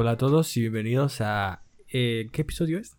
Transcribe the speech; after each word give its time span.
Hola 0.00 0.12
a 0.12 0.16
todos 0.16 0.56
y 0.56 0.60
bienvenidos 0.60 1.20
a... 1.20 1.62
eh, 1.92 2.30
¿Qué 2.32 2.40
episodio 2.40 2.78
es? 2.78 2.96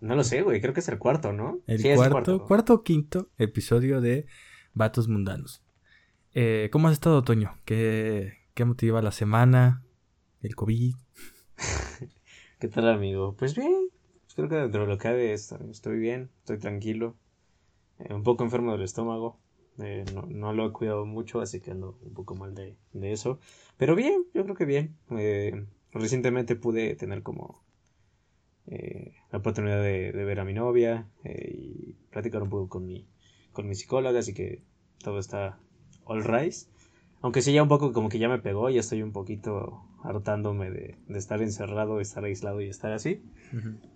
No 0.00 0.16
lo 0.16 0.24
sé, 0.24 0.42
güey, 0.42 0.60
creo 0.60 0.74
que 0.74 0.80
es 0.80 0.88
el 0.88 0.98
cuarto, 0.98 1.32
¿no? 1.32 1.60
El 1.68 1.78
Sí, 1.78 1.88
es 1.88 1.96
cuarto, 1.96 2.44
cuarto 2.44 2.74
o 2.74 2.82
quinto 2.82 3.28
episodio 3.38 4.00
de 4.00 4.26
Vatos 4.74 5.06
Mundanos. 5.06 5.62
Eh, 6.34 6.68
¿Cómo 6.72 6.88
has 6.88 6.94
estado, 6.94 7.22
Toño? 7.22 7.54
¿Qué, 7.64 8.32
¿Qué 8.54 8.64
motiva 8.64 9.00
la 9.02 9.12
semana? 9.12 9.84
¿El 10.42 10.56
COVID? 10.56 10.94
¿Qué 12.58 12.66
tal, 12.66 12.88
amigo? 12.88 13.36
Pues 13.38 13.54
bien, 13.54 13.90
pues 14.22 14.34
creo 14.34 14.48
que 14.48 14.56
dentro 14.56 14.80
de 14.82 14.86
lo 14.88 14.98
que 14.98 15.02
cabe 15.04 15.32
estoy, 15.32 15.70
estoy 15.70 16.00
bien, 16.00 16.30
estoy 16.40 16.58
tranquilo. 16.58 17.14
Eh, 18.00 18.12
un 18.12 18.24
poco 18.24 18.42
enfermo 18.42 18.72
del 18.72 18.82
estómago. 18.82 19.38
eh, 19.78 20.04
no, 20.12 20.22
no 20.22 20.52
lo 20.52 20.66
he 20.66 20.72
cuidado 20.72 21.06
mucho, 21.06 21.40
así 21.40 21.60
que 21.60 21.70
ando 21.70 22.00
un 22.02 22.14
poco 22.14 22.34
mal 22.34 22.52
de, 22.56 22.76
de 22.92 23.12
eso. 23.12 23.38
Pero 23.76 23.94
bien, 23.94 24.24
yo 24.34 24.42
creo 24.42 24.56
que 24.56 24.64
bien. 24.64 24.96
Eh, 25.10 25.66
recientemente 25.92 26.56
pude 26.56 26.94
tener 26.96 27.22
como 27.22 27.64
eh, 28.66 29.14
la 29.30 29.38
oportunidad 29.38 29.82
de, 29.82 30.12
de 30.12 30.24
ver 30.24 30.40
a 30.40 30.44
mi 30.44 30.54
novia 30.54 31.08
eh, 31.24 31.52
y 31.54 31.92
platicar 32.10 32.42
un 32.42 32.50
poco 32.50 32.68
con 32.68 32.86
mi, 32.86 33.08
con 33.52 33.68
mi 33.68 33.74
psicóloga, 33.74 34.18
así 34.18 34.34
que 34.34 34.62
todo 34.98 35.18
está 35.18 35.58
all 36.04 36.24
right. 36.24 36.54
Aunque 37.20 37.42
sí, 37.42 37.52
ya 37.52 37.62
un 37.62 37.68
poco 37.68 37.92
como 37.92 38.08
que 38.08 38.18
ya 38.18 38.28
me 38.28 38.40
pegó, 38.40 38.68
ya 38.68 38.80
estoy 38.80 39.02
un 39.02 39.12
poquito 39.12 39.84
hartándome 40.02 40.70
de, 40.70 40.96
de 41.06 41.18
estar 41.18 41.40
encerrado, 41.40 41.96
de 41.96 42.02
estar 42.02 42.24
aislado 42.24 42.60
y 42.60 42.68
estar 42.68 42.92
así. 42.92 43.22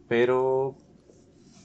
Pero 0.09 0.77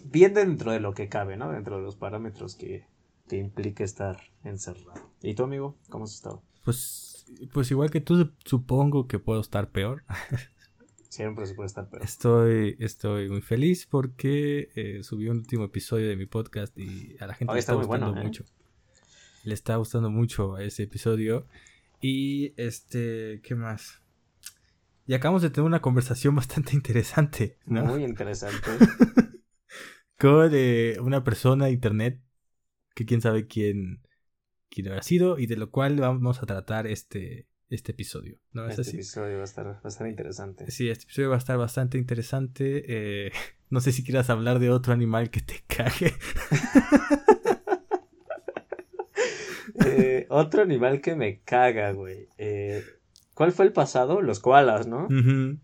bien 0.06 0.34
dentro 0.34 0.72
de 0.72 0.80
lo 0.80 0.94
que 0.96 1.08
cabe, 1.08 1.38
¿no? 1.38 1.52
Dentro 1.52 1.78
de 1.78 1.84
los 1.84 1.96
parámetros 1.96 2.56
que, 2.56 2.86
que 3.28 3.38
implica 3.38 3.84
estar 3.84 4.18
encerrado. 4.44 5.12
¿Y 5.22 5.36
tú, 5.36 5.44
amigo? 5.44 5.78
¿Cómo 5.90 6.06
has 6.06 6.16
estado? 6.16 6.42
Pues, 6.66 7.11
pues 7.54 7.72
igual 7.72 7.90
que 7.92 8.02
tú, 8.02 8.32
supongo 8.46 9.08
que 9.08 9.20
puedo 9.20 9.42
estar 9.42 9.72
peor. 9.72 10.04
Siempre 11.10 11.46
se 11.46 11.56
puede 11.56 11.68
estar 11.68 11.90
peor. 11.90 12.04
Estoy, 12.04 12.78
estoy 12.80 13.30
muy 13.30 13.42
feliz 13.42 13.86
porque 13.86 14.70
eh, 14.76 15.04
subí 15.04 15.28
un 15.28 15.38
último 15.40 15.66
episodio 15.66 16.08
de 16.08 16.16
mi 16.16 16.26
podcast 16.26 16.78
y 16.78 17.18
a 17.20 17.28
la 17.28 17.34
gente 17.34 17.54
le 17.54 17.60
está 17.60 17.74
gustando 17.74 18.08
bueno, 18.08 18.22
¿eh? 18.22 18.24
mucho. 18.24 18.46
Le 19.44 19.54
está 19.54 19.76
gustando 19.76 20.10
mucho 20.10 20.58
ese 20.58 20.84
episodio. 20.84 21.48
Y 22.00 22.54
este, 22.56 23.42
¿qué 23.44 23.56
más? 23.56 24.02
Y 25.06 25.14
acabamos 25.14 25.42
de 25.42 25.50
tener 25.50 25.66
una 25.66 25.82
conversación 25.82 26.36
bastante 26.36 26.76
interesante, 26.76 27.58
¿no? 27.66 27.86
Muy 27.86 28.04
interesante. 28.04 28.70
Con 30.18 30.52
eh, 30.54 30.98
una 31.02 31.24
persona 31.24 31.66
de 31.66 31.72
internet 31.72 32.22
que 32.96 33.06
quién 33.06 33.22
sabe 33.22 33.48
quién, 33.48 34.02
quién 34.72 34.88
habrá 34.88 35.04
sido 35.04 35.38
y 35.38 35.46
de 35.46 35.58
lo 35.58 35.70
cual 35.70 35.98
vamos 36.00 36.42
a 36.42 36.46
tratar 36.48 36.88
este, 36.88 37.46
este 37.70 37.92
episodio, 37.92 38.40
¿no 38.54 38.66
es 38.66 38.72
Este 38.72 38.82
así? 38.82 38.98
episodio 38.98 39.36
va 39.36 39.42
a 39.42 39.46
estar, 39.46 39.80
estar 39.86 40.08
interesante. 40.08 40.72
Sí, 40.72 40.90
este 40.90 41.04
episodio 41.04 41.30
va 41.30 41.36
a 41.36 41.40
estar 41.40 41.58
bastante 41.58 41.98
interesante. 42.00 42.84
eh, 43.28 43.32
no 43.70 43.82
sé 43.82 43.92
si 43.92 44.04
quieras 44.04 44.30
hablar 44.30 44.60
de 44.60 44.70
otro 44.70 44.94
animal 44.94 45.30
que 45.30 45.42
te 45.42 45.64
cague. 45.68 46.14
Eh, 49.86 50.26
otro 50.30 50.62
animal 50.62 51.02
que 51.02 51.16
me 51.16 51.42
caga, 51.42 51.92
güey. 51.92 52.28
Eh, 52.38 52.84
¿Cuál 53.34 53.52
fue 53.52 53.66
el 53.66 53.74
pasado? 53.74 54.22
Los 54.22 54.40
koalas, 54.40 54.86
¿no? 54.88 55.06
Ujú. 55.06 55.60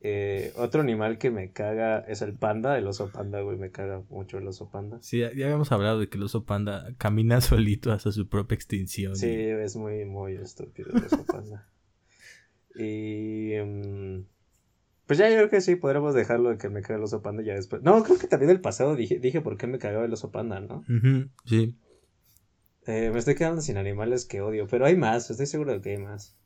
Eh, 0.00 0.52
otro 0.56 0.80
animal 0.80 1.18
que 1.18 1.30
me 1.32 1.50
caga 1.50 1.98
es 2.00 2.22
el 2.22 2.32
panda, 2.34 2.78
el 2.78 2.86
oso 2.86 3.10
panda, 3.10 3.40
güey. 3.40 3.56
Me 3.58 3.70
caga 3.72 4.02
mucho 4.10 4.38
el 4.38 4.46
oso 4.46 4.70
panda. 4.70 4.98
Sí, 5.02 5.18
ya, 5.18 5.26
habíamos 5.28 5.72
hablado 5.72 5.98
de 5.98 6.08
que 6.08 6.18
el 6.18 6.22
oso 6.22 6.44
panda 6.44 6.94
camina 6.98 7.40
solito 7.40 7.90
hasta 7.92 8.12
su 8.12 8.28
propia 8.28 8.54
extinción. 8.54 9.16
Sí, 9.16 9.26
y- 9.26 9.50
es 9.50 9.74
muy, 9.76 10.04
muy 10.04 10.34
estúpido 10.36 10.90
el 10.92 11.04
oso 11.04 11.24
panda. 11.26 11.68
Y. 12.78 13.54
mm, 13.64 14.24
pues 15.06 15.18
ya 15.18 15.28
yo 15.30 15.36
creo 15.36 15.50
que 15.50 15.60
sí, 15.62 15.74
podremos 15.76 16.14
dejarlo 16.14 16.50
de 16.50 16.58
que 16.58 16.68
me 16.68 16.82
caga 16.82 16.96
el 16.96 17.02
oso 17.02 17.22
panda 17.22 17.42
ya 17.42 17.54
después. 17.54 17.82
No, 17.82 18.02
creo 18.04 18.18
que 18.18 18.26
también 18.26 18.50
el 18.50 18.60
pasado 18.60 18.94
dije, 18.94 19.18
dije 19.18 19.40
por 19.40 19.56
qué 19.56 19.66
me 19.66 19.78
cagaba 19.78 20.04
el 20.04 20.12
oso 20.12 20.30
panda, 20.30 20.60
¿no? 20.60 20.84
Sí. 21.46 21.76
Eh, 22.86 23.10
me 23.10 23.18
estoy 23.18 23.34
quedando 23.34 23.62
sin 23.62 23.78
animales 23.78 24.26
que 24.26 24.42
odio, 24.42 24.66
pero 24.66 24.84
hay 24.86 24.96
más, 24.96 25.30
estoy 25.30 25.46
seguro 25.46 25.72
de 25.72 25.80
que 25.80 25.90
hay 25.92 25.98
más. 25.98 26.36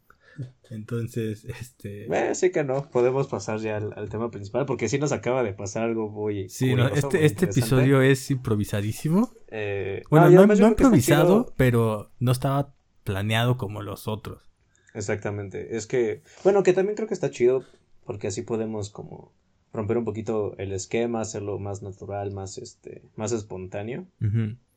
Entonces, 0.71 1.45
este. 1.45 2.07
Eh, 2.07 2.35
sí 2.35 2.51
que 2.51 2.65
no, 2.65 2.89
podemos 2.91 3.27
pasar 3.29 3.61
ya 3.61 3.77
al, 3.77 3.93
al 3.95 4.09
tema 4.09 4.31
principal, 4.31 4.65
porque 4.65 4.89
sí 4.89 4.99
nos 4.99 5.13
acaba 5.13 5.43
de 5.43 5.53
pasar 5.53 5.85
algo 5.85 6.09
muy. 6.09 6.49
Sí, 6.49 6.75
no, 6.75 6.89
este, 6.89 7.19
muy 7.19 7.27
este 7.27 7.45
episodio 7.45 8.01
es 8.01 8.31
improvisadísimo. 8.31 9.33
Eh, 9.49 10.03
Bueno, 10.11 10.31
no, 10.31 10.47
no 10.47 10.69
improvisado, 10.69 11.53
pero 11.57 12.11
no 12.19 12.33
estaba 12.33 12.75
planeado 13.05 13.59
como 13.59 13.83
los 13.83 14.09
otros. 14.09 14.51
Exactamente. 14.95 15.77
Es 15.77 15.87
que, 15.87 16.23
bueno, 16.45 16.63
que 16.63 16.73
también 16.73 16.97
creo 16.97 17.09
que 17.09 17.15
está 17.15 17.31
chido 17.31 17.65
porque 18.05 18.29
así 18.29 18.43
podemos 18.43 18.91
como 18.91 19.33
romper 19.73 19.99
un 19.99 20.05
poquito 20.05 20.55
el 20.59 20.73
esquema, 20.73 21.21
hacerlo 21.21 21.59
más 21.59 21.83
natural, 21.83 22.31
más 22.31 22.59
este, 22.59 23.03
más 23.17 23.33
espontáneo. 23.33 24.07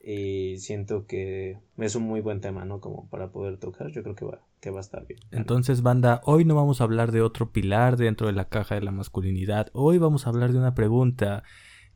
Y 0.08 0.58
siento 0.60 1.08
que 1.08 1.58
es 1.78 1.96
un 1.96 2.04
muy 2.04 2.22
buen 2.22 2.40
tema, 2.40 2.64
¿no? 2.64 2.80
Como 2.80 3.10
para 3.10 3.32
poder 3.32 3.58
tocar. 3.58 3.88
Yo 3.92 4.04
creo 4.04 4.16
que 4.16 4.26
va, 4.26 4.42
va 4.72 4.80
a 4.80 4.82
estar 4.82 5.06
bien. 5.08 5.20
Entonces, 5.32 5.82
banda, 5.82 6.22
hoy 6.26 6.46
no 6.46 6.56
vamos 6.56 6.82
a 6.82 6.84
hablar 6.86 7.12
de 7.12 7.22
otro 7.22 7.52
pilar 7.52 7.98
dentro 7.98 8.28
de 8.28 8.34
la 8.34 8.50
caja 8.50 8.76
de 8.76 8.82
la 8.82 8.92
masculinidad. 8.92 9.70
Hoy 9.74 9.98
vamos 9.98 10.26
a 10.26 10.30
hablar 10.30 10.52
de 10.52 10.60
una 10.60 10.76
pregunta 10.76 11.44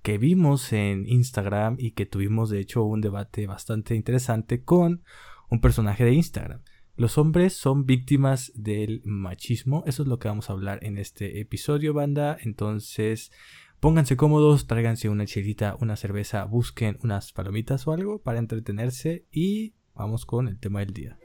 que 0.02 0.18
vimos 0.18 0.72
en 0.74 1.08
Instagram 1.08 1.76
y 1.78 1.92
que 1.92 2.06
tuvimos, 2.06 2.50
de 2.50 2.60
hecho, 2.60 2.84
un 2.84 3.02
debate 3.02 3.48
bastante 3.48 3.96
interesante 3.96 4.64
con 4.64 5.04
un 5.50 5.62
personaje 5.62 6.06
de 6.06 6.14
Instagram. 6.14 6.62
Los 6.96 7.18
hombres 7.18 7.54
son 7.54 7.86
víctimas 7.86 8.52
del 8.56 9.02
machismo. 9.06 9.84
Eso 9.86 10.04
es 10.04 10.10
lo 10.10 10.20
que 10.20 10.28
vamos 10.28 10.50
a 10.50 10.54
hablar 10.54 10.84
en 10.84 10.98
este 10.98 11.40
episodio, 11.40 11.94
banda. 11.94 12.38
Entonces, 12.42 13.32
pónganse 13.80 14.18
cómodos, 14.18 14.68
tráiganse 14.68 15.10
una 15.10 15.26
chelita, 15.26 15.78
una 15.80 15.96
cerveza, 15.96 16.44
busquen 16.44 16.98
unas 17.02 17.32
palomitas 17.32 17.88
o 17.88 17.94
algo 17.94 18.22
para 18.22 18.40
entretenerse 18.40 19.26
y 19.32 19.76
vamos 19.96 20.26
con 20.26 20.48
el 20.48 20.60
tema 20.60 20.80
del 20.80 20.94
día. 20.94 21.19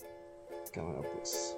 Pues. 0.75 1.57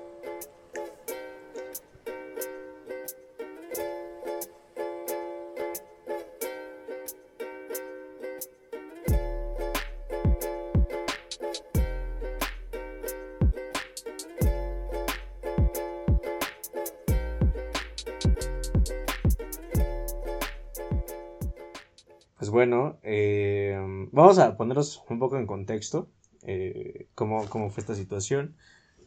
Pues 22.36 22.50
bueno, 22.50 22.98
eh, 23.02 23.78
vamos 24.12 24.38
a 24.38 24.58
ponernos 24.58 25.02
un 25.08 25.18
poco 25.18 25.38
en 25.38 25.46
contexto 25.46 26.10
eh, 26.42 27.08
cómo, 27.14 27.48
cómo 27.48 27.70
fue 27.70 27.80
esta 27.80 27.94
situación. 27.94 28.56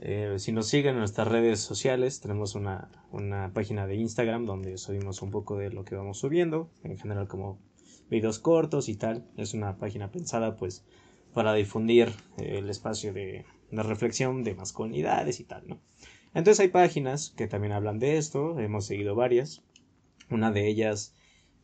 Eh, 0.02 0.36
si 0.38 0.52
nos 0.52 0.68
siguen 0.68 0.94
en 0.94 1.00
nuestras 1.00 1.28
redes 1.28 1.60
sociales, 1.60 2.22
tenemos 2.22 2.56
una, 2.56 2.90
una 3.12 3.52
página 3.54 3.86
de 3.86 3.96
Instagram 3.96 4.46
donde 4.46 4.78
subimos 4.78 5.22
un 5.22 5.32
poco 5.32 5.58
de 5.58 5.70
lo 5.72 5.84
que 5.84 5.96
vamos 5.96 6.20
subiendo, 6.20 6.70
en 6.84 6.98
general 6.98 7.28
como 7.28 7.60
videos 8.10 8.40
cortos 8.40 8.88
y 8.88 8.96
tal. 8.96 9.26
Es 9.36 9.54
una 9.54 9.78
página 9.78 10.12
pensada 10.12 10.56
pues 10.56 10.86
para 11.34 11.54
difundir 11.54 12.10
eh, 12.38 12.60
el 12.60 12.70
espacio 12.70 13.14
de, 13.14 13.46
de 13.72 13.84
reflexión 13.84 14.44
de 14.44 14.56
masculinidades 14.56 15.40
y 15.40 15.44
tal, 15.44 15.68
¿no? 15.68 15.80
Entonces 16.34 16.60
hay 16.60 16.70
páginas 16.70 17.34
que 17.36 17.48
también 17.48 17.74
hablan 17.74 18.00
de 18.00 18.18
esto, 18.18 18.60
hemos 18.60 18.86
seguido 18.86 19.16
varias. 19.16 19.64
Una 20.30 20.52
de 20.52 20.68
ellas 20.68 21.16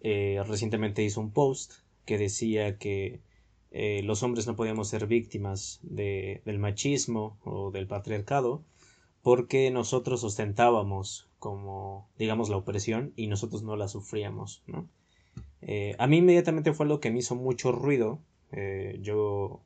eh, 0.02 0.42
recientemente 0.48 1.04
hizo 1.04 1.22
un 1.22 1.32
post 1.32 1.74
que 2.06 2.18
decía 2.18 2.78
que 2.78 3.22
eh, 3.78 4.04
los 4.04 4.24
hombres 4.24 4.48
no 4.48 4.56
podíamos 4.56 4.88
ser 4.88 5.06
víctimas 5.06 5.82
de, 5.84 6.42
del 6.46 6.60
machismo 6.60 7.38
o 7.44 7.72
del 7.72 7.88
patriarcado 7.88 8.64
porque 9.22 9.70
nosotros 9.70 10.24
ostentábamos 10.24 11.28
como, 11.40 12.08
digamos, 12.18 12.48
la 12.48 12.56
opresión 12.56 13.12
y 13.18 13.28
nosotros 13.28 13.64
no 13.64 13.76
la 13.76 13.90
sufríamos, 13.90 14.64
¿no? 14.66 14.88
Eh, 15.62 15.94
a 16.00 16.08
mí 16.08 16.20
inmediatamente 16.20 16.72
fue 16.72 16.86
algo 16.86 17.02
que 17.02 17.12
me 17.12 17.20
hizo 17.20 17.36
mucho 17.36 17.74
ruido. 17.74 18.22
Eh, 18.54 18.98
yo 19.02 19.62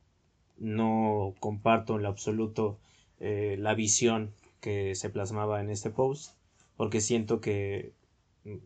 no 0.58 1.36
comparto 1.38 1.94
en 1.94 2.02
lo 2.02 2.08
absoluto 2.08 2.80
la 3.20 3.74
visión 3.74 4.32
que 4.60 4.96
se 4.96 5.10
plasmaba 5.10 5.60
en 5.60 5.70
este 5.70 5.90
post 5.90 6.32
porque 6.76 7.00
siento 7.00 7.40
que 7.40 7.92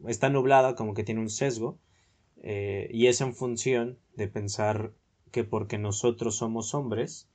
está 0.06 0.30
nublada, 0.30 0.74
como 0.74 0.94
que 0.94 1.02
tiene 1.02 1.20
un 1.20 1.28
sesgo, 1.28 1.76
y 2.42 3.06
es 3.08 3.20
en 3.20 3.34
función 3.34 3.98
de 4.14 4.28
pensar 4.28 4.92
que 5.34 5.42
porque 5.42 5.78
nosotros 5.78 6.36
somos 6.36 6.74
hombres, 6.74 7.28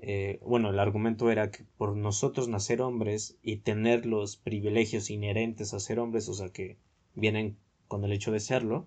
eh, 0.00 0.40
bueno, 0.42 0.70
el 0.70 0.78
argumento 0.78 1.30
era 1.30 1.50
que 1.50 1.66
por 1.76 1.94
nosotros 1.94 2.48
nacer 2.48 2.80
hombres 2.80 3.36
y 3.42 3.58
tener 3.58 4.06
los 4.06 4.38
privilegios 4.38 5.10
inherentes 5.10 5.74
a 5.74 5.80
ser 5.80 5.98
hombres, 5.98 6.26
o 6.30 6.32
sea, 6.32 6.48
que 6.48 6.78
vienen 7.14 7.58
con 7.86 8.02
el 8.02 8.12
hecho 8.12 8.32
de 8.32 8.40
serlo, 8.40 8.86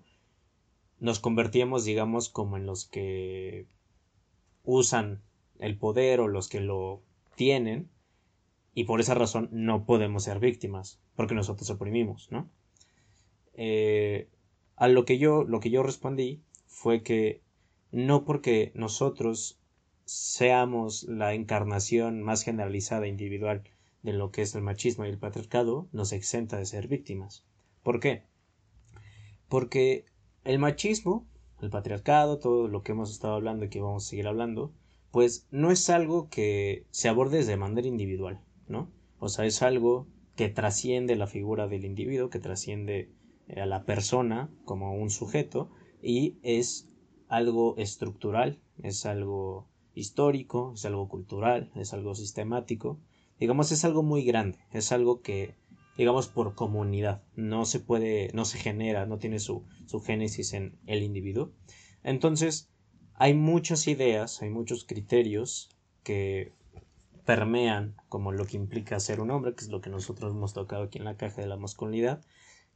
nos 0.98 1.20
convertíamos, 1.20 1.84
digamos, 1.84 2.30
como 2.30 2.56
en 2.56 2.66
los 2.66 2.84
que 2.84 3.66
usan 4.64 5.22
el 5.60 5.78
poder 5.78 6.18
o 6.18 6.26
los 6.26 6.48
que 6.48 6.58
lo 6.60 7.00
tienen, 7.36 7.88
y 8.74 8.84
por 8.84 8.98
esa 8.98 9.14
razón 9.14 9.48
no 9.52 9.86
podemos 9.86 10.24
ser 10.24 10.40
víctimas, 10.40 11.00
porque 11.14 11.36
nosotros 11.36 11.70
oprimimos, 11.70 12.26
¿no? 12.32 12.50
eh, 13.54 14.28
a 14.74 14.88
lo 14.88 15.04
que 15.04 15.18
yo, 15.18 15.44
lo 15.44 15.60
que 15.60 15.70
yo 15.70 15.84
respondí 15.84 16.40
fue 16.66 17.04
que 17.04 17.42
no 17.90 18.24
porque 18.24 18.72
nosotros 18.74 19.58
seamos 20.04 21.04
la 21.04 21.34
encarnación 21.34 22.22
más 22.22 22.42
generalizada 22.42 23.06
e 23.06 23.10
individual 23.10 23.62
de 24.02 24.12
lo 24.12 24.30
que 24.30 24.42
es 24.42 24.54
el 24.54 24.62
machismo 24.62 25.04
y 25.04 25.08
el 25.08 25.18
patriarcado, 25.18 25.88
nos 25.92 26.12
exenta 26.12 26.56
de 26.56 26.66
ser 26.66 26.88
víctimas. 26.88 27.44
¿Por 27.82 28.00
qué? 28.00 28.22
Porque 29.48 30.06
el 30.44 30.58
machismo, 30.58 31.26
el 31.60 31.70
patriarcado, 31.70 32.38
todo 32.38 32.68
lo 32.68 32.82
que 32.82 32.92
hemos 32.92 33.10
estado 33.10 33.34
hablando 33.34 33.64
y 33.64 33.68
que 33.68 33.80
vamos 33.80 34.06
a 34.06 34.08
seguir 34.08 34.26
hablando, 34.26 34.72
pues 35.10 35.46
no 35.50 35.70
es 35.70 35.90
algo 35.90 36.28
que 36.28 36.86
se 36.90 37.08
aborde 37.08 37.44
de 37.44 37.56
manera 37.56 37.86
individual, 37.86 38.40
¿no? 38.66 38.90
O 39.18 39.28
sea, 39.28 39.46
es 39.46 39.62
algo 39.62 40.06
que 40.36 40.48
trasciende 40.48 41.16
la 41.16 41.26
figura 41.26 41.66
del 41.66 41.84
individuo, 41.84 42.30
que 42.30 42.38
trasciende 42.38 43.10
a 43.56 43.66
la 43.66 43.84
persona 43.84 44.50
como 44.64 44.94
un 44.94 45.10
sujeto 45.10 45.70
y 46.02 46.36
es 46.42 46.88
algo 47.28 47.76
estructural, 47.76 48.58
es 48.82 49.06
algo 49.06 49.68
histórico, 49.94 50.72
es 50.74 50.84
algo 50.84 51.08
cultural, 51.08 51.70
es 51.74 51.92
algo 51.92 52.14
sistemático, 52.14 52.98
digamos 53.38 53.72
es 53.72 53.84
algo 53.84 54.02
muy 54.02 54.24
grande, 54.24 54.58
es 54.72 54.92
algo 54.92 55.20
que 55.22 55.54
digamos 55.96 56.28
por 56.28 56.54
comunidad, 56.54 57.22
no 57.34 57.64
se 57.64 57.80
puede, 57.80 58.30
no 58.32 58.44
se 58.44 58.58
genera, 58.58 59.04
no 59.06 59.18
tiene 59.18 59.40
su, 59.40 59.64
su 59.86 60.00
génesis 60.00 60.52
en 60.52 60.78
el 60.86 61.02
individuo. 61.02 61.50
Entonces, 62.04 62.70
hay 63.14 63.34
muchas 63.34 63.88
ideas, 63.88 64.40
hay 64.40 64.50
muchos 64.50 64.84
criterios 64.84 65.70
que 66.04 66.54
permean 67.26 67.96
como 68.08 68.30
lo 68.30 68.46
que 68.46 68.56
implica 68.56 69.00
ser 69.00 69.20
un 69.20 69.32
hombre, 69.32 69.54
que 69.54 69.64
es 69.64 69.70
lo 69.70 69.80
que 69.80 69.90
nosotros 69.90 70.32
hemos 70.32 70.54
tocado 70.54 70.84
aquí 70.84 70.98
en 70.98 71.04
la 71.04 71.16
caja 71.16 71.42
de 71.42 71.48
la 71.48 71.56
masculinidad, 71.56 72.24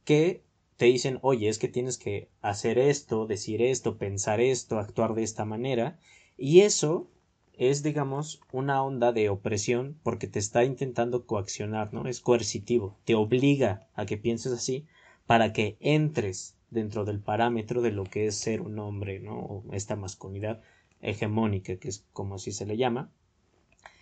que 0.03 0.43
te 0.83 0.87
dicen, 0.87 1.19
oye, 1.21 1.47
es 1.47 1.59
que 1.59 1.69
tienes 1.69 1.97
que 1.97 2.27
hacer 2.41 2.77
esto, 2.77 3.25
decir 3.25 3.61
esto, 3.61 3.97
pensar 3.97 4.41
esto, 4.41 4.79
actuar 4.79 5.13
de 5.13 5.23
esta 5.23 5.45
manera, 5.45 5.97
y 6.35 6.59
eso 6.59 7.09
es, 7.53 7.83
digamos, 7.83 8.41
una 8.51 8.83
onda 8.83 9.13
de 9.13 9.29
opresión 9.29 9.97
porque 10.03 10.27
te 10.27 10.39
está 10.39 10.65
intentando 10.65 11.25
coaccionar, 11.25 11.93
¿no? 11.93 12.05
Es 12.09 12.19
coercitivo, 12.19 12.97
te 13.05 13.15
obliga 13.15 13.87
a 13.93 14.05
que 14.05 14.17
pienses 14.17 14.51
así 14.51 14.85
para 15.25 15.53
que 15.53 15.77
entres 15.79 16.57
dentro 16.69 17.05
del 17.05 17.21
parámetro 17.21 17.81
de 17.81 17.93
lo 17.93 18.03
que 18.03 18.27
es 18.27 18.35
ser 18.35 18.59
un 18.59 18.77
hombre, 18.77 19.21
¿no? 19.21 19.39
O 19.39 19.63
esta 19.71 19.95
masculinidad 19.95 20.61
hegemónica, 20.99 21.77
que 21.77 21.87
es 21.87 22.05
como 22.11 22.35
así 22.35 22.51
se 22.51 22.65
le 22.65 22.75
llama. 22.75 23.09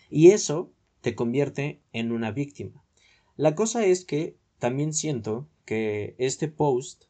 Y 0.10 0.32
eso 0.32 0.72
te 1.02 1.14
convierte 1.14 1.80
en 1.94 2.12
una 2.12 2.32
víctima. 2.32 2.84
La 3.38 3.54
cosa 3.54 3.86
es 3.86 4.04
que 4.04 4.36
también 4.58 4.94
siento 4.94 5.48
que 5.66 6.16
este 6.18 6.48
post 6.48 7.06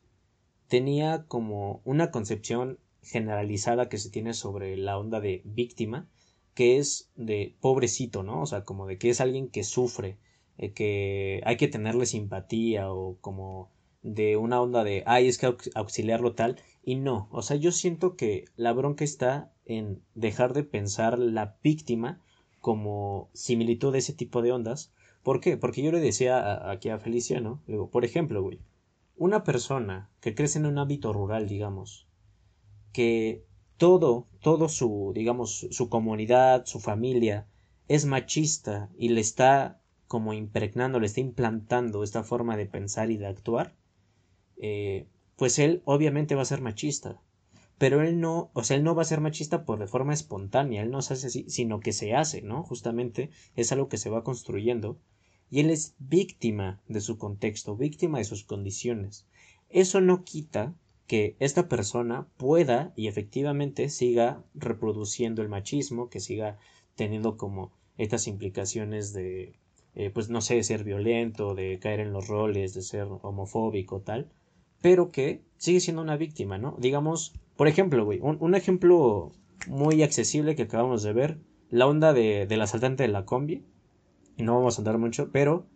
tenía 0.68 1.25
como 1.27 1.81
una 1.83 2.12
concepción 2.12 2.80
generalizada 3.01 3.89
que 3.89 3.98
se 3.98 4.09
tiene 4.09 4.33
sobre 4.33 4.77
la 4.77 4.98
onda 4.98 5.19
de 5.19 5.42
víctima, 5.44 6.07
que 6.53 6.77
es 6.77 7.12
de 7.15 7.56
pobrecito, 7.59 8.24
¿no? 8.24 8.42
O 8.42 8.45
sea, 8.45 8.63
como 8.63 8.88
de 8.88 8.98
que 8.98 9.09
es 9.09 9.21
alguien 9.21 9.50
que 9.50 9.63
sufre, 9.63 10.18
eh, 10.57 10.74
que 10.74 11.42
hay 11.45 11.57
que 11.57 11.68
tenerle 11.68 12.06
simpatía 12.06 12.92
o 12.92 13.18
como 13.21 13.71
de 14.03 14.38
una 14.38 14.62
onda 14.62 14.83
de, 14.83 15.04
ay, 15.06 15.27
es 15.27 15.38
que 15.38 15.54
auxiliarlo 15.75 16.33
tal, 16.33 16.59
y 16.83 16.95
no, 16.95 17.30
o 17.31 17.42
sea, 17.42 17.57
yo 17.57 17.71
siento 17.71 18.15
que 18.15 18.45
la 18.56 18.74
bronca 18.74 19.04
está 19.04 19.51
en 19.65 20.01
dejar 20.15 20.54
de 20.54 20.63
pensar 20.63 21.19
la 21.19 21.57
víctima 21.63 22.19
como 22.59 23.30
similitud 23.33 23.92
de 23.92 24.00
ese 24.00 24.13
tipo 24.13 24.42
de 24.42 24.51
ondas. 24.51 24.94
¿Por 25.23 25.39
qué? 25.39 25.57
Porque 25.57 25.83
yo 25.83 25.91
le 25.91 26.00
decía 26.00 26.69
aquí 26.69 26.89
a 26.89 27.00
Feliciano, 27.00 27.62
digo, 27.68 27.89
por 27.89 28.06
ejemplo, 28.06 28.41
güey, 28.41 28.59
una 29.15 29.44
persona 29.44 30.09
que 30.19 30.33
crece 30.33 30.59
en 30.59 30.65
un 30.65 30.79
ámbito 30.79 31.13
rural, 31.13 31.47
digamos, 31.47 32.07
que 32.91 33.45
todo, 33.77 34.27
todo 34.41 34.68
su, 34.68 35.12
digamos, 35.13 35.68
su 35.69 35.89
comunidad, 35.89 36.65
su 36.65 36.79
familia 36.79 37.47
es 37.88 38.06
machista 38.06 38.89
y 38.97 39.09
le 39.09 39.21
está 39.21 39.79
como 40.07 40.33
impregnando, 40.33 41.00
le 41.00 41.06
está 41.06 41.19
implantando 41.21 42.03
esta 42.03 42.23
forma 42.23 42.57
de 42.57 42.65
pensar 42.65 43.12
y 43.12 43.18
de 43.18 43.27
actuar, 43.27 43.75
eh, 44.57 45.07
pues 45.35 45.57
él 45.59 45.81
obviamente 45.85 46.35
va 46.35 46.41
a 46.41 46.45
ser 46.45 46.62
machista. 46.62 47.21
Pero 47.81 48.04
él 48.04 48.19
no, 48.19 48.51
o 48.54 48.63
sea, 48.63 48.78
él 48.78 48.83
no 48.83 48.94
va 48.94 49.01
a 49.01 49.06
ser 49.06 49.22
machista 49.22 49.66
por 49.66 49.80
de 49.80 49.88
forma 49.88 50.13
espontánea, 50.13 50.83
él 50.83 50.92
no 50.92 51.01
se 51.01 51.16
hace 51.16 51.25
así, 51.25 51.45
sino 51.50 51.80
que 51.80 51.94
se 51.94 52.13
hace, 52.13 52.44
¿no? 52.44 52.62
Justamente 52.62 53.31
es 53.56 53.72
algo 53.72 53.89
que 53.89 53.98
se 53.98 54.12
va 54.12 54.24
construyendo. 54.24 55.00
Y 55.50 55.62
él 55.62 55.72
es 55.72 55.95
víctima 55.98 56.80
de 56.88 57.01
su 57.01 57.18
contexto, 57.18 57.75
víctima 57.75 58.19
de 58.19 58.25
sus 58.25 58.44
condiciones. 58.44 59.25
Eso 59.68 60.00
no 60.00 60.24
quita 60.24 60.75
que 61.07 61.36
esta 61.39 61.68
persona 61.68 62.28
pueda 62.38 62.94
y 62.95 63.07
efectivamente 63.07 63.89
siga 63.89 64.44
reproduciendo 64.54 65.42
el 65.42 65.50
machismo, 65.50 66.07
que 66.12 66.19
siga 66.19 66.60
teniendo 66.94 67.36
como 67.36 67.72
estas 67.98 68.28
implicaciones 68.28 69.12
de, 69.12 69.56
eh, 69.95 70.12
pues 70.12 70.30
no 70.30 70.42
sé, 70.42 70.54
de 70.54 70.63
ser 70.63 70.83
violento, 70.83 71.56
de 71.56 71.80
caer 71.80 72.01
en 72.01 72.13
los 72.13 72.28
roles, 72.28 72.75
de 72.75 72.83
ser 72.83 73.07
homofóbico, 73.24 74.01
tal, 74.01 74.30
pero 74.81 75.12
que 75.12 75.42
sigue 75.57 75.80
siendo 75.80 76.04
una 76.04 76.18
víctima, 76.18 76.60
¿no? 76.60 76.75
Digamos, 76.80 77.33
por 77.62 77.68
ejemplo, 77.68 78.04
güey, 78.04 78.19
un, 78.24 78.56
ejemplo 78.56 79.34
muy 79.68 80.02
accesible 80.02 80.56
que 80.56 80.63
acabamos 80.63 81.04
de 81.04 81.13
ver, 81.13 81.38
la 81.69 81.86
onda 81.86 82.12
de, 82.12 82.48
del 82.48 82.60
asaltante 82.63 83.04
de 83.04 83.10
la 83.10 83.24
combi, 83.24 83.63
y 84.36 84.42
no 84.42 84.56
vamos 84.56 84.80
a 84.80 84.81
andar 84.81 84.98
mucho, 84.98 85.30
pero 85.31 85.68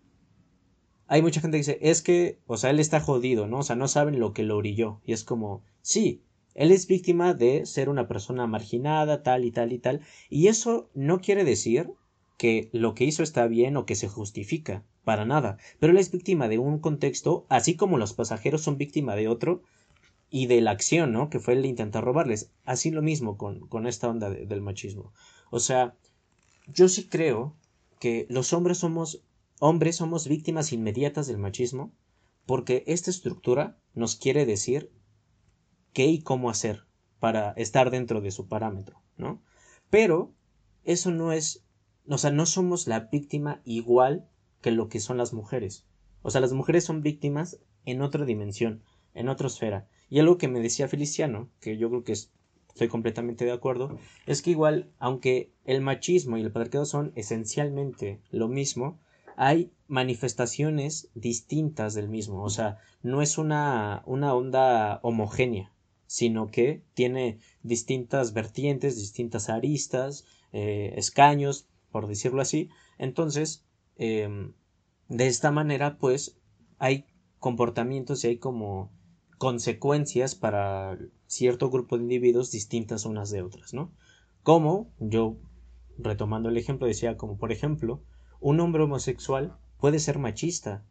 hay 1.06 1.22
mucha 1.22 1.42
gente 1.42 1.58
que 1.58 1.60
dice, 1.60 1.78
es 1.84 2.02
que, 2.02 2.40
o 2.48 2.58
sea, 2.58 2.72
él 2.72 2.80
está 2.80 3.02
jodido, 3.02 3.46
¿no? 3.46 3.60
O 3.60 3.62
sea, 3.62 3.76
no 3.76 3.88
saben 3.88 4.20
lo 4.20 4.34
que 4.34 4.42
lo 4.42 4.58
orilló, 4.58 5.00
y 5.06 5.14
es 5.14 5.24
como, 5.24 5.62
sí, 5.84 6.24
él 6.56 6.72
es 6.72 6.88
víctima 6.88 7.36
de 7.36 7.68
ser 7.68 7.90
una 7.90 8.08
persona 8.08 8.48
marginada, 8.48 9.22
tal 9.22 9.46
y 9.46 9.52
tal 9.52 9.72
y 9.72 9.78
tal, 9.78 10.02
y 10.28 10.48
eso 10.48 10.90
no 10.96 11.22
quiere 11.22 11.44
decir 11.44 11.92
que 12.40 12.68
lo 12.72 12.96
que 12.96 13.04
hizo 13.04 13.22
está 13.22 13.46
bien 13.46 13.78
o 13.78 13.86
que 13.86 13.94
se 13.94 14.08
justifica 14.08 14.84
para 15.04 15.26
nada, 15.26 15.60
pero 15.78 15.94
él 15.94 16.00
es 16.00 16.10
víctima 16.10 16.48
de 16.48 16.58
un 16.58 16.80
contexto, 16.80 17.46
así 17.48 17.76
como 17.76 18.00
los 18.00 18.14
pasajeros 18.14 18.64
son 18.64 18.80
víctima 18.80 19.16
de 19.16 19.28
otro, 19.28 19.62
y 20.30 20.48
de 20.48 20.62
la 20.62 20.72
acción, 20.72 21.12
¿no? 21.12 21.30
Que 21.30 21.40
fue 21.40 21.54
el 21.54 21.66
intentar 21.66 22.04
robarles. 22.04 22.52
Así 22.64 22.92
lo 22.92 23.02
mismo 23.02 23.38
con, 23.38 23.68
con 23.68 23.88
esta 23.88 24.10
onda 24.10 24.30
del 24.30 24.62
machismo. 24.62 25.14
O 25.50 25.60
sea, 25.60 25.96
yo 26.68 26.88
sí 26.90 27.08
creo 27.08 27.56
que 28.00 28.26
los 28.30 28.54
hombres 28.54 28.80
somos, 28.80 29.24
hombres 29.60 29.98
somos 29.98 30.28
víctimas 30.28 30.72
inmediatas 30.74 31.28
del 31.28 31.38
machismo, 31.38 31.94
porque 32.46 32.84
esta 32.88 33.10
estructura 33.10 33.78
nos 33.94 34.16
quiere 34.16 34.46
decir 34.46 34.92
qué 35.94 36.06
y 36.08 36.22
cómo 36.22 36.50
hacer 36.50 36.86
para 37.20 37.52
estar 37.54 37.90
dentro 37.90 38.22
de 38.22 38.32
su 38.32 38.48
parámetro, 38.48 39.02
¿no? 39.18 39.42
Pero 39.90 40.34
eso 40.84 41.12
no 41.12 41.32
es, 41.32 41.64
o 42.08 42.18
sea, 42.18 42.32
no 42.32 42.46
somos 42.46 42.88
la 42.88 43.00
víctima 43.12 43.62
igual 43.64 44.28
que 44.62 44.72
lo 44.72 44.90
que 44.90 45.00
son 45.00 45.18
las 45.18 45.34
mujeres. 45.34 45.86
O 46.22 46.32
sea, 46.32 46.42
las 46.42 46.54
mujeres 46.54 46.84
son 46.84 47.02
víctimas 47.02 47.60
en 47.86 48.02
otra 48.02 48.26
dimensión, 48.26 48.84
en 49.14 49.30
otra 49.30 49.48
esfera. 49.48 49.88
Y 50.10 50.20
algo 50.20 50.38
que 50.38 50.48
me 50.48 50.60
decía 50.60 50.88
Feliciano, 50.88 51.50
que 51.60 51.78
yo 51.78 51.90
creo 51.90 52.04
que 52.04 52.14
estoy 52.14 52.88
completamente 52.88 53.46
de 53.46 53.52
acuerdo, 53.52 53.98
es 54.26 54.42
que 54.42 54.52
igual, 54.52 54.92
aunque 55.00 55.52
el 55.66 55.82
machismo 55.82 56.38
y 56.38 56.42
el 56.42 56.52
patriarcado 56.52 56.86
son 56.86 57.12
esencialmente 57.16 58.22
lo 58.30 58.48
mismo, 58.48 59.00
hay 59.38 59.72
manifestaciones 59.88 61.10
distintas 61.14 61.94
del 61.94 62.08
mismo. 62.08 62.44
O 62.44 62.50
sea, 62.50 62.78
no 63.02 63.22
es 63.22 63.38
una, 63.38 64.04
una 64.06 64.34
onda 64.34 65.00
homogénea, 65.04 65.74
sino 66.08 66.48
que 66.48 66.84
tiene 66.94 67.40
distintas 67.64 68.34
vertientes, 68.34 68.98
distintas 68.98 69.50
aristas, 69.50 70.26
eh, 70.54 70.94
escaños, 70.96 71.68
por 71.92 72.08
decirlo 72.08 72.42
así. 72.42 72.70
Entonces, 72.98 73.66
Em, 73.98 74.54
de 75.08 75.28
esta 75.28 75.52
manera, 75.52 75.98
pues, 75.98 76.38
hay 76.80 77.06
comportamientos 77.40 78.24
y 78.24 78.28
hay 78.28 78.38
como 78.38 78.92
consecuencias 79.38 80.36
para 80.36 80.98
cierto 81.28 81.70
grupo 81.70 81.98
de 81.98 82.04
individuos 82.04 82.52
distintas 82.52 83.06
unas 83.06 83.30
de 83.30 83.42
otras, 83.42 83.74
¿no? 83.74 83.92
Como 84.44 84.92
yo, 85.00 85.38
retomando 85.98 86.50
el 86.50 86.58
ejemplo, 86.58 86.88
decía 86.88 87.18
como, 87.18 87.38
por 87.38 87.52
ejemplo, 87.52 88.04
un 88.40 88.60
hombre 88.60 88.84
homosexual 88.84 89.58
puede 89.80 90.00
ser 90.00 90.20
machista 90.20 90.84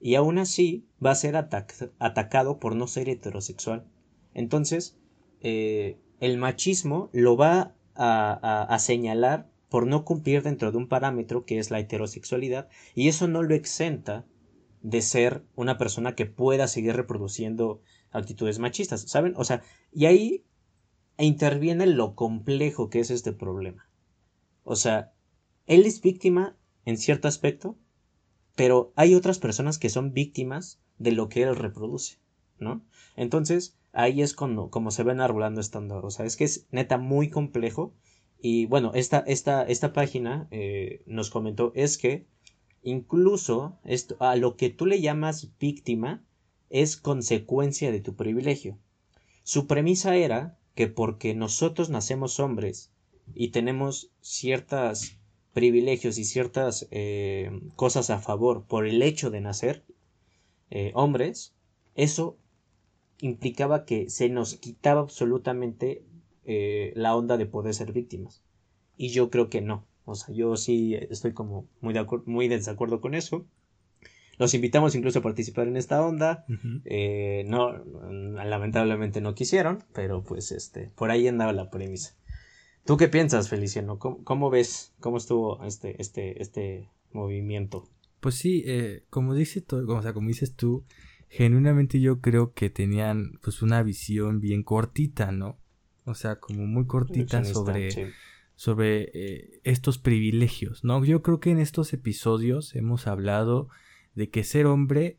y 0.00 0.16
aún 0.16 0.38
así 0.38 0.86
va 1.04 1.12
a 1.12 1.16
ser 1.16 1.36
atacado 1.36 2.58
por 2.58 2.76
no 2.76 2.86
ser 2.86 3.08
heterosexual. 3.08 3.86
Entonces, 4.34 4.98
eh, 5.40 5.98
el 6.20 6.38
machismo 6.38 7.08
lo 7.12 7.36
va 7.36 7.74
a 7.94 8.78
señalar 8.78 9.50
por 9.68 9.86
no 9.86 10.04
cumplir 10.04 10.42
dentro 10.42 10.70
de 10.70 10.76
un 10.76 10.86
parámetro 10.86 11.46
que 11.46 11.58
es 11.58 11.70
la 11.70 11.80
heterosexualidad 11.80 12.68
y 12.94 13.08
eso 13.08 13.26
no 13.26 13.42
lo 13.42 13.54
exenta 13.54 14.26
de 14.82 15.00
ser 15.02 15.44
una 15.54 15.78
persona 15.78 16.14
que 16.14 16.26
pueda 16.26 16.68
seguir 16.68 16.94
reproduciendo 16.94 17.80
actitudes 18.10 18.58
machistas, 18.58 19.02
¿saben? 19.02 19.34
O 19.36 19.44
sea, 19.44 19.62
y 19.92 20.06
ahí 20.06 20.44
interviene 21.18 21.86
lo 21.86 22.14
complejo 22.14 22.90
que 22.90 23.00
es 23.00 23.10
este 23.10 23.32
problema. 23.32 23.88
O 24.64 24.76
sea, 24.76 25.12
él 25.66 25.86
es 25.86 26.00
víctima 26.02 26.56
en 26.84 26.98
cierto 26.98 27.28
aspecto, 27.28 27.76
pero 28.56 28.92
hay 28.96 29.14
otras 29.14 29.38
personas 29.38 29.78
que 29.78 29.88
son 29.88 30.12
víctimas 30.12 30.80
de 30.98 31.12
lo 31.12 31.28
que 31.28 31.42
él 31.42 31.56
reproduce. 31.56 32.18
¿no? 32.62 32.82
Entonces, 33.16 33.76
ahí 33.92 34.22
es 34.22 34.34
cuando, 34.34 34.70
como 34.70 34.90
se 34.90 35.02
ven 35.02 35.20
arbolando 35.20 35.60
esta 35.60 35.78
onda. 35.78 35.96
O 35.98 36.10
sea, 36.10 36.24
es 36.24 36.36
que 36.36 36.44
es 36.44 36.66
neta 36.70 36.96
muy 36.96 37.28
complejo. 37.28 37.94
Y 38.40 38.66
bueno, 38.66 38.92
esta, 38.94 39.18
esta, 39.26 39.62
esta 39.64 39.92
página 39.92 40.48
eh, 40.50 41.02
nos 41.06 41.30
comentó 41.30 41.72
es 41.74 41.98
que 41.98 42.26
incluso 42.82 43.78
esto, 43.84 44.16
a 44.20 44.36
lo 44.36 44.56
que 44.56 44.70
tú 44.70 44.86
le 44.86 45.00
llamas 45.00 45.50
víctima 45.58 46.22
es 46.70 46.96
consecuencia 46.96 47.92
de 47.92 48.00
tu 48.00 48.14
privilegio. 48.14 48.78
Su 49.44 49.66
premisa 49.66 50.16
era 50.16 50.58
que 50.74 50.88
porque 50.88 51.34
nosotros 51.34 51.90
nacemos 51.90 52.40
hombres 52.40 52.90
y 53.34 53.48
tenemos 53.48 54.10
ciertos 54.20 55.16
privilegios 55.52 56.18
y 56.18 56.24
ciertas 56.24 56.88
eh, 56.90 57.50
cosas 57.76 58.10
a 58.10 58.18
favor 58.18 58.64
por 58.64 58.86
el 58.86 59.02
hecho 59.02 59.30
de 59.30 59.40
nacer 59.40 59.84
eh, 60.70 60.92
hombres, 60.94 61.54
eso 61.94 62.36
implicaba 63.20 63.84
que 63.84 64.08
se 64.08 64.28
nos 64.28 64.54
quitaba 64.54 65.00
absolutamente 65.00 66.02
eh, 66.44 66.92
la 66.96 67.14
onda 67.14 67.36
de 67.36 67.46
poder 67.46 67.74
ser 67.74 67.92
víctimas. 67.92 68.42
Y 68.96 69.08
yo 69.10 69.30
creo 69.30 69.50
que 69.50 69.60
no. 69.60 69.84
O 70.04 70.14
sea, 70.14 70.34
yo 70.34 70.56
sí 70.56 70.94
estoy 71.10 71.32
como 71.32 71.66
muy 71.80 71.94
de, 71.94 72.06
muy 72.26 72.48
desacuerdo 72.48 73.00
con 73.00 73.14
eso. 73.14 73.46
Los 74.38 74.54
invitamos 74.54 74.94
incluso 74.94 75.20
a 75.20 75.22
participar 75.22 75.68
en 75.68 75.76
esta 75.76 76.04
onda. 76.04 76.44
Eh, 76.84 77.44
no, 77.46 77.72
lamentablemente 77.84 79.20
no 79.20 79.34
quisieron, 79.34 79.84
pero 79.92 80.24
pues 80.24 80.50
este, 80.52 80.90
por 80.96 81.10
ahí 81.10 81.28
andaba 81.28 81.52
la 81.52 81.70
premisa. 81.70 82.16
¿Tú 82.84 82.96
qué 82.96 83.08
piensas, 83.08 83.48
Feliciano? 83.48 83.98
¿Cómo, 83.98 84.50
ves 84.50 84.92
cómo 84.98 85.18
estuvo 85.18 85.62
este, 85.64 86.00
este, 86.02 86.42
este 86.42 86.88
movimiento? 87.12 87.88
Pues 88.20 88.34
sí, 88.36 88.64
eh, 88.66 89.04
como, 89.10 89.34
dice 89.34 89.64
o 89.70 90.02
sea, 90.02 90.12
como 90.12 90.28
dices 90.28 90.54
tú, 90.56 90.84
genuinamente 91.28 92.00
yo 92.00 92.20
creo 92.20 92.52
que 92.52 92.70
tenían 92.70 93.38
pues 93.42 93.62
una 93.62 93.82
visión 93.82 94.40
bien 94.40 94.62
cortita, 94.62 95.30
¿no? 95.30 95.58
O 96.04 96.14
sea, 96.14 96.40
como 96.40 96.66
muy 96.66 96.86
cortita 96.86 97.44
sobre, 97.44 98.12
sobre 98.62 99.10
eh, 99.12 99.60
estos 99.64 99.98
privilegios, 99.98 100.84
¿no? 100.84 101.04
Yo 101.04 101.20
creo 101.20 101.40
que 101.40 101.50
en 101.50 101.58
estos 101.58 101.92
episodios 101.92 102.76
hemos 102.76 103.08
hablado 103.08 103.68
de 104.14 104.30
que 104.30 104.44
ser 104.44 104.66
hombre, 104.66 105.18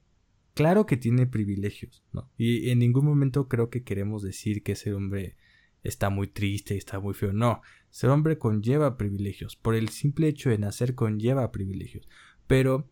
claro 0.54 0.86
que 0.86 0.96
tiene 0.96 1.28
privilegios, 1.28 2.06
¿no? 2.14 2.32
Y 2.38 2.70
en 2.70 2.80
ningún 2.80 3.04
momento 3.04 3.50
creo 3.50 3.70
que 3.70 3.84
queremos 3.84 4.24
decir 4.24 4.64
que 4.64 4.78
ser 4.78 4.94
hombre 4.94 5.36
está 5.84 6.10
muy 6.10 6.28
triste, 6.28 6.76
y 6.76 6.78
está 6.78 7.02
muy 7.02 7.14
feo, 7.14 7.34
no. 7.34 7.62
Ser 7.90 8.12
hombre 8.12 8.38
conlleva 8.38 8.96
privilegios, 8.96 9.58
por 9.58 9.76
el 9.76 9.90
simple 9.90 10.30
hecho 10.30 10.50
de 10.50 10.58
nacer 10.58 10.96
conlleva 10.96 11.52
privilegios. 11.52 12.08
Pero 12.48 12.90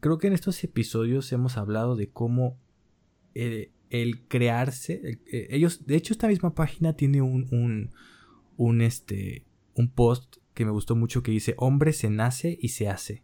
creo 0.00 0.18
que 0.18 0.26
en 0.26 0.34
estos 0.34 0.62
episodios 0.62 1.32
hemos 1.32 1.56
hablado 1.56 1.96
de 1.96 2.10
cómo 2.10 2.60
eh, 3.34 3.72
el, 3.88 4.26
crearse, 4.28 5.20
eh, 5.32 5.48
ellos, 5.52 5.86
de 5.86 5.96
hecho 5.96 6.12
esta 6.12 6.28
misma 6.28 6.54
página 6.54 6.92
tiene 6.92 7.22
un, 7.22 7.48
un, 7.50 7.94
un, 8.58 8.82
este, 8.82 9.46
un 9.76 9.90
post 9.90 10.36
que 10.54 10.64
me 10.64 10.70
gustó 10.70 10.96
mucho 10.96 11.22
que 11.22 11.30
dice, 11.30 11.54
hombre 11.58 11.92
se 11.92 12.10
nace 12.10 12.58
y 12.60 12.68
se 12.68 12.88
hace. 12.88 13.22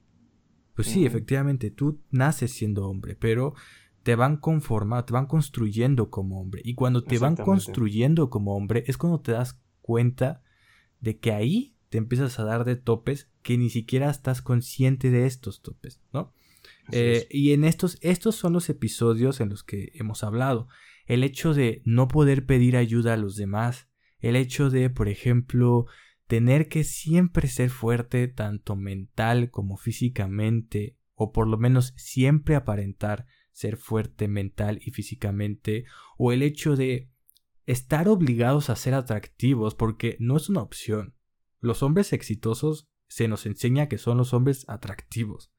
Pues 0.74 0.88
sí, 0.88 1.04
efectivamente, 1.04 1.70
tú 1.70 2.00
naces 2.10 2.52
siendo 2.52 2.88
hombre, 2.88 3.14
pero 3.14 3.54
te 4.02 4.16
van 4.16 4.36
conformando, 4.36 5.04
te 5.04 5.12
van 5.12 5.26
construyendo 5.26 6.10
como 6.10 6.40
hombre. 6.40 6.62
Y 6.64 6.74
cuando 6.74 7.04
te 7.04 7.18
van 7.18 7.36
construyendo 7.36 8.30
como 8.30 8.56
hombre, 8.56 8.84
es 8.86 8.96
cuando 8.96 9.20
te 9.20 9.32
das 9.32 9.60
cuenta 9.80 10.42
de 11.00 11.18
que 11.18 11.32
ahí 11.32 11.76
te 11.88 11.98
empiezas 11.98 12.38
a 12.38 12.44
dar 12.44 12.64
de 12.64 12.76
topes 12.76 13.30
que 13.42 13.58
ni 13.58 13.68
siquiera 13.68 14.10
estás 14.10 14.40
consciente 14.40 15.10
de 15.10 15.26
estos 15.26 15.60
topes, 15.60 16.00
¿no? 16.12 16.32
Eh, 16.90 17.26
y 17.30 17.52
en 17.52 17.64
estos, 17.64 17.98
estos 18.00 18.34
son 18.34 18.52
los 18.52 18.68
episodios 18.68 19.40
en 19.40 19.50
los 19.50 19.62
que 19.62 19.92
hemos 19.94 20.24
hablado. 20.24 20.68
El 21.06 21.22
hecho 21.22 21.54
de 21.54 21.82
no 21.84 22.08
poder 22.08 22.46
pedir 22.46 22.76
ayuda 22.76 23.14
a 23.14 23.18
los 23.18 23.36
demás. 23.36 23.88
El 24.20 24.36
hecho 24.36 24.70
de, 24.70 24.88
por 24.90 25.08
ejemplo, 25.08 25.86
tener 26.26 26.68
que 26.68 26.84
siempre 26.84 27.48
ser 27.48 27.70
fuerte, 27.70 28.28
tanto 28.28 28.76
mental 28.76 29.50
como 29.50 29.76
físicamente, 29.76 30.96
o 31.14 31.32
por 31.32 31.46
lo 31.46 31.58
menos 31.58 31.92
siempre 31.96 32.54
aparentar 32.54 33.26
ser 33.52 33.76
fuerte 33.76 34.28
mental 34.28 34.78
y 34.82 34.92
físicamente, 34.92 35.84
o 36.16 36.32
el 36.32 36.42
hecho 36.42 36.76
de 36.76 37.10
estar 37.66 38.08
obligados 38.08 38.70
a 38.70 38.76
ser 38.76 38.94
atractivos, 38.94 39.74
porque 39.74 40.16
no 40.18 40.36
es 40.36 40.48
una 40.48 40.62
opción. 40.62 41.14
Los 41.60 41.82
hombres 41.82 42.12
exitosos 42.12 42.88
se 43.08 43.28
nos 43.28 43.46
enseña 43.46 43.88
que 43.88 43.98
son 43.98 44.16
los 44.16 44.32
hombres 44.32 44.64
atractivos. 44.68 45.52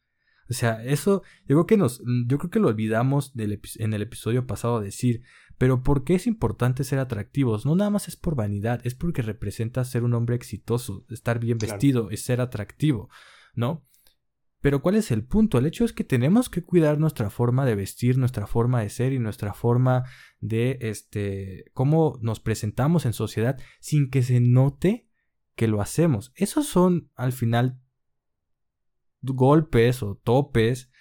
O 0.50 0.53
sea, 0.53 0.84
eso 0.84 1.24
yo 1.48 1.55
creo 1.55 1.65
que 1.65 1.77
nos, 1.77 2.01
yo 2.27 2.38
creo 2.38 2.50
que 2.50 2.60
lo 2.60 2.67
olvidamos 2.67 3.34
en 3.36 3.93
el 3.93 4.01
episodio 4.01 4.46
pasado 4.46 4.82
decir, 4.82 5.22
pero 5.57 5.83
¿por 5.83 6.03
qué 6.03 6.15
es 6.15 6.27
importante 6.27 6.83
ser 6.83 7.00
atractivos? 7.00 7.65
No 7.65 7.75
nada 7.75 7.89
más 7.89 8.07
es 8.07 8.15
por 8.15 8.36
vanidad, 8.36 8.81
es 8.83 8.95
porque 8.95 9.22
representa 9.22 9.83
ser 9.86 10.03
un 10.03 10.13
hombre 10.13 10.36
exitoso, 10.36 11.05
estar 11.10 11.39
bien 11.39 11.57
vestido, 11.57 12.10
es 12.10 12.24
ser 12.24 12.41
atractivo, 12.41 13.10
¿no? 13.53 13.86
Pero 14.63 14.81
¿cuál 14.81 14.95
es 14.95 15.12
el 15.12 15.25
punto? 15.25 15.57
El 15.57 15.65
hecho 15.65 15.83
es 15.83 15.91
que 15.91 16.05
tenemos 16.05 16.50
que 16.50 16.63
cuidar 16.63 16.98
nuestra 16.98 17.29
forma 17.29 17.65
de 17.65 17.75
vestir, 17.75 18.17
nuestra 18.17 18.48
forma 18.48 18.81
de 18.81 18.89
ser 18.89 19.12
y 19.12 19.19
nuestra 19.19 19.53
forma 19.53 20.05
de 20.39 20.77
este 20.79 21.65
cómo 21.74 22.17
nos 22.22 22.39
presentamos 22.39 23.05
en 23.05 23.12
sociedad 23.12 23.60
sin 23.81 24.10
que 24.10 24.24
se 24.24 24.39
note 24.39 25.10
que 25.55 25.67
lo 25.67 25.81
hacemos. 25.81 26.31
Esos 26.36 26.65
son 26.65 27.12
al 27.15 27.33
final 27.33 27.77
golpes 29.22 30.01
o 30.01 30.15
topes 30.15 30.92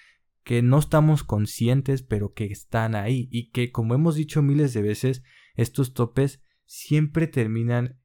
que 0.44 0.62
no 0.62 0.78
estamos 0.78 1.24
conscientes 1.24 2.02
pero 2.02 2.32
que 2.32 2.46
están 2.46 2.94
ahí 2.94 3.28
y 3.30 3.50
que 3.50 3.70
como 3.70 3.94
hemos 3.94 4.14
dicho 4.14 4.42
miles 4.42 4.74
de 4.74 4.82
veces 4.82 5.22
estos 5.54 5.94
topes 5.94 6.42
siempre 6.64 7.26
terminan 7.26 7.98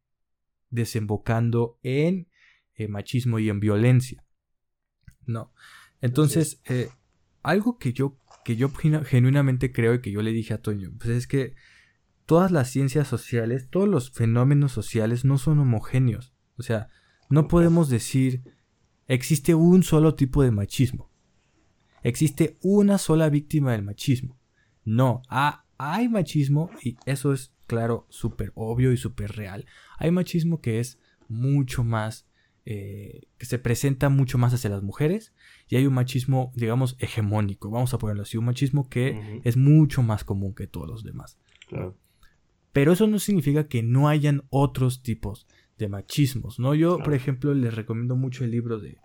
desembocando 0.69 1.79
en 1.83 2.29
eh, 2.75 2.87
machismo 2.87 3.39
y 3.39 3.49
en 3.49 3.59
violencia 3.59 4.23
no 5.25 5.51
entonces 6.01 6.61
eh, 6.65 6.89
algo 7.43 7.77
que 7.77 7.93
yo 7.93 8.17
que 8.43 8.55
yo 8.55 8.69
genuinamente 8.69 9.71
creo 9.71 9.95
y 9.95 10.01
que 10.01 10.11
yo 10.11 10.21
le 10.21 10.31
dije 10.31 10.53
a 10.53 10.61
Toño 10.61 10.91
pues 10.97 11.09
es 11.09 11.27
que 11.27 11.55
todas 12.25 12.51
las 12.51 12.69
ciencias 12.69 13.07
sociales 13.07 13.69
todos 13.69 13.87
los 13.87 14.11
fenómenos 14.11 14.71
sociales 14.71 15.25
no 15.25 15.37
son 15.37 15.59
homogéneos. 15.59 16.33
O 16.57 16.63
sea 16.63 16.89
no 17.29 17.47
podemos 17.47 17.89
decir 17.89 18.43
existe 19.07 19.55
un 19.55 19.83
solo 19.83 20.15
tipo 20.15 20.43
de 20.43 20.51
machismo. 20.51 21.09
Existe 22.07 22.57
una 22.61 22.97
sola 22.99 23.29
víctima 23.29 23.73
del 23.73 23.83
machismo. 23.83 24.39
No, 24.85 25.23
ah, 25.27 25.65
hay 25.77 26.07
machismo 26.07 26.69
y 26.81 26.95
eso 27.05 27.33
es, 27.33 27.53
claro, 27.65 28.07
súper 28.07 28.53
obvio 28.55 28.93
y 28.93 28.97
súper 28.97 29.33
real. 29.33 29.65
Hay 29.97 30.11
machismo 30.11 30.61
que 30.61 30.79
es 30.79 30.99
mucho 31.27 31.83
más, 31.83 32.25
eh, 32.63 33.23
que 33.37 33.45
se 33.45 33.59
presenta 33.59 34.07
mucho 34.07 34.37
más 34.37 34.53
hacia 34.53 34.69
las 34.69 34.83
mujeres 34.83 35.33
y 35.67 35.75
hay 35.75 35.85
un 35.85 35.95
machismo, 35.95 36.53
digamos, 36.55 36.95
hegemónico, 36.99 37.69
vamos 37.69 37.93
a 37.93 37.97
ponerlo 37.97 38.23
así, 38.23 38.37
un 38.37 38.45
machismo 38.45 38.87
que 38.87 39.41
es 39.43 39.57
mucho 39.57 40.01
más 40.01 40.23
común 40.23 40.55
que 40.55 40.65
todos 40.65 40.87
los 40.87 41.03
demás. 41.03 41.37
Pero 42.71 42.93
eso 42.93 43.05
no 43.07 43.19
significa 43.19 43.67
que 43.67 43.83
no 43.83 44.07
hayan 44.07 44.43
otros 44.49 45.03
tipos 45.03 45.45
de 45.77 45.89
machismos, 45.89 46.57
¿no? 46.57 46.73
Yo, 46.73 46.99
por 46.99 47.13
ejemplo, 47.13 47.53
les 47.53 47.73
recomiendo 47.73 48.15
mucho 48.15 48.45
el 48.45 48.51
libro 48.51 48.79
de, 48.79 48.97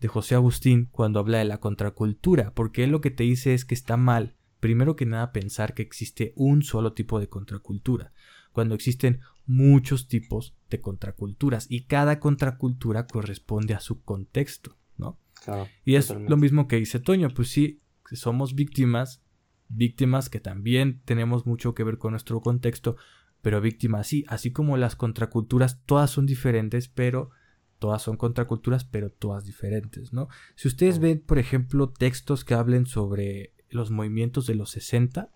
de 0.00 0.08
José 0.08 0.34
Agustín 0.34 0.88
cuando 0.90 1.18
habla 1.20 1.38
de 1.38 1.44
la 1.44 1.58
contracultura, 1.58 2.52
porque 2.54 2.84
él 2.84 2.90
lo 2.90 3.00
que 3.00 3.10
te 3.10 3.24
dice 3.24 3.54
es 3.54 3.64
que 3.64 3.74
está 3.74 3.96
mal, 3.96 4.36
primero 4.60 4.96
que 4.96 5.06
nada, 5.06 5.32
pensar 5.32 5.74
que 5.74 5.82
existe 5.82 6.32
un 6.36 6.62
solo 6.62 6.92
tipo 6.92 7.20
de 7.20 7.28
contracultura, 7.28 8.12
cuando 8.52 8.74
existen 8.74 9.20
muchos 9.46 10.08
tipos 10.08 10.56
de 10.70 10.80
contraculturas 10.80 11.66
y 11.70 11.84
cada 11.84 12.18
contracultura 12.18 13.06
corresponde 13.06 13.74
a 13.74 13.80
su 13.80 14.02
contexto, 14.02 14.76
¿no? 14.96 15.18
y 15.84 15.94
es 15.94 16.10
lo 16.10 16.36
mismo 16.36 16.66
que 16.66 16.76
dice 16.76 16.98
Toño, 16.98 17.28
pues 17.30 17.50
sí, 17.50 17.80
somos 18.12 18.54
víctimas, 18.54 19.22
víctimas 19.68 20.28
que 20.28 20.40
también 20.40 21.00
tenemos 21.04 21.46
mucho 21.46 21.74
que 21.74 21.84
ver 21.84 21.98
con 21.98 22.12
nuestro 22.12 22.40
contexto, 22.40 22.96
pero 23.42 23.60
víctimas 23.60 24.08
sí, 24.08 24.24
así 24.28 24.50
como 24.50 24.76
las 24.76 24.96
contraculturas, 24.96 25.80
todas 25.84 26.10
son 26.10 26.26
diferentes, 26.26 26.88
pero 26.88 27.30
todas 27.78 28.02
son 28.02 28.16
contraculturas, 28.16 28.84
pero 28.84 29.10
todas 29.10 29.44
diferentes, 29.44 30.12
¿no? 30.12 30.28
Si 30.54 30.68
ustedes 30.68 30.98
ven, 30.98 31.20
por 31.20 31.38
ejemplo, 31.38 31.90
textos 31.90 32.44
que 32.44 32.54
hablen 32.54 32.86
sobre 32.86 33.52
los 33.68 33.90
movimientos 33.90 34.46
de 34.46 34.54
los 34.54 34.70
60, 34.70 35.30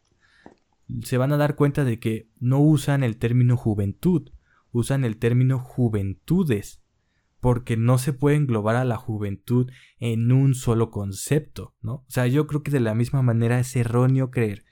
se 1.03 1.19
van 1.19 1.33
a 1.33 1.37
dar 1.37 1.55
cuenta 1.55 1.85
de 1.85 1.99
que 1.99 2.29
no 2.39 2.61
usan 2.61 3.05
el 3.05 3.17
término 3.17 3.57
juventud, 3.57 4.31
usan 4.73 5.05
el 5.05 5.17
término 5.17 5.59
juventudes, 5.59 6.83
porque 7.41 7.77
no 7.77 7.99
se 7.99 8.13
puede 8.13 8.37
englobar 8.37 8.77
a 8.77 8.85
la 8.85 8.97
juventud 8.97 9.71
en 9.99 10.31
un 10.31 10.55
solo 10.55 10.91
concepto, 10.91 11.75
¿no? 11.81 11.95
O 11.95 12.07
sea, 12.09 12.27
yo 12.27 12.47
creo 12.47 12.63
que 12.63 12.71
de 12.71 12.81
la 12.81 12.95
misma 12.95 13.23
manera 13.23 13.59
es 13.59 13.75
erróneo 13.77 14.31
creer 14.31 14.65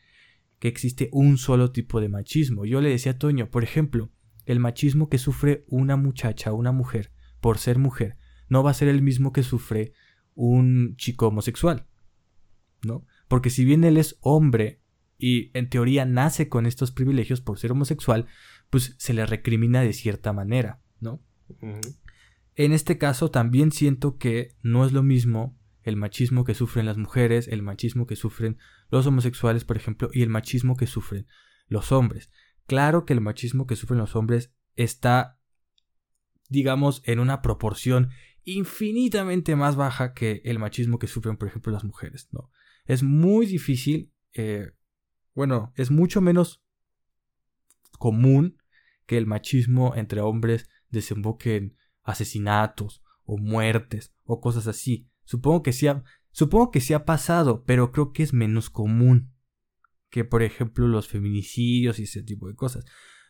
que 0.58 0.68
existe 0.68 1.08
un 1.12 1.38
solo 1.38 1.70
tipo 1.72 2.00
de 2.00 2.08
machismo. 2.08 2.64
Yo 2.64 2.80
le 2.80 2.90
decía 2.90 3.12
a 3.12 3.18
Toño, 3.18 3.50
por 3.50 3.64
ejemplo, 3.64 4.10
el 4.44 4.60
machismo 4.60 5.08
que 5.08 5.18
sufre 5.18 5.64
una 5.68 5.96
muchacha, 5.96 6.52
una 6.52 6.72
mujer, 6.72 7.12
por 7.40 7.58
ser 7.58 7.78
mujer, 7.78 8.16
no 8.48 8.62
va 8.62 8.70
a 8.70 8.74
ser 8.74 8.88
el 8.88 9.02
mismo 9.02 9.32
que 9.32 9.42
sufre 9.42 9.92
un 10.34 10.96
chico 10.96 11.28
homosexual, 11.28 11.86
¿no? 12.82 13.04
Porque 13.28 13.50
si 13.50 13.64
bien 13.64 13.84
él 13.84 13.96
es 13.96 14.18
hombre, 14.20 14.80
y 15.18 15.50
en 15.58 15.68
teoría 15.68 16.04
nace 16.04 16.48
con 16.48 16.64
estos 16.64 16.92
privilegios 16.92 17.40
por 17.40 17.58
ser 17.58 17.72
homosexual, 17.72 18.26
pues 18.70 18.94
se 18.98 19.12
le 19.12 19.26
recrimina 19.26 19.82
de 19.82 19.92
cierta 19.92 20.32
manera, 20.32 20.80
¿no? 21.00 21.20
En 22.54 22.72
este 22.72 22.98
caso 22.98 23.30
también 23.30 23.72
siento 23.72 24.16
que 24.16 24.56
no 24.62 24.84
es 24.84 24.92
lo 24.92 25.02
mismo 25.02 25.58
el 25.82 25.96
machismo 25.96 26.44
que 26.44 26.54
sufren 26.54 26.86
las 26.86 26.98
mujeres, 26.98 27.48
el 27.48 27.62
machismo 27.62 28.06
que 28.06 28.16
sufren 28.16 28.58
los 28.90 29.06
homosexuales, 29.06 29.64
por 29.64 29.76
ejemplo, 29.76 30.10
y 30.12 30.22
el 30.22 30.28
machismo 30.28 30.76
que 30.76 30.86
sufren 30.86 31.26
los 31.66 31.92
hombres. 31.92 32.30
Claro 32.66 33.04
que 33.04 33.14
el 33.14 33.20
machismo 33.20 33.66
que 33.66 33.76
sufren 33.76 33.98
los 33.98 34.14
hombres 34.14 34.52
está, 34.76 35.37
digamos, 36.48 37.02
en 37.04 37.20
una 37.20 37.42
proporción 37.42 38.10
infinitamente 38.44 39.56
más 39.56 39.76
baja 39.76 40.14
que 40.14 40.40
el 40.44 40.58
machismo 40.58 40.98
que 40.98 41.06
sufren, 41.06 41.36
por 41.36 41.48
ejemplo, 41.48 41.72
las 41.72 41.84
mujeres, 41.84 42.28
¿no? 42.32 42.50
Es 42.86 43.02
muy 43.02 43.46
difícil, 43.46 44.10
eh, 44.32 44.72
bueno, 45.34 45.72
es 45.76 45.90
mucho 45.90 46.20
menos 46.20 46.62
común 47.98 48.56
que 49.06 49.18
el 49.18 49.26
machismo 49.26 49.94
entre 49.94 50.20
hombres 50.20 50.68
desemboque 50.90 51.56
en 51.56 51.76
asesinatos 52.02 53.02
o 53.24 53.36
muertes 53.36 54.14
o 54.24 54.40
cosas 54.40 54.66
así. 54.66 55.06
Supongo 55.24 55.62
que 55.62 55.74
sí 55.74 55.86
ha, 55.86 56.02
supongo 56.30 56.70
que 56.70 56.80
sí 56.80 56.94
ha 56.94 57.04
pasado, 57.04 57.64
pero 57.64 57.92
creo 57.92 58.12
que 58.12 58.22
es 58.22 58.32
menos 58.32 58.70
común 58.70 59.34
que, 60.08 60.24
por 60.24 60.42
ejemplo, 60.42 60.88
los 60.88 61.08
feminicidios 61.08 61.98
y 61.98 62.04
ese 62.04 62.22
tipo 62.22 62.48
de 62.48 62.54
cosas. 62.54 62.86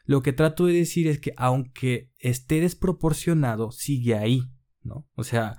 Lo 0.08 0.22
que 0.22 0.32
trato 0.32 0.64
de 0.64 0.72
decir 0.72 1.06
es 1.06 1.20
que 1.20 1.34
aunque 1.36 2.10
esté 2.18 2.62
desproporcionado, 2.62 3.72
sigue 3.72 4.14
ahí, 4.14 4.42
¿no? 4.82 5.06
O 5.14 5.22
sea, 5.22 5.58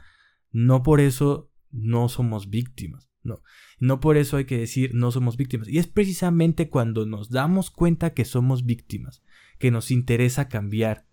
no 0.51 0.81
por 0.81 1.01
eso 1.01 1.51
no 1.69 2.09
somos 2.09 2.49
víctimas, 2.49 3.11
no. 3.21 3.43
No 3.77 3.99
por 3.99 4.17
eso 4.17 4.37
hay 4.37 4.45
que 4.45 4.57
decir 4.57 4.95
no 4.95 5.11
somos 5.11 5.37
víctimas. 5.37 5.67
Y 5.67 5.77
es 5.77 5.85
precisamente 5.85 6.67
cuando 6.67 7.05
nos 7.05 7.29
damos 7.29 7.69
cuenta 7.69 8.15
que 8.15 8.25
somos 8.25 8.65
víctimas, 8.65 9.21
que 9.59 9.69
nos 9.69 9.91
interesa 9.91 10.49
cambiar 10.49 11.05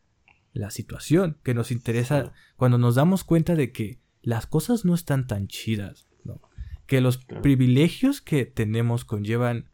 la 0.55 0.71
situación, 0.71 1.37
que 1.45 1.53
nos 1.53 1.71
interesa 1.71 2.33
cuando 2.57 2.79
nos 2.79 2.95
damos 2.95 3.23
cuenta 3.23 3.55
de 3.55 3.71
que 3.71 4.01
las 4.23 4.47
cosas 4.47 4.87
no 4.87 4.95
están 4.95 5.27
tan 5.27 5.47
chidas, 5.47 6.09
¿no? 6.25 6.41
Que 6.87 7.03
los 7.03 7.19
privilegios 7.19 8.23
que 8.23 8.47
tenemos 8.47 9.05
conllevan 9.05 9.69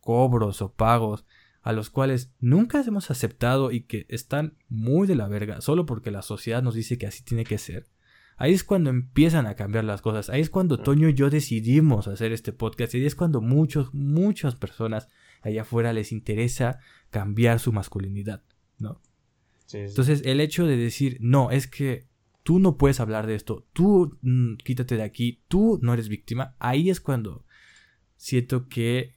cobros 0.00 0.62
o 0.62 0.72
pagos 0.72 1.24
a 1.62 1.72
los 1.72 1.90
cuales 1.90 2.32
nunca 2.40 2.82
hemos 2.82 3.10
aceptado 3.10 3.70
y 3.70 3.82
que 3.82 4.06
están 4.08 4.58
muy 4.68 5.06
de 5.06 5.14
la 5.14 5.28
verga, 5.28 5.60
solo 5.60 5.86
porque 5.86 6.10
la 6.10 6.22
sociedad 6.22 6.62
nos 6.62 6.74
dice 6.74 6.98
que 6.98 7.06
así 7.06 7.22
tiene 7.22 7.44
que 7.44 7.58
ser. 7.58 7.88
Ahí 8.36 8.52
es 8.52 8.64
cuando 8.64 8.90
empiezan 8.90 9.46
a 9.46 9.54
cambiar 9.54 9.84
las 9.84 10.02
cosas. 10.02 10.28
Ahí 10.28 10.40
es 10.40 10.50
cuando 10.50 10.78
Toño 10.78 11.08
y 11.08 11.14
yo 11.14 11.30
decidimos 11.30 12.08
hacer 12.08 12.32
este 12.32 12.52
podcast. 12.52 12.94
Y 12.94 12.98
ahí 12.98 13.06
es 13.06 13.14
cuando 13.14 13.40
muchos, 13.40 13.94
muchas 13.94 14.56
personas 14.56 15.08
allá 15.42 15.62
afuera 15.62 15.92
les 15.92 16.10
interesa 16.10 16.80
cambiar 17.10 17.60
su 17.60 17.72
masculinidad, 17.72 18.42
¿no? 18.78 19.00
Entonces, 19.72 20.22
el 20.24 20.40
hecho 20.40 20.66
de 20.66 20.76
decir, 20.76 21.18
no, 21.20 21.50
es 21.50 21.66
que 21.66 22.06
tú 22.42 22.58
no 22.58 22.76
puedes 22.76 23.00
hablar 23.00 23.26
de 23.26 23.34
esto, 23.34 23.66
tú 23.72 24.18
mm, 24.22 24.56
quítate 24.56 24.96
de 24.96 25.02
aquí, 25.02 25.42
tú 25.48 25.78
no 25.82 25.94
eres 25.94 26.08
víctima, 26.08 26.56
ahí 26.58 26.90
es 26.90 27.00
cuando 27.00 27.44
siento 28.16 28.68
que 28.68 29.14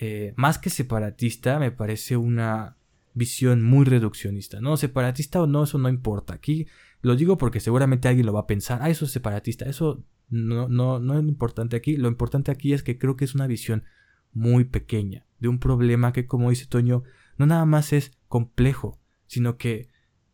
eh, 0.00 0.34
más 0.36 0.58
que 0.58 0.70
separatista 0.70 1.58
me 1.58 1.70
parece 1.70 2.16
una 2.16 2.76
visión 3.14 3.62
muy 3.62 3.84
reduccionista, 3.84 4.60
¿no? 4.60 4.76
Separatista 4.76 5.40
o 5.40 5.46
no, 5.46 5.64
eso 5.64 5.78
no 5.78 5.88
importa. 5.88 6.34
Aquí 6.34 6.66
lo 7.00 7.14
digo 7.16 7.38
porque 7.38 7.60
seguramente 7.60 8.08
alguien 8.08 8.26
lo 8.26 8.32
va 8.32 8.40
a 8.40 8.46
pensar, 8.46 8.80
ah, 8.82 8.90
eso 8.90 9.04
es 9.04 9.12
separatista, 9.12 9.66
eso 9.66 10.04
no, 10.28 10.68
no, 10.68 10.98
no 10.98 11.16
es 11.16 11.22
lo 11.22 11.28
importante 11.28 11.76
aquí, 11.76 11.96
lo 11.96 12.08
importante 12.08 12.50
aquí 12.50 12.72
es 12.72 12.82
que 12.82 12.98
creo 12.98 13.16
que 13.16 13.24
es 13.24 13.34
una 13.34 13.46
visión 13.46 13.84
muy 14.32 14.64
pequeña 14.64 15.26
de 15.38 15.48
un 15.48 15.60
problema 15.60 16.12
que, 16.12 16.26
como 16.26 16.50
dice 16.50 16.66
Toño, 16.66 17.04
no 17.36 17.46
nada 17.46 17.64
más 17.64 17.92
es 17.92 18.12
complejo, 18.26 19.00
sino 19.26 19.56
que 19.56 19.90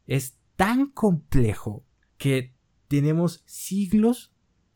es 0.07 0.39
tan 0.57 0.87
complejo 0.91 1.85
que 2.17 2.55
tenemos 2.89 3.43
siglos 3.45 4.33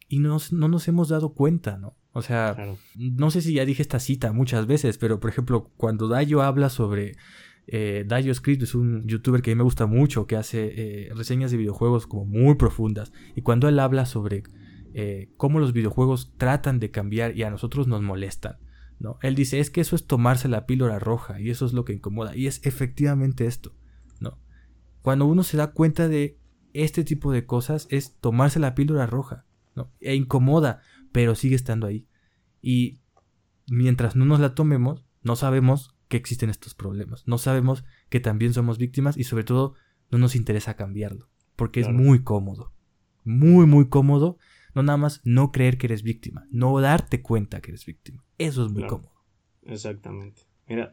y 0.09 0.19
no 0.19 0.39
nos 0.51 0.89
hemos 0.89 1.09
dado 1.09 1.33
cuenta, 1.33 1.79
¿no? 1.79 1.97
O 2.17 2.23
sea, 2.23 2.57
no 2.95 3.31
sé 3.33 3.43
si 3.43 3.55
ya 3.55 3.65
dije 3.65 3.83
esta 3.83 3.99
cita 3.99 4.33
muchas 4.33 4.69
veces, 4.69 4.99
pero 4.99 5.19
por 5.19 5.31
ejemplo, 5.31 5.71
cuando 5.77 6.09
Dayo 6.09 6.43
habla 6.43 6.71
sobre... 6.71 7.17
Eh, 7.67 8.05
Dayo 8.07 8.33
Script 8.35 8.63
es 8.63 8.75
un 8.75 9.07
youtuber 9.09 9.41
que 9.43 9.51
a 9.51 9.55
mí 9.55 9.57
me 9.57 9.65
gusta 9.65 9.87
mucho, 9.87 10.27
que 10.27 10.37
hace 10.37 10.75
eh, 10.77 11.09
reseñas 11.15 11.51
de 11.51 11.57
videojuegos 11.57 12.07
como 12.07 12.25
muy 12.25 12.55
profundas. 12.55 13.13
Y 13.35 13.43
cuando 13.43 13.69
él 13.69 13.81
habla 13.81 14.07
sobre 14.07 14.45
eh, 14.93 15.33
cómo 15.37 15.59
los 15.59 15.73
videojuegos 15.73 16.33
tratan 16.37 16.79
de 16.79 16.93
cambiar 16.93 17.37
y 17.37 17.43
a 17.43 17.51
nosotros 17.51 17.89
nos 17.89 18.01
molestan, 18.01 18.59
¿no? 19.01 19.19
Él 19.23 19.35
dice, 19.35 19.59
es 19.59 19.71
que 19.71 19.81
eso 19.81 19.97
es 19.97 20.07
tomarse 20.07 20.47
la 20.47 20.67
píldora 20.67 21.01
roja 21.01 21.41
y 21.41 21.51
eso 21.51 21.67
es 21.67 21.73
lo 21.73 21.85
que 21.85 21.95
incomoda. 21.95 22.37
Y 22.37 22.47
es 22.47 22.65
efectivamente 22.65 23.47
esto, 23.47 23.75
¿no? 24.21 24.39
Cuando 25.03 25.27
uno 25.27 25.43
se 25.43 25.57
da 25.57 25.73
cuenta 25.73 26.07
de 26.07 26.39
este 26.75 27.03
tipo 27.03 27.33
de 27.33 27.45
cosas 27.45 27.89
es 27.91 28.17
tomarse 28.21 28.61
la 28.61 28.77
píldora 28.77 29.07
roja, 29.07 29.47
¿no? 29.75 29.91
E 30.01 30.15
incomoda, 30.15 30.81
pero 31.15 31.37
sigue 31.37 31.55
estando 31.55 31.87
ahí. 31.87 32.09
Y 32.61 32.99
mientras 33.69 34.17
no 34.17 34.25
nos 34.25 34.41
la 34.41 34.57
tomemos, 34.57 35.07
no 35.23 35.37
sabemos 35.37 35.97
que 36.09 36.17
existen 36.17 36.51
estos 36.51 36.75
problemas. 36.75 37.23
No 37.29 37.39
sabemos 37.39 37.85
que 38.09 38.19
también 38.19 38.53
somos 38.53 38.79
víctimas 38.79 39.17
y 39.17 39.23
sobre 39.23 39.45
todo 39.45 39.75
no 40.11 40.19
nos 40.19 40.35
interesa 40.35 40.75
cambiarlo, 40.75 41.31
porque 41.55 41.79
es 41.79 41.89
muy 41.89 42.25
cómodo. 42.25 42.73
Muy, 43.23 43.65
muy 43.65 43.89
cómodo. 43.89 44.39
No 44.75 44.83
nada 44.83 44.97
más 44.97 45.21
no 45.23 45.53
creer 45.53 45.79
que 45.79 45.87
eres 45.87 46.03
víctima, 46.03 46.49
no 46.51 46.81
darte 46.81 47.23
cuenta 47.23 47.61
que 47.61 47.71
eres 47.71 47.87
víctima. 47.87 48.25
Eso 48.39 48.67
es 48.67 48.73
muy 48.73 48.85
cómodo. 48.89 49.13
Exactamente. 49.63 50.43
Mira, 50.67 50.91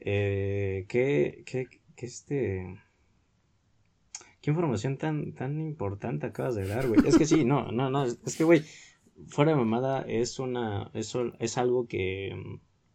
eh, 0.00 0.84
¿qué, 0.88 1.44
qué, 1.46 1.68
qué 1.94 2.06
este 2.06 2.76
Qué 4.44 4.50
información 4.50 4.98
tan, 4.98 5.32
tan 5.32 5.60
importante 5.60 6.26
acabas 6.26 6.56
de 6.56 6.66
dar, 6.66 6.86
güey. 6.88 7.00
Es 7.06 7.16
que 7.16 7.24
sí, 7.24 7.44
no, 7.44 7.72
no, 7.72 7.88
no. 7.88 8.04
Es 8.04 8.36
que, 8.36 8.44
güey, 8.44 8.62
fuera 9.28 9.52
de 9.52 9.56
mamada 9.56 10.02
es 10.02 10.38
una. 10.38 10.90
Eso 10.94 11.32
es 11.38 11.58
algo 11.58 11.86
que. 11.86 12.34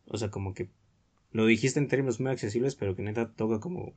O 0.05 0.17
sea, 0.17 0.29
como 0.29 0.53
que. 0.53 0.69
Lo 1.31 1.45
dijiste 1.45 1.79
en 1.79 1.87
términos 1.87 2.19
muy 2.19 2.31
accesibles, 2.31 2.75
pero 2.75 2.95
que 2.95 3.03
neta 3.03 3.33
toca 3.33 3.59
como. 3.59 3.93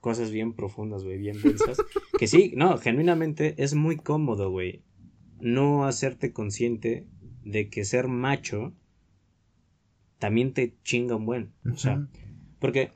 Cosas 0.00 0.32
bien 0.32 0.54
profundas, 0.54 1.04
güey, 1.04 1.18
bien 1.18 1.40
densas. 1.40 1.78
que 2.18 2.26
sí, 2.26 2.52
no, 2.56 2.76
genuinamente 2.78 3.54
es 3.62 3.74
muy 3.74 3.96
cómodo, 3.96 4.50
güey. 4.50 4.82
No 5.40 5.84
hacerte 5.84 6.32
consciente 6.32 7.06
de 7.44 7.68
que 7.70 7.84
ser 7.84 8.08
macho 8.08 8.72
también 10.18 10.54
te 10.54 10.76
chinga 10.82 11.16
un 11.16 11.26
buen. 11.26 11.52
O 11.72 11.76
sea, 11.76 12.08
porque, 12.58 12.92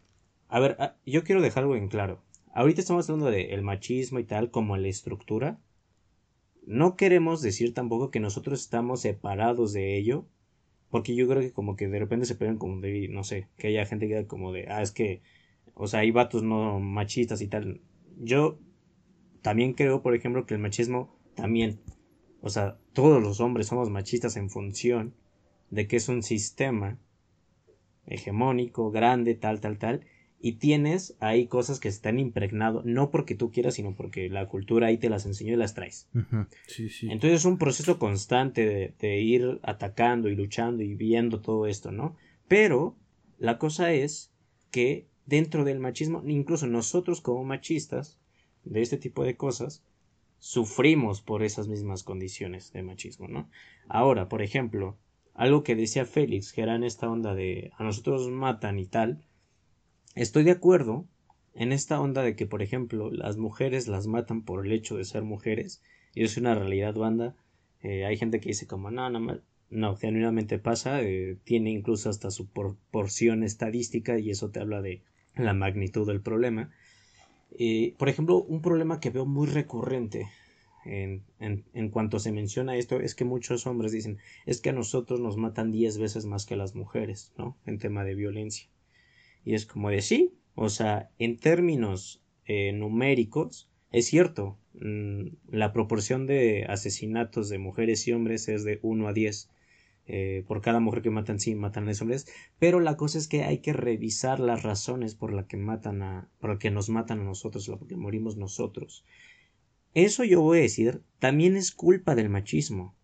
a 0.48 0.60
ver, 0.60 0.76
ah, 0.78 0.96
yo 1.04 1.24
quiero 1.24 1.42
dejar 1.42 1.64
algo 1.64 1.76
en 1.76 1.88
claro. 1.88 2.22
Ahorita 2.54 2.80
estamos 2.80 3.08
hablando 3.10 3.30
del 3.30 3.62
machismo 3.62 4.18
y 4.18 4.24
tal 4.24 4.50
como 4.50 4.76
la 4.76 4.88
estructura. 4.88 5.60
No 6.66 6.96
queremos 6.96 7.40
decir 7.42 7.72
tampoco 7.72 8.10
que 8.10 8.20
nosotros 8.20 8.60
estamos 8.60 9.00
separados 9.00 9.72
de 9.72 9.96
ello. 9.96 10.26
Porque 10.90 11.14
yo 11.14 11.26
creo 11.28 11.40
que 11.42 11.52
como 11.52 11.76
que 11.76 11.88
de 11.88 11.98
repente 11.98 12.26
se 12.26 12.36
pueden 12.36 12.58
como 12.58 12.80
de, 12.80 13.08
no 13.08 13.24
sé, 13.24 13.48
que 13.56 13.68
haya 13.68 13.86
gente 13.86 14.08
que 14.08 14.26
como 14.26 14.52
de, 14.52 14.66
ah, 14.68 14.82
es 14.82 14.92
que, 14.92 15.20
o 15.74 15.88
sea, 15.88 16.00
hay 16.00 16.10
vatos 16.10 16.42
no 16.42 16.80
machistas 16.80 17.40
y 17.42 17.48
tal. 17.48 17.80
Yo 18.18 18.58
también 19.42 19.74
creo, 19.74 20.02
por 20.02 20.14
ejemplo, 20.14 20.46
que 20.46 20.54
el 20.54 20.60
machismo 20.60 21.16
también, 21.34 21.80
o 22.40 22.48
sea, 22.50 22.78
todos 22.92 23.22
los 23.22 23.40
hombres 23.40 23.66
somos 23.66 23.90
machistas 23.90 24.36
en 24.36 24.48
función 24.48 25.14
de 25.70 25.86
que 25.88 25.96
es 25.96 26.08
un 26.08 26.22
sistema 26.22 26.98
hegemónico, 28.06 28.90
grande, 28.90 29.34
tal, 29.34 29.60
tal, 29.60 29.78
tal, 29.78 30.00
y 30.40 30.52
tienes 30.52 31.16
ahí 31.20 31.46
cosas 31.46 31.80
que 31.80 31.88
están 31.88 32.18
impregnado, 32.18 32.82
no 32.84 33.10
porque 33.10 33.34
tú 33.34 33.50
quieras, 33.50 33.74
sino 33.74 33.94
porque 33.94 34.28
la 34.28 34.46
cultura 34.46 34.88
ahí 34.88 34.98
te 34.98 35.08
las 35.08 35.26
enseñó 35.26 35.54
y 35.54 35.56
las 35.56 35.74
traes. 35.74 36.08
Entonces 36.14 37.40
es 37.40 37.44
un 37.44 37.58
proceso 37.58 37.98
constante 37.98 38.94
de, 38.98 39.20
ir 39.20 39.60
atacando 39.62 40.28
y 40.28 40.36
luchando 40.36 40.82
y 40.82 40.94
viendo 40.94 41.40
todo 41.40 41.66
esto, 41.66 41.90
¿no? 41.90 42.16
Pero 42.48 42.96
la 43.38 43.58
cosa 43.58 43.92
es 43.92 44.30
que 44.70 45.06
dentro 45.24 45.64
del 45.64 45.80
machismo, 45.80 46.22
incluso 46.26 46.66
nosotros 46.66 47.20
como 47.20 47.44
machistas, 47.44 48.18
de 48.64 48.82
este 48.82 48.98
tipo 48.98 49.24
de 49.24 49.36
cosas, 49.36 49.84
sufrimos 50.38 51.22
por 51.22 51.42
esas 51.42 51.68
mismas 51.68 52.02
condiciones 52.02 52.72
de 52.72 52.82
machismo, 52.82 53.26
¿no? 53.28 53.48
Ahora, 53.88 54.28
por 54.28 54.42
ejemplo, 54.42 54.96
algo 55.34 55.62
que 55.62 55.76
decía 55.76 56.04
Félix, 56.04 56.52
que 56.52 56.62
era 56.62 56.74
en 56.74 56.84
esta 56.84 57.08
onda 57.08 57.34
de 57.34 57.72
a 57.76 57.84
nosotros 57.84 58.28
matan 58.28 58.78
y 58.78 58.86
tal, 58.86 59.22
Estoy 60.16 60.44
de 60.44 60.52
acuerdo 60.52 61.04
en 61.54 61.72
esta 61.72 62.00
onda 62.00 62.22
de 62.22 62.34
que, 62.36 62.46
por 62.46 62.62
ejemplo, 62.62 63.10
las 63.10 63.36
mujeres 63.36 63.86
las 63.86 64.06
matan 64.06 64.40
por 64.40 64.64
el 64.64 64.72
hecho 64.72 64.96
de 64.96 65.04
ser 65.04 65.22
mujeres, 65.24 65.82
y 66.14 66.24
es 66.24 66.38
una 66.38 66.54
realidad 66.54 66.94
banda. 66.94 67.36
Eh, 67.82 68.06
hay 68.06 68.16
gente 68.16 68.40
que 68.40 68.48
dice 68.48 68.66
como, 68.66 68.90
no, 68.90 69.10
no, 69.10 69.40
no, 69.68 69.96
genuinamente 69.96 70.58
pasa, 70.58 71.02
eh, 71.02 71.36
tiene 71.44 71.70
incluso 71.70 72.08
hasta 72.08 72.30
su 72.30 72.48
porción 72.90 73.42
estadística 73.42 74.18
y 74.18 74.30
eso 74.30 74.48
te 74.48 74.60
habla 74.60 74.80
de 74.80 75.02
la 75.34 75.52
magnitud 75.52 76.06
del 76.06 76.22
problema. 76.22 76.70
Eh, 77.58 77.94
por 77.98 78.08
ejemplo, 78.08 78.42
un 78.42 78.62
problema 78.62 79.00
que 79.00 79.10
veo 79.10 79.26
muy 79.26 79.48
recurrente 79.48 80.30
en, 80.86 81.24
en, 81.40 81.90
cuanto 81.90 82.20
se 82.20 82.32
menciona 82.32 82.76
esto 82.76 83.00
es 83.00 83.14
que 83.14 83.24
muchos 83.26 83.66
hombres 83.66 83.92
dicen 83.92 84.16
es 84.46 84.62
que 84.62 84.70
a 84.70 84.72
nosotros 84.72 85.20
nos 85.20 85.36
matan 85.36 85.72
10 85.72 85.98
veces 85.98 86.24
más 86.24 86.46
que 86.46 86.54
a 86.54 86.56
las 86.56 86.74
mujeres, 86.74 87.34
¿no? 87.36 87.56
En 87.66 87.78
tema 87.78 88.02
de 88.04 88.14
violencia. 88.14 88.68
Y 89.46 89.54
es 89.54 89.64
como 89.64 89.90
de 89.90 90.02
sí, 90.02 90.34
o 90.56 90.68
sea, 90.68 91.08
en 91.20 91.38
términos 91.38 92.20
eh, 92.46 92.72
numéricos, 92.72 93.70
es 93.92 94.06
cierto, 94.06 94.58
mm, 94.74 95.28
la 95.52 95.72
proporción 95.72 96.26
de 96.26 96.66
asesinatos 96.68 97.48
de 97.48 97.58
mujeres 97.58 98.08
y 98.08 98.12
hombres 98.12 98.48
es 98.48 98.64
de 98.64 98.80
1 98.82 99.06
a 99.06 99.12
10. 99.12 99.48
Eh, 100.08 100.44
por 100.48 100.62
cada 100.62 100.80
mujer 100.80 101.00
que 101.00 101.10
matan, 101.10 101.38
sí, 101.38 101.54
matan 101.54 101.84
a 101.84 101.86
los 101.88 102.02
hombres. 102.02 102.26
Pero 102.58 102.80
la 102.80 102.96
cosa 102.96 103.18
es 103.18 103.28
que 103.28 103.44
hay 103.44 103.58
que 103.58 103.72
revisar 103.72 104.40
las 104.40 104.64
razones 104.64 105.14
por 105.14 105.32
las 105.32 105.46
que 105.46 105.56
matan 105.56 106.02
a, 106.02 106.28
por 106.40 106.50
las 106.50 106.58
que 106.58 106.72
nos 106.72 106.88
matan 106.88 107.20
a 107.20 107.24
nosotros, 107.24 107.68
por 107.68 107.80
las 107.80 107.88
que 107.88 107.96
morimos 107.96 108.36
nosotros. 108.36 109.04
Eso 109.94 110.24
yo 110.24 110.40
voy 110.42 110.58
a 110.58 110.62
decir, 110.62 111.02
también 111.20 111.56
es 111.56 111.70
culpa 111.70 112.16
del 112.16 112.30
machismo. 112.30 112.96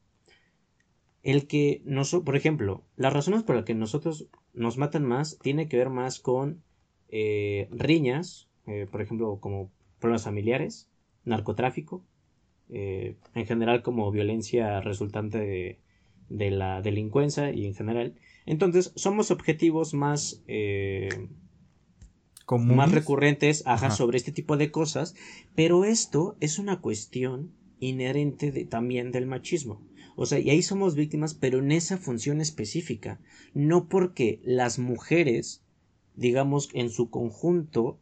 El 1.23 1.47
que 1.47 1.83
nosotros, 1.85 2.25
por 2.25 2.37
ejemplo, 2.37 2.85
las 2.97 3.13
razones 3.13 3.43
por 3.43 3.57
las 3.57 3.65
que 3.65 3.75
nosotros 3.75 4.29
nos 4.53 4.77
matan 4.77 5.05
más 5.05 5.39
tiene 5.41 5.69
que 5.69 5.77
ver 5.77 5.91
más 5.91 6.19
con 6.19 6.63
eh, 7.09 7.69
riñas, 7.71 8.49
eh, 8.67 8.87
por 8.91 9.03
ejemplo, 9.03 9.39
como 9.41 9.71
problemas 10.01 10.25
familiares, 10.25 10.89
narcotráfico, 11.25 12.05
en 12.75 13.47
general 13.47 13.83
como 13.83 14.11
violencia 14.11 14.81
resultante 14.81 15.37
de, 15.37 15.79
de 16.33 16.51
la 16.51 16.81
delincuencia 16.81 17.53
y 17.53 17.67
en 17.67 17.75
general. 17.75 18.15
Entonces, 18.47 18.93
somos 18.97 19.31
objetivos 19.31 19.95
más, 19.95 20.43
eh, 20.49 21.29
más 22.49 22.91
recurrentes 22.91 23.63
ajá, 23.67 23.91
sobre 23.91 24.17
este 24.17 24.33
tipo 24.33 24.57
de 24.57 24.71
cosas, 24.71 25.15
pero 25.55 25.85
esto 25.85 26.37
es 26.41 26.59
una 26.59 26.81
cuestión 26.81 27.53
inherente 27.81 28.51
de, 28.51 28.65
también 28.65 29.13
del 29.13 29.27
machismo. 29.27 29.83
O 30.17 30.27
sea, 30.27 30.39
y 30.39 30.51
ahí 30.51 30.63
somos 30.63 30.95
víctimas, 30.95 31.35
pero 31.35 31.59
en 31.59 31.73
esa 31.73 31.97
función 31.99 32.41
específica. 32.41 33.21
No 33.55 33.89
porque 33.89 34.41
las 34.45 34.79
mujeres, 34.79 35.63
digamos, 36.15 36.69
en 36.73 36.91
su 36.91 37.11
conjunto, 37.11 37.99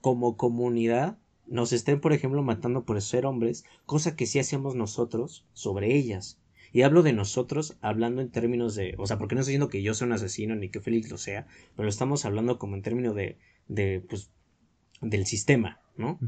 como 0.00 0.36
comunidad, 0.36 1.18
nos 1.46 1.72
estén, 1.72 2.00
por 2.00 2.12
ejemplo, 2.12 2.42
matando 2.42 2.84
por 2.84 3.00
ser 3.02 3.26
hombres, 3.26 3.64
cosa 3.84 4.16
que 4.16 4.26
sí 4.26 4.38
hacemos 4.38 4.74
nosotros 4.76 5.44
sobre 5.52 5.96
ellas. 5.96 6.40
Y 6.72 6.82
hablo 6.82 7.02
de 7.02 7.12
nosotros 7.12 7.76
hablando 7.80 8.22
en 8.22 8.30
términos 8.30 8.76
de, 8.76 8.94
o 8.98 9.06
sea, 9.06 9.18
porque 9.18 9.34
no 9.34 9.40
estoy 9.40 9.52
diciendo 9.52 9.68
que 9.68 9.82
yo 9.82 9.92
soy 9.94 10.06
un 10.06 10.12
asesino 10.12 10.54
ni 10.54 10.68
que 10.68 10.80
Félix 10.80 11.10
lo 11.10 11.18
sea, 11.18 11.46
pero 11.76 11.88
estamos 11.88 12.24
hablando 12.24 12.58
como 12.58 12.76
en 12.76 12.82
términos 12.82 13.16
de, 13.16 13.38
de 13.66 14.04
pues, 14.08 14.30
del 15.00 15.26
sistema, 15.26 15.80
¿no? 15.96 16.20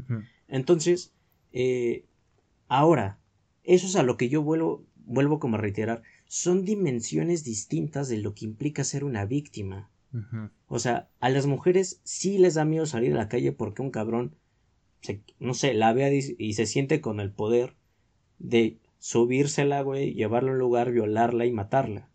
Entonces, 0.49 1.13
eh, 1.53 2.05
ahora, 2.67 3.19
eso 3.63 3.87
es 3.87 3.95
a 3.95 4.03
lo 4.03 4.17
que 4.17 4.27
yo 4.27 4.41
vuelvo, 4.41 4.85
vuelvo 5.05 5.39
como 5.39 5.57
a 5.57 5.59
reiterar, 5.59 6.03
son 6.25 6.65
dimensiones 6.65 7.43
distintas 7.43 8.09
de 8.09 8.17
lo 8.17 8.33
que 8.33 8.45
implica 8.45 8.83
ser 8.83 9.03
una 9.03 9.25
víctima. 9.25 9.89
O 10.67 10.77
sea, 10.77 11.09
a 11.19 11.29
las 11.29 11.47
mujeres 11.47 11.99
sí 12.03 12.37
les 12.37 12.53
da 12.53 12.65
miedo 12.65 12.85
salir 12.85 13.13
a 13.13 13.17
la 13.17 13.29
calle 13.29 13.51
porque 13.51 13.81
un 13.81 13.89
cabrón, 13.89 14.35
no 15.39 15.55
sé, 15.55 15.73
la 15.73 15.91
vea 15.91 16.11
y 16.13 16.53
se 16.53 16.65
siente 16.67 17.01
con 17.01 17.19
el 17.19 17.31
poder 17.31 17.75
de 18.37 18.77
subírsela, 18.99 19.81
güey, 19.81 20.13
llevarla 20.13 20.51
a 20.51 20.53
un 20.53 20.59
lugar, 20.59 20.91
violarla 20.91 21.45
y 21.45 21.51
matarla. 21.51 22.09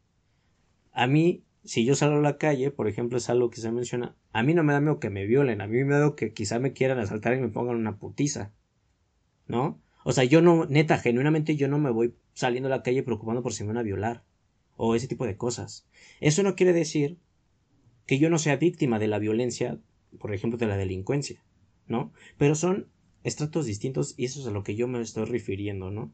A 0.93 1.07
mí, 1.07 1.45
si 1.65 1.85
yo 1.85 1.95
salgo 1.95 2.19
a 2.19 2.23
la 2.23 2.39
calle, 2.39 2.71
por 2.71 2.89
ejemplo, 2.89 3.19
es 3.19 3.29
algo 3.29 3.51
que 3.51 3.61
se 3.61 3.71
menciona, 3.73 4.17
a 4.33 4.43
mí 4.43 4.55
no 4.55 4.63
me 4.63 4.73
da 4.73 4.81
miedo 4.81 5.01
que 5.01 5.11
me 5.11 5.27
violen, 5.27 5.61
a 5.61 5.67
mí 5.67 5.85
me 5.85 5.95
da 5.95 6.01
miedo 6.01 6.17
que 6.17 6.33
quizá 6.33 6.59
me 6.59 6.73
quieran 6.73 6.99
asaltar 6.99 7.35
y 7.35 7.41
me 7.41 7.49
pongan 7.49 7.77
una 7.77 7.99
putiza. 7.99 8.53
¿No? 9.47 9.81
O 10.09 10.13
sea, 10.13 10.25
yo 10.25 10.41
no, 10.41 10.65
neta, 10.65 10.97
genuinamente 10.97 11.55
yo 11.55 11.69
no 11.69 11.79
me 11.79 11.91
voy 11.91 12.15
saliendo 12.33 12.69
a 12.69 12.71
la 12.71 12.83
calle 12.83 13.03
preocupando 13.03 13.43
por 13.43 13.53
si 13.53 13.63
me 13.63 13.69
van 13.69 13.77
a 13.77 13.83
violar. 13.83 14.25
O 14.75 14.95
ese 14.95 15.07
tipo 15.07 15.27
de 15.27 15.37
cosas. 15.37 15.87
Eso 16.19 16.43
no 16.43 16.57
quiere 16.57 16.73
decir 16.73 17.19
que 18.07 18.19
yo 18.19 18.31
no 18.31 18.39
sea 18.39 18.57
víctima 18.57 18.99
de 18.99 19.07
la 19.07 19.19
violencia, 19.19 19.79
por 20.19 20.33
ejemplo, 20.33 20.57
de 20.57 20.67
la 20.67 20.79
delincuencia, 20.79 21.45
¿no? 21.89 22.15
Pero 22.39 22.55
son 22.55 22.89
estratos 23.23 23.67
distintos 23.67 24.15
y 24.17 24.25
eso 24.25 24.41
es 24.41 24.47
a 24.47 24.51
lo 24.51 24.63
que 24.63 24.77
yo 24.77 24.89
me 24.89 24.99
estoy 25.03 25.27
refiriendo, 25.27 25.91
¿no? 25.91 26.11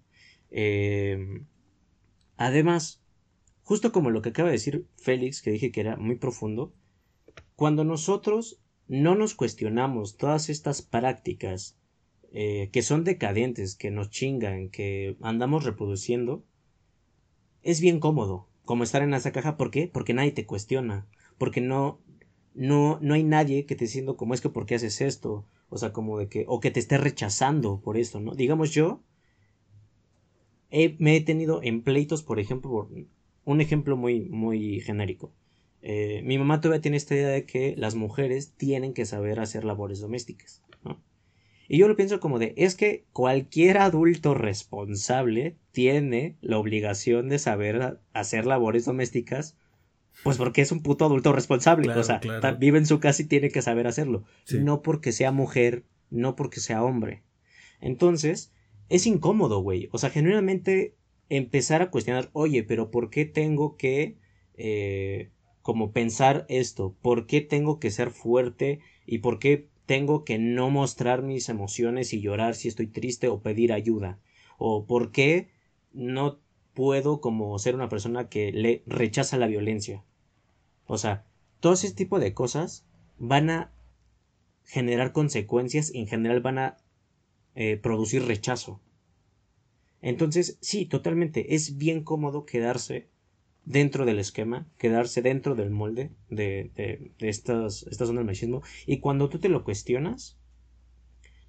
Em, 0.50 1.46
además, 2.37 3.00
justo 3.62 3.92
como 3.92 4.11
lo 4.11 4.22
que 4.22 4.30
acaba 4.30 4.48
de 4.48 4.54
decir 4.54 4.88
Félix, 4.96 5.40
que 5.40 5.52
dije 5.52 5.70
que 5.70 5.83
era 5.83 5.96
muy 5.96 6.16
profundo, 6.16 6.74
cuando 7.54 7.85
nosotros 7.85 8.61
no 8.88 9.14
nos 9.14 9.37
cuestionamos 9.37 10.16
todas 10.16 10.48
estas 10.48 10.83
prácticas 10.83 11.78
eh, 12.37 12.68
que 12.73 12.83
son 12.83 13.05
decadentes, 13.05 13.77
que 13.77 13.92
nos 13.92 14.11
chingan, 14.11 14.68
que 14.68 15.16
andamos 15.23 15.62
reproduciendo, 15.62 16.44
es 17.62 17.81
bien 17.81 18.01
cómodo, 18.01 18.49
como 18.64 18.83
estar 18.83 19.03
en 19.03 19.14
esa 19.14 19.31
caja, 19.31 19.57
¿por 19.57 19.70
qué? 19.70 19.87
Porque 19.87 20.14
nadie 20.14 20.33
te 20.33 20.44
cuestiona, 20.44 21.07
porque 21.38 21.61
no, 21.61 22.01
no, 22.55 22.99
no 23.01 23.14
hay 23.14 23.23
nadie 23.23 23.66
que 23.66 23.77
te 23.77 23.85
diciendo 23.85 24.16
como 24.16 24.35
es 24.35 24.40
que 24.40 24.49
por 24.49 24.66
qué 24.66 24.75
haces 24.75 25.01
esto, 25.01 25.47
o 25.68 25.79
sea, 25.79 25.92
como 25.92 26.18
de 26.18 26.29
que, 26.29 26.44
o 26.49 26.59
que 26.59 26.73
te 26.73 26.81
esté 26.81 26.99
rechazando 26.99 27.81
por 27.81 27.97
esto, 27.97 28.18
¿no? 28.18 28.35
Digamos 28.35 28.73
yo, 28.73 29.01
me 30.99 31.16
he 31.16 31.20
tenido 31.20 31.62
en 31.62 31.83
pleitos, 31.83 32.25
por 32.25 32.40
ejemplo, 32.40 32.90
un 33.44 33.61
ejemplo 33.61 33.97
muy, 33.97 34.29
muy 34.29 34.81
genérico. 34.81 35.33
Eh, 35.83 36.23
mi 36.25 36.38
mamá 36.38 36.61
todavía 36.61 36.81
tiene 36.81 36.97
esta 36.97 37.14
idea 37.14 37.29
de 37.29 37.44
que 37.44 37.77
las 37.77 37.94
mujeres 37.94 38.55
tienen 38.57 38.92
que 38.92 39.05
saber 39.05 39.38
hacer 39.38 39.64
labores 39.64 40.01
domésticas. 40.01 40.62
Y 41.68 41.79
yo 41.79 41.88
lo 41.88 41.96
pienso 41.96 42.20
como 42.20 42.38
de, 42.38 42.55
es 42.57 42.74
que 42.74 43.05
cualquier 43.12 43.79
adulto 43.79 44.35
responsable 44.35 45.57
tiene 45.72 46.37
la 46.40 46.59
obligación 46.59 47.29
de 47.29 47.38
saber 47.38 48.00
hacer 48.12 48.46
labores 48.46 48.85
domésticas, 48.85 49.57
pues 50.22 50.37
porque 50.37 50.62
es 50.62 50.72
un 50.72 50.83
puto 50.83 51.05
adulto 51.07 51.33
responsable, 51.33 51.90
o 51.92 52.05
sea, 52.05 52.20
vive 52.59 52.79
en 52.79 52.87
su 52.87 53.00
casa 53.00 53.22
y 53.22 53.27
tiene 53.27 53.50
que 53.50 53.62
saber 53.62 53.87
hacerlo, 53.87 54.24
no 54.53 54.83
porque 54.83 55.12
sea 55.12 55.33
mujer, 55.33 55.85
no 56.11 56.37
porque 56.37 56.61
sea 56.61 56.83
hombre. 56.85 57.22
Entonces, 57.81 58.53
es 58.88 59.07
incómodo, 59.07 59.61
güey. 59.61 59.88
O 59.92 59.98
sea, 59.98 60.11
genuinamente 60.11 60.94
empezar 61.29 61.83
a 61.83 61.90
cuestionar, 61.90 62.31
oye, 62.33 62.62
pero 62.62 62.90
¿por 62.90 63.11
qué 63.11 63.24
tengo 63.24 63.77
que 63.77 64.18
eh, 64.57 65.31
como 65.62 65.92
pensar 65.92 66.46
esto? 66.48 66.94
¿Por 67.03 67.27
qué 67.27 67.40
tengo 67.40 67.81
que 67.81 67.90
ser 67.90 68.11
fuerte? 68.11 68.81
¿Y 69.07 69.18
por 69.18 69.38
qué 69.38 69.68
tengo 69.87 70.25
que 70.25 70.38
no 70.38 70.70
mostrar 70.70 71.23
mis 71.23 71.49
emociones 71.49 72.12
y 72.12 72.20
llorar 72.20 72.55
si 72.55 72.68
estoy 72.68 72.87
triste 72.87 73.29
o 73.29 73.42
pedir 73.42 73.73
ayuda? 73.73 74.18
¿O 74.59 74.87
por 74.87 75.12
qué 75.12 75.51
no 75.92 76.40
puedo 76.75 77.20
como 77.20 77.59
ser 77.59 77.75
una 77.75 77.88
persona 77.88 78.29
que 78.29 78.53
le 78.53 78.83
rechaza 78.87 79.37
la 79.37 79.47
violencia? 79.47 80.05
O 80.87 80.99
sea, 80.99 81.27
todo 81.61 81.75
ese 81.75 81.92
tipo 81.92 82.18
de 82.18 82.35
cosas 82.35 82.87
van 83.18 83.51
a 83.51 83.73
generar 84.64 85.12
consecuencias 85.12 85.94
y 85.94 86.01
en 86.01 86.07
general 86.07 86.40
van 86.40 86.59
a 86.59 86.77
eh, 87.55 87.77
producir 87.77 88.25
rechazo. 88.25 88.81
Entonces, 90.03 90.59
sí, 90.61 90.87
totalmente, 90.87 91.55
es 91.55 91.79
bien 91.79 92.03
cómodo 92.03 92.44
quedarse 92.44 93.09
dentro 93.64 94.05
del 94.05 94.18
esquema, 94.18 94.66
quedarse 94.79 95.22
dentro 95.22 95.55
del 95.55 95.70
molde 95.70 96.11
de, 96.31 96.70
de, 96.74 97.11
de 97.18 97.29
estas, 97.29 97.85
estas 97.85 98.09
zonas 98.09 98.20
del 98.20 98.27
machismo. 98.27 98.62
Y 98.87 98.98
cuando 98.98 99.29
tú 99.29 99.38
te 99.38 99.48
lo 99.48 99.64
cuestionas, 99.64 100.38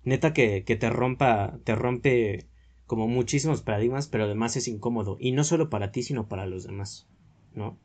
neta 0.03 0.33
que, 0.33 0.63
que 0.63 0.75
te 0.75 0.89
rompa, 0.89 1.59
te 1.63 1.75
rompe 1.75 2.45
como 2.85 3.07
muchísimos 3.07 3.61
paradigmas, 3.61 4.07
pero 4.07 4.25
además 4.25 4.55
es 4.55 4.67
incómodo. 4.67 5.17
Y 5.19 5.31
no 5.31 5.43
solo 5.43 5.69
para 5.69 5.91
ti, 5.91 6.03
sino 6.03 6.27
para 6.27 6.45
los 6.45 6.63
demás, 6.63 7.07
¿no? 7.53 7.77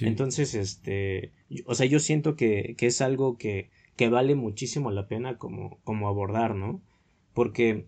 Entonces, 0.00 0.54
este, 0.54 1.32
o 1.64 1.74
sea, 1.74 1.86
yo 1.86 1.98
siento 1.98 2.36
que, 2.36 2.74
que 2.76 2.86
es 2.86 3.00
algo 3.00 3.38
que, 3.38 3.70
que 3.96 4.10
vale 4.10 4.34
muchísimo 4.34 4.90
la 4.90 5.08
pena 5.08 5.38
como, 5.38 5.78
como 5.82 6.08
abordar, 6.08 6.54
¿no? 6.54 6.82
Porque, 7.32 7.86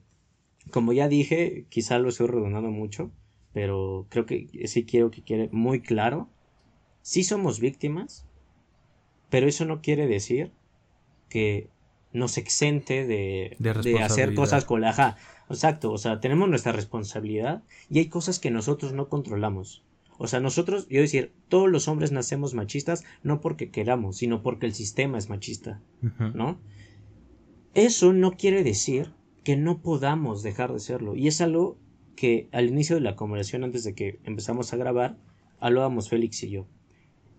como 0.71 0.95
ya 0.95 1.09
dije, 1.09 1.67
quizá 1.69 1.99
lo 1.99 2.09
estoy 2.09 2.29
redundando 2.29 2.71
mucho, 2.71 3.11
pero 3.53 4.07
creo 4.09 4.27
que 4.27 4.49
sí 4.67 4.85
quiero 4.85 5.11
que 5.11 5.23
quede 5.23 5.49
muy 5.53 5.81
claro. 5.81 6.29
Sí 7.03 7.25
somos 7.25 7.61
víctimas, 7.61 8.27
pero 9.29 9.49
eso 9.49 9.65
no 9.65 9.81
quiere 9.81 10.07
decir 10.07 10.53
que 11.29 11.69
nos 12.13 12.39
exente 12.39 13.07
de, 13.07 13.57
de, 13.59 14.01
hacer 14.01 14.35
cosas 14.35 14.65
con 14.65 14.81
la... 14.81 14.91
Ajá, 14.91 15.17
exacto, 15.49 15.93
o 15.93 15.99
sea, 15.99 16.21
tenemos 16.21 16.49
nuestra 16.49 16.73
responsabilidad 16.73 17.63
y 17.89 18.01
hay 18.01 18.07
cosas 18.09 18.39
que 18.39 18.51
nosotros 18.51 18.93
no 18.93 19.09
controlamos. 19.09 19.83
O 20.19 20.27
sea, 20.27 20.41
nosotros, 20.41 20.87
yo 20.91 21.01
decir, 21.01 21.33
todos 21.49 21.71
los 21.71 21.89
hombres 21.89 22.13
nacemos 22.13 22.53
machistas 22.53 23.05
no 23.23 23.41
porque 23.41 23.71
queramos, 23.71 24.19
sino 24.19 24.43
porque 24.43 24.67
el 24.67 24.75
sistema 24.75 25.17
es 25.17 25.31
machista, 25.31 25.81
¿no? 26.35 26.59
Eso 27.73 28.13
no 28.13 28.33
quiere 28.33 28.63
decir 28.63 29.15
que 29.45 29.57
no 29.57 29.79
podamos 29.79 30.43
dejar 30.43 30.73
de 30.73 30.81
serlo. 30.81 31.17
Y 31.17 31.29
es 31.29 31.41
algo 31.41 31.79
que 32.21 32.51
al 32.53 32.69
inicio 32.69 32.97
de 32.97 33.01
la 33.01 33.17
conversación, 33.17 33.65
antes 33.65 33.83
de 33.83 33.95
que 33.95 34.21
empezamos 34.25 34.75
a 34.75 34.77
grabar, 34.77 35.17
hablábamos 35.59 36.11
Félix 36.11 36.43
y 36.43 36.51
yo. 36.51 36.67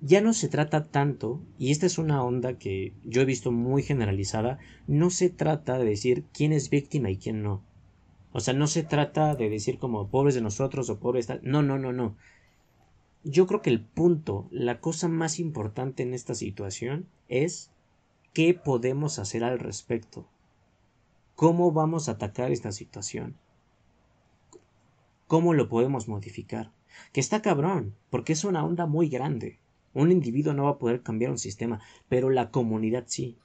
Ya 0.01 0.21
no 0.21 0.33
se 0.33 0.47
trata 0.47 0.87
tanto, 0.87 1.39
y 1.59 1.69
esta 1.69 1.85
es 1.85 1.99
una 1.99 2.23
onda 2.23 2.57
que 2.57 2.91
yo 3.03 3.21
he 3.21 3.25
visto 3.25 3.51
muy 3.51 3.83
generalizada, 3.83 4.57
no 4.87 5.11
se 5.11 5.29
trata 5.29 5.77
de 5.77 5.85
decir 5.85 6.23
quién 6.33 6.51
es 6.51 6.71
víctima 6.71 7.11
y 7.11 7.17
quién 7.17 7.43
no. 7.43 7.61
O 8.31 8.39
sea, 8.39 8.55
no 8.55 8.65
se 8.65 8.81
trata 8.81 9.35
de 9.35 9.51
decir 9.51 9.77
como 9.77 10.07
pobres 10.07 10.33
de 10.33 10.41
nosotros 10.41 10.89
o 10.89 10.97
pobres 10.97 11.27
tal. 11.27 11.41
No, 11.43 11.61
no, 11.61 11.77
no, 11.77 11.93
no. 11.93 12.15
Yo 13.23 13.45
creo 13.45 13.61
que 13.61 13.69
el 13.69 13.81
punto, 13.81 14.47
la 14.49 14.79
cosa 14.79 15.07
más 15.07 15.39
importante 15.39 16.01
en 16.01 16.15
esta 16.15 16.33
situación 16.33 17.05
es 17.27 17.69
qué 18.33 18.55
podemos 18.55 19.19
hacer 19.19 19.43
al 19.43 19.59
respecto. 19.59 20.27
¿Cómo 21.35 21.71
vamos 21.71 22.09
a 22.09 22.13
atacar 22.13 22.51
esta 22.51 22.71
situación? 22.71 23.37
¿Cómo 25.31 25.53
lo 25.53 25.69
podemos 25.69 26.09
modificar? 26.09 26.73
Que 27.13 27.21
está 27.21 27.41
cabrón, 27.41 27.95
porque 28.09 28.33
es 28.33 28.43
una 28.43 28.65
onda 28.65 28.85
muy 28.85 29.07
grande. 29.07 29.61
Un 29.93 30.11
individuo 30.11 30.53
no 30.53 30.65
va 30.65 30.71
a 30.71 30.77
poder 30.77 31.03
cambiar 31.03 31.31
un 31.31 31.37
sistema, 31.37 31.79
pero 32.09 32.29
la 32.29 32.51
comunidad 32.51 33.05
sí. 33.07 33.37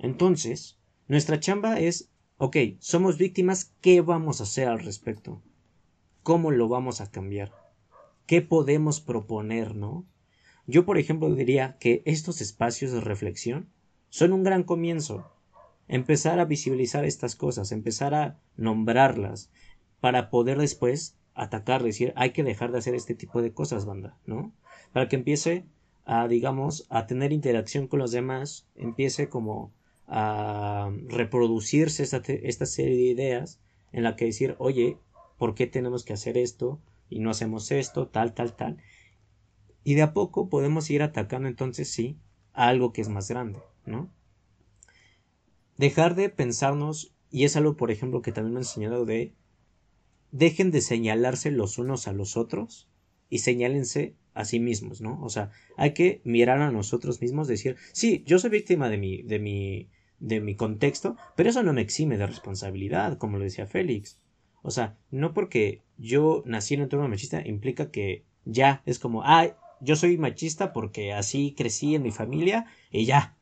Entonces, 0.00 0.80
nuestra 1.06 1.38
chamba 1.38 1.78
es, 1.78 2.10
ok, 2.36 2.56
somos 2.80 3.16
víctimas, 3.16 3.72
¿qué 3.80 4.00
vamos 4.00 4.40
a 4.40 4.42
hacer 4.42 4.66
al 4.66 4.80
respecto? 4.80 5.40
¿Cómo 6.24 6.50
lo 6.50 6.66
vamos 6.66 7.00
a 7.00 7.12
cambiar? 7.12 7.52
¿Qué 8.26 8.42
podemos 8.42 9.00
proponer, 9.00 9.76
no? 9.76 10.04
Yo, 10.66 10.84
por 10.84 10.98
ejemplo, 10.98 11.32
diría 11.32 11.76
que 11.78 12.02
estos 12.06 12.40
espacios 12.40 12.90
de 12.90 13.00
reflexión 13.00 13.68
son 14.08 14.32
un 14.32 14.42
gran 14.42 14.64
comienzo. 14.64 15.30
Empezar 15.86 16.40
a 16.40 16.44
visibilizar 16.44 17.04
estas 17.04 17.36
cosas, 17.36 17.70
empezar 17.70 18.14
a 18.14 18.40
nombrarlas, 18.56 19.52
para 20.02 20.30
poder 20.30 20.58
después 20.58 21.16
atacar, 21.36 21.84
decir, 21.84 22.12
hay 22.16 22.30
que 22.30 22.42
dejar 22.42 22.72
de 22.72 22.78
hacer 22.78 22.96
este 22.96 23.14
tipo 23.14 23.40
de 23.40 23.52
cosas, 23.52 23.86
banda, 23.86 24.18
¿no? 24.26 24.52
Para 24.92 25.08
que 25.08 25.14
empiece 25.14 25.64
a, 26.04 26.26
digamos, 26.26 26.88
a 26.90 27.06
tener 27.06 27.32
interacción 27.32 27.86
con 27.86 28.00
los 28.00 28.10
demás, 28.10 28.66
empiece 28.74 29.28
como 29.28 29.72
a 30.08 30.90
reproducirse 31.06 32.02
esta, 32.02 32.16
esta 32.26 32.66
serie 32.66 32.96
de 32.96 33.12
ideas 33.12 33.60
en 33.92 34.02
la 34.02 34.16
que 34.16 34.24
decir, 34.24 34.56
oye, 34.58 34.98
¿por 35.38 35.54
qué 35.54 35.68
tenemos 35.68 36.04
que 36.04 36.14
hacer 36.14 36.36
esto? 36.36 36.80
Y 37.08 37.20
no 37.20 37.30
hacemos 37.30 37.70
esto, 37.70 38.08
tal, 38.08 38.34
tal, 38.34 38.56
tal. 38.56 38.78
Y 39.84 39.94
de 39.94 40.02
a 40.02 40.12
poco 40.12 40.48
podemos 40.48 40.90
ir 40.90 41.04
atacando 41.04 41.46
entonces, 41.46 41.88
sí, 41.88 42.18
a 42.54 42.66
algo 42.66 42.92
que 42.92 43.02
es 43.02 43.08
más 43.08 43.28
grande, 43.28 43.60
¿no? 43.86 44.10
Dejar 45.76 46.16
de 46.16 46.28
pensarnos, 46.28 47.14
y 47.30 47.44
es 47.44 47.54
algo, 47.54 47.76
por 47.76 47.92
ejemplo, 47.92 48.20
que 48.20 48.32
también 48.32 48.54
me 48.54 48.58
han 48.58 48.64
enseñado 48.64 49.04
de 49.04 49.32
dejen 50.32 50.70
de 50.72 50.80
señalarse 50.80 51.52
los 51.52 51.78
unos 51.78 52.08
a 52.08 52.12
los 52.12 52.36
otros 52.36 52.88
y 53.30 53.38
señálense 53.38 54.16
a 54.34 54.44
sí 54.44 54.58
mismos, 54.58 55.00
¿no? 55.00 55.22
O 55.22 55.28
sea, 55.28 55.50
hay 55.76 55.92
que 55.92 56.20
mirar 56.24 56.60
a 56.60 56.72
nosotros 56.72 57.20
mismos, 57.20 57.48
decir, 57.48 57.76
sí, 57.92 58.24
yo 58.26 58.38
soy 58.38 58.50
víctima 58.50 58.88
de 58.88 58.98
mi, 58.98 59.22
de 59.22 59.38
mi, 59.38 59.88
de 60.18 60.40
mi 60.40 60.56
contexto, 60.56 61.16
pero 61.36 61.50
eso 61.50 61.62
no 61.62 61.72
me 61.72 61.82
exime 61.82 62.16
de 62.16 62.26
responsabilidad, 62.26 63.18
como 63.18 63.38
lo 63.38 63.44
decía 63.44 63.66
Félix. 63.66 64.18
O 64.62 64.70
sea, 64.70 64.96
no 65.10 65.34
porque 65.34 65.82
yo 65.98 66.42
nací 66.46 66.74
en 66.74 66.80
un 66.80 66.84
entorno 66.84 67.08
machista 67.08 67.46
implica 67.46 67.90
que 67.90 68.24
ya 68.44 68.82
es 68.86 68.98
como, 68.98 69.22
ah, 69.24 69.56
yo 69.80 69.96
soy 69.96 70.16
machista 70.16 70.72
porque 70.72 71.12
así 71.12 71.54
crecí 71.56 71.94
en 71.94 72.02
mi 72.02 72.10
familia 72.10 72.66
y 72.90 73.04
ya, 73.04 73.36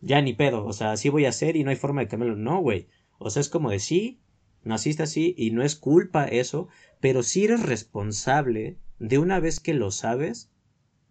ya 0.00 0.20
ni 0.20 0.34
pedo, 0.34 0.66
o 0.66 0.72
sea, 0.72 0.92
así 0.92 1.08
voy 1.08 1.24
a 1.24 1.32
ser 1.32 1.56
y 1.56 1.64
no 1.64 1.70
hay 1.70 1.76
forma 1.76 2.02
de 2.02 2.08
cambiarlo. 2.08 2.36
No, 2.36 2.60
güey. 2.60 2.88
O 3.18 3.30
sea, 3.30 3.40
es 3.40 3.48
como 3.48 3.70
de 3.70 3.78
sí, 3.78 4.20
naciste 4.64 5.02
así 5.02 5.34
y 5.36 5.50
no 5.50 5.62
es 5.62 5.76
culpa 5.76 6.24
eso, 6.24 6.68
pero 7.00 7.22
si 7.22 7.44
eres 7.44 7.62
responsable 7.62 8.78
de 8.98 9.18
una 9.18 9.40
vez 9.40 9.60
que 9.60 9.74
lo 9.74 9.90
sabes, 9.90 10.50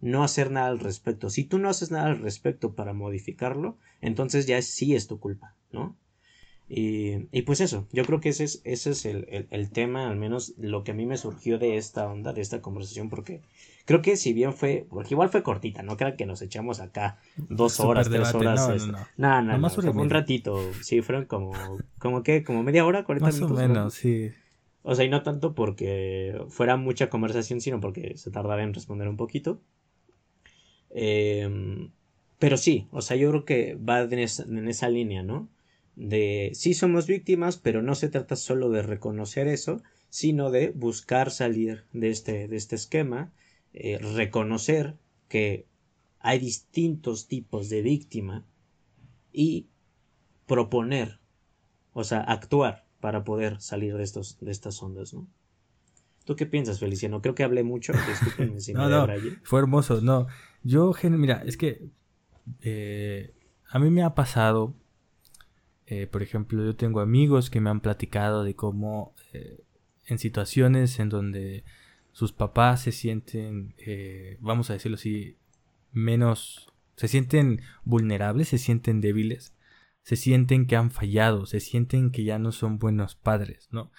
no 0.00 0.22
hacer 0.22 0.50
nada 0.50 0.68
al 0.68 0.80
respecto. 0.80 1.30
Si 1.30 1.44
tú 1.44 1.58
no 1.58 1.68
haces 1.68 1.90
nada 1.90 2.06
al 2.06 2.18
respecto 2.18 2.74
para 2.74 2.92
modificarlo, 2.92 3.78
entonces 4.00 4.46
ya 4.46 4.60
sí 4.60 4.94
es 4.94 5.06
tu 5.06 5.18
culpa, 5.18 5.56
¿no? 5.72 5.96
Y, 6.66 7.28
y 7.30 7.42
pues 7.42 7.60
eso, 7.60 7.86
yo 7.92 8.04
creo 8.04 8.20
que 8.20 8.30
ese 8.30 8.44
es, 8.44 8.62
ese 8.64 8.90
es 8.90 9.04
el, 9.04 9.46
el, 9.50 9.70
tema, 9.70 10.08
al 10.08 10.16
menos 10.16 10.54
lo 10.56 10.82
que 10.82 10.92
a 10.92 10.94
mí 10.94 11.04
me 11.04 11.18
surgió 11.18 11.58
de 11.58 11.76
esta 11.76 12.06
onda, 12.10 12.32
de 12.32 12.40
esta 12.40 12.62
conversación, 12.62 13.10
porque 13.10 13.42
creo 13.84 14.00
que 14.00 14.16
si 14.16 14.32
bien 14.32 14.54
fue, 14.54 14.86
porque 14.88 15.12
igual 15.12 15.28
fue 15.28 15.42
cortita, 15.42 15.82
no 15.82 15.98
crean 15.98 16.16
que 16.16 16.24
nos 16.24 16.40
echamos 16.40 16.80
acá 16.80 17.18
dos 17.36 17.80
horas, 17.80 18.08
tres 18.08 18.34
horas. 18.34 18.66
No, 18.66 19.42
no, 19.42 19.42
no. 19.42 19.58
no, 19.58 19.68
no, 19.68 19.92
un 19.92 20.10
ratito, 20.10 20.58
sí, 20.82 21.02
fueron 21.02 21.26
como, 21.26 21.52
como 21.98 22.22
que, 22.22 22.44
como 22.44 22.62
media 22.62 22.86
hora, 22.86 23.04
cuarenta 23.04 23.30
minutos. 23.30 23.50
Más 23.50 23.64
o 23.64 23.68
menos, 23.68 23.94
sí. 23.94 24.30
O 24.82 24.94
sea, 24.94 25.04
y 25.04 25.10
no 25.10 25.22
tanto 25.22 25.54
porque 25.54 26.42
fuera 26.48 26.76
mucha 26.76 27.10
conversación, 27.10 27.60
sino 27.60 27.80
porque 27.80 28.16
se 28.16 28.30
tardaba 28.30 28.62
en 28.62 28.72
responder 28.72 29.08
un 29.08 29.16
poquito. 29.18 29.60
Eh, 30.90 31.90
pero 32.38 32.56
sí, 32.56 32.88
o 32.90 33.02
sea, 33.02 33.16
yo 33.16 33.30
creo 33.30 33.44
que 33.44 33.74
va 33.76 34.00
en 34.00 34.18
esa, 34.18 34.44
en 34.44 34.68
esa 34.68 34.88
línea, 34.88 35.22
¿no? 35.22 35.48
De 35.96 36.50
sí 36.54 36.74
somos 36.74 37.06
víctimas, 37.06 37.56
pero 37.56 37.82
no 37.82 37.94
se 37.94 38.08
trata 38.08 38.36
solo 38.36 38.70
de 38.70 38.82
reconocer 38.82 39.48
eso, 39.48 39.82
sino 40.08 40.50
de 40.50 40.70
buscar 40.70 41.30
salir 41.30 41.84
de 41.92 42.10
este, 42.10 42.48
de 42.48 42.56
este 42.56 42.76
esquema, 42.76 43.32
eh, 43.72 43.98
reconocer 43.98 44.96
que 45.28 45.66
hay 46.20 46.38
distintos 46.38 47.26
tipos 47.28 47.68
de 47.68 47.82
víctima 47.82 48.46
y 49.32 49.68
proponer, 50.46 51.20
o 51.92 52.04
sea, 52.04 52.20
actuar 52.20 52.86
para 53.00 53.24
poder 53.24 53.60
salir 53.60 53.96
de, 53.96 54.04
estos, 54.04 54.38
de 54.40 54.50
estas 54.50 54.82
ondas, 54.82 55.12
¿no? 55.12 55.28
¿Tú 56.24 56.36
qué 56.36 56.46
piensas, 56.46 56.80
Feliciano? 56.80 57.20
Creo 57.20 57.34
que 57.34 57.44
hablé 57.44 57.62
mucho. 57.62 57.92
si 58.58 58.72
no, 58.72 58.88
no, 58.88 59.06
fue 59.42 59.60
hermoso. 59.60 60.00
No, 60.00 60.26
yo, 60.62 60.92
mira, 61.02 61.42
es 61.44 61.58
que 61.58 61.90
eh, 62.62 63.34
a 63.68 63.78
mí 63.78 63.90
me 63.90 64.02
ha 64.02 64.14
pasado 64.14 64.74
eh, 65.86 66.06
por 66.06 66.22
ejemplo, 66.22 66.64
yo 66.64 66.76
tengo 66.76 67.00
amigos 67.00 67.50
que 67.50 67.60
me 67.60 67.70
han 67.70 67.80
platicado 67.80 68.42
de 68.42 68.54
cómo 68.54 69.14
eh, 69.32 69.62
en 70.06 70.18
situaciones 70.18 70.98
en 70.98 71.10
donde 71.10 71.64
sus 72.12 72.32
papás 72.32 72.82
se 72.82 72.92
sienten, 72.92 73.74
eh, 73.78 74.38
vamos 74.40 74.70
a 74.70 74.74
decirlo 74.74 74.96
así, 74.96 75.36
menos, 75.92 76.72
se 76.96 77.08
sienten 77.08 77.60
vulnerables, 77.84 78.48
se 78.48 78.58
sienten 78.58 79.00
débiles, 79.00 79.54
se 80.02 80.16
sienten 80.16 80.66
que 80.66 80.76
han 80.76 80.90
fallado, 80.90 81.44
se 81.46 81.60
sienten 81.60 82.10
que 82.10 82.24
ya 82.24 82.38
no 82.38 82.52
son 82.52 82.78
buenos 82.78 83.14
padres, 83.14 83.68
¿no? 83.70 83.90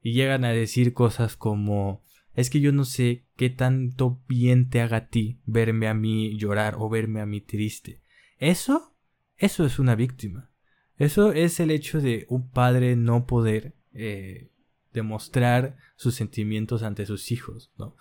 Y 0.00 0.12
llegan 0.12 0.44
a 0.44 0.50
decir 0.50 0.94
cosas 0.94 1.36
como, 1.36 2.02
es 2.34 2.50
que 2.50 2.60
yo 2.60 2.72
no 2.72 2.84
sé 2.84 3.24
qué 3.36 3.50
tanto 3.50 4.22
bien 4.28 4.70
te 4.70 4.80
haga 4.80 4.98
a 4.98 5.08
ti 5.08 5.40
verme 5.44 5.88
a 5.88 5.94
mí 5.94 6.36
llorar 6.36 6.76
o 6.78 6.88
verme 6.88 7.20
a 7.20 7.26
mí 7.26 7.40
triste. 7.40 8.00
Eso, 8.38 8.94
eso 9.36 9.66
es 9.66 9.78
una 9.78 9.96
víctima. 9.96 10.50
Eso 10.98 11.32
es 11.32 11.60
el 11.60 11.70
hecho 11.70 12.00
de 12.00 12.26
un 12.28 12.48
padre 12.48 12.96
no 12.96 13.26
poder 13.26 13.74
eh, 13.92 14.50
demostrar 14.92 15.76
sus 15.96 16.14
sentimientos 16.14 16.82
ante 16.82 17.04
sus 17.04 17.30
hijos, 17.30 17.70
¿no? 17.76 17.96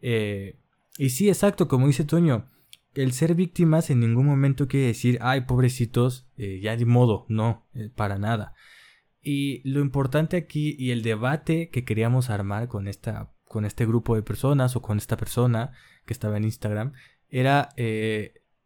Eh, 0.00 0.58
y 0.98 1.10
sí, 1.10 1.28
exacto, 1.28 1.68
como 1.68 1.86
dice 1.86 2.04
Toño, 2.04 2.50
el 2.94 3.12
ser 3.12 3.34
víctimas 3.34 3.88
en 3.88 4.00
ningún 4.00 4.26
momento 4.26 4.68
quiere 4.68 4.88
decir, 4.88 5.18
ay, 5.22 5.42
pobrecitos, 5.42 6.28
eh, 6.36 6.60
ya 6.62 6.76
de 6.76 6.84
modo, 6.84 7.24
no, 7.28 7.66
para 7.96 8.18
nada. 8.18 8.54
Y 9.22 9.66
lo 9.68 9.80
importante 9.80 10.36
aquí 10.36 10.76
y 10.78 10.90
el 10.90 11.02
debate 11.02 11.70
que 11.70 11.84
queríamos 11.84 12.28
armar 12.28 12.68
con, 12.68 12.88
esta, 12.88 13.32
con 13.46 13.64
este 13.64 13.86
grupo 13.86 14.14
de 14.14 14.22
personas 14.22 14.76
o 14.76 14.82
con 14.82 14.98
esta 14.98 15.16
persona 15.16 15.72
que 16.04 16.12
estaba 16.12 16.36
en 16.36 16.44
Instagram 16.44 16.92
era, 17.30 17.70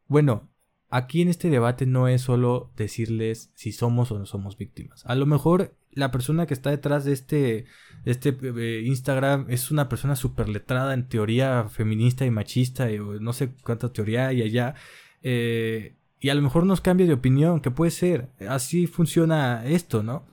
bueno, 0.09 0.48
aquí 0.91 1.23
en 1.23 1.29
este 1.29 1.51
debate 1.51 1.87
no 1.87 2.09
es 2.09 2.23
solo 2.23 2.71
decirles 2.77 3.51
si 3.55 3.73
somos 3.73 4.11
o 4.13 4.19
no 4.19 4.27
somos 4.27 4.57
víctimas. 4.57 5.05
A 5.07 5.15
lo 5.15 5.27
mejor 5.27 5.75
la 5.93 6.11
persona 6.11 6.47
que 6.47 6.55
está 6.55 6.71
detrás 6.71 7.05
de 7.05 7.13
este, 7.13 7.67
este 8.05 8.37
eh, 8.43 8.83
Instagram 8.85 9.47
es 9.49 9.71
una 9.71 9.89
persona 9.89 10.17
súper 10.17 10.49
letrada 10.49 10.95
en 10.95 11.09
teoría 11.09 11.69
feminista 11.69 12.25
y 12.25 12.31
machista, 12.31 12.91
y, 12.91 12.99
no 12.99 13.33
sé 13.33 13.53
cuánta 13.63 13.93
teoría 13.93 14.29
hay 14.29 14.43
allá. 14.43 14.75
Eh, 15.23 15.97
y 16.21 16.31
a 16.31 16.35
lo 16.35 16.43
mejor 16.43 16.67
nos 16.67 16.81
cambia 16.81 17.07
de 17.07 17.13
opinión, 17.13 17.61
que 17.61 17.71
puede 17.71 17.91
ser. 17.91 18.31
Así 18.49 18.87
funciona 18.87 19.65
esto, 19.67 20.03
¿no? 20.03 20.27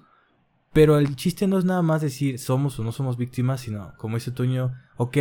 Pero 0.73 0.97
el 0.97 1.15
chiste 1.15 1.47
no 1.47 1.57
es 1.57 1.65
nada 1.65 1.81
más 1.81 2.01
decir 2.01 2.37
somos 2.39 2.79
o 2.79 2.83
no 2.83 2.91
somos 2.91 3.17
víctimas, 3.17 3.61
sino, 3.61 3.93
como 3.97 4.17
dice 4.17 4.31
Toño, 4.31 4.73
ok, 4.97 5.17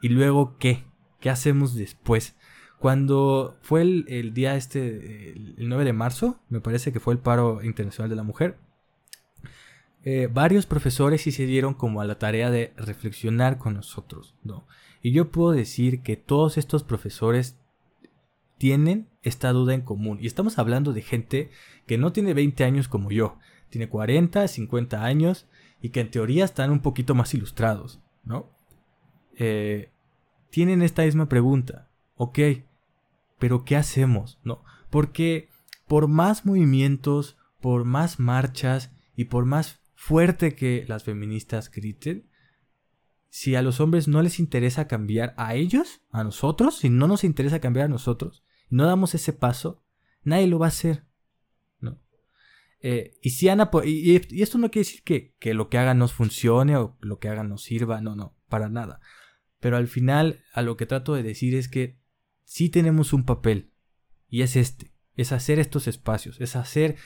¿y 0.00 0.08
luego 0.08 0.58
qué? 0.58 0.84
¿Qué 1.20 1.30
hacemos 1.30 1.74
después? 1.74 2.36
Cuando 2.82 3.58
fue 3.62 3.82
el, 3.82 4.34
día 4.34 4.56
este, 4.56 5.34
el, 5.34 5.68
9 5.68 5.84
de 5.84 5.92
marzo, 5.92 6.40
me 6.48 6.60
parece 6.60 6.92
que 6.92 6.98
fue 6.98 7.14
el 7.14 7.20
paro 7.20 7.62
internacional 7.62 8.10
de 8.10 8.16
la 8.16 8.24
mujer, 8.24 8.58
eh, 10.02 10.28
varios 10.28 10.66
profesores 10.66 11.22
sí 11.22 11.30
se 11.30 11.46
dieron 11.46 11.74
como 11.74 12.00
a 12.00 12.04
la 12.04 12.18
tarea 12.18 12.50
de 12.50 12.72
reflexionar 12.76 13.58
con 13.58 13.74
nosotros, 13.74 14.34
¿no? 14.42 14.66
Y 15.00 15.12
yo 15.12 15.30
puedo 15.30 15.52
decir 15.52 16.02
que 16.02 16.16
todos 16.16 16.58
estos 16.58 16.82
profesores 16.82 17.56
tienen 18.58 19.06
esta 19.22 19.52
duda 19.52 19.74
en 19.74 19.82
común. 19.82 20.18
Y 20.20 20.26
estamos 20.26 20.58
hablando 20.58 20.92
de 20.92 21.02
gente 21.02 21.50
que 21.86 21.98
no 21.98 22.12
tiene 22.12 22.34
20 22.34 22.64
años 22.64 22.88
como 22.88 23.12
yo, 23.12 23.38
tiene 23.70 23.88
40, 23.88 24.48
50 24.48 25.04
años 25.04 25.46
y 25.80 25.90
que 25.90 26.00
en 26.00 26.10
teoría 26.10 26.44
están 26.44 26.72
un 26.72 26.80
poquito 26.80 27.14
más 27.14 27.32
ilustrados, 27.32 28.00
¿no? 28.24 28.50
Eh, 29.38 29.92
tienen 30.50 30.82
esta 30.82 31.04
misma 31.04 31.28
pregunta. 31.28 31.88
Ok, 32.16 32.40
pero 33.42 33.64
¿qué 33.64 33.74
hacemos? 33.74 34.38
No, 34.44 34.62
porque 34.88 35.48
por 35.88 36.06
más 36.06 36.46
movimientos, 36.46 37.36
por 37.60 37.84
más 37.84 38.20
marchas 38.20 38.92
y 39.16 39.24
por 39.24 39.46
más 39.46 39.80
fuerte 39.96 40.54
que 40.54 40.84
las 40.86 41.02
feministas 41.02 41.68
griten, 41.68 42.28
si 43.30 43.56
a 43.56 43.62
los 43.62 43.80
hombres 43.80 44.06
no 44.06 44.22
les 44.22 44.38
interesa 44.38 44.86
cambiar 44.86 45.34
a 45.36 45.56
ellos, 45.56 46.02
a 46.12 46.22
nosotros, 46.22 46.76
si 46.76 46.88
no 46.88 47.08
nos 47.08 47.24
interesa 47.24 47.58
cambiar 47.58 47.86
a 47.86 47.88
nosotros, 47.88 48.44
no 48.70 48.86
damos 48.86 49.16
ese 49.16 49.32
paso, 49.32 49.82
nadie 50.22 50.46
lo 50.46 50.60
va 50.60 50.66
a 50.66 50.68
hacer. 50.68 51.04
¿no? 51.80 52.00
Eh, 52.78 53.18
y, 53.22 53.30
si 53.30 53.48
Ana, 53.48 53.72
y, 53.84 54.40
esto 54.40 54.56
no 54.58 54.70
quiere 54.70 54.86
decir 54.86 55.02
que, 55.02 55.34
que 55.40 55.52
lo 55.52 55.68
que 55.68 55.78
hagan 55.78 55.98
nos 55.98 56.12
funcione 56.12 56.76
o 56.76 56.96
lo 57.00 57.18
que 57.18 57.28
hagan 57.28 57.48
nos 57.48 57.64
sirva, 57.64 58.00
no, 58.00 58.14
no, 58.14 58.36
para 58.48 58.68
nada. 58.68 59.00
Pero 59.58 59.76
al 59.76 59.88
final, 59.88 60.44
a 60.52 60.62
lo 60.62 60.76
que 60.76 60.86
trato 60.86 61.14
de 61.14 61.24
decir 61.24 61.56
es 61.56 61.68
que 61.68 62.00
sí 62.44 62.68
tenemos 62.68 63.12
un 63.12 63.24
papel, 63.24 63.70
y 64.28 64.42
es 64.42 64.56
este, 64.56 64.92
es 65.16 65.32
hacer 65.32 65.58
estos 65.58 65.88
espacios, 65.88 66.40
es 66.40 66.56
hacer 66.56 66.96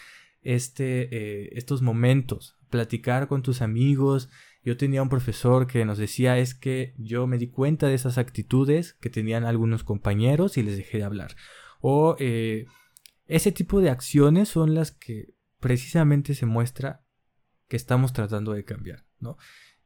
este, 0.43 1.09
eh, 1.11 1.51
estos 1.53 1.83
momentos, 1.83 2.57
platicar 2.71 3.29
con 3.29 3.43
tus 3.43 3.63
amigos, 3.63 4.29
yo 4.67 4.77
tenía 4.77 5.01
un 5.01 5.09
profesor 5.09 5.69
que 5.69 5.85
nos 5.85 5.97
decía 5.97 6.39
es 6.39 6.55
que 6.55 6.93
yo 6.99 7.29
me 7.29 7.39
di 7.39 7.49
cuenta 7.49 7.87
de 7.87 7.95
esas 7.95 8.19
actitudes 8.19 8.95
que 8.95 9.11
tenían 9.11 9.45
algunos 9.45 9.85
compañeros 9.85 10.57
y 10.57 10.65
les 10.65 10.77
dejé 10.77 10.99
de 10.99 11.05
hablar. 11.05 11.37
O 11.81 12.17
eh, 12.19 12.67
ese 13.27 13.53
tipo 13.53 13.81
de 13.81 13.91
acciones 13.91 14.49
son 14.49 14.75
las 14.75 14.91
que 14.91 15.35
precisamente 15.61 16.35
se 16.35 16.47
muestra 16.47 17.05
que 17.69 17.77
estamos 17.77 18.13
tratando 18.13 18.55
de 18.55 18.65
cambiar, 18.65 19.07
¿no? 19.21 19.37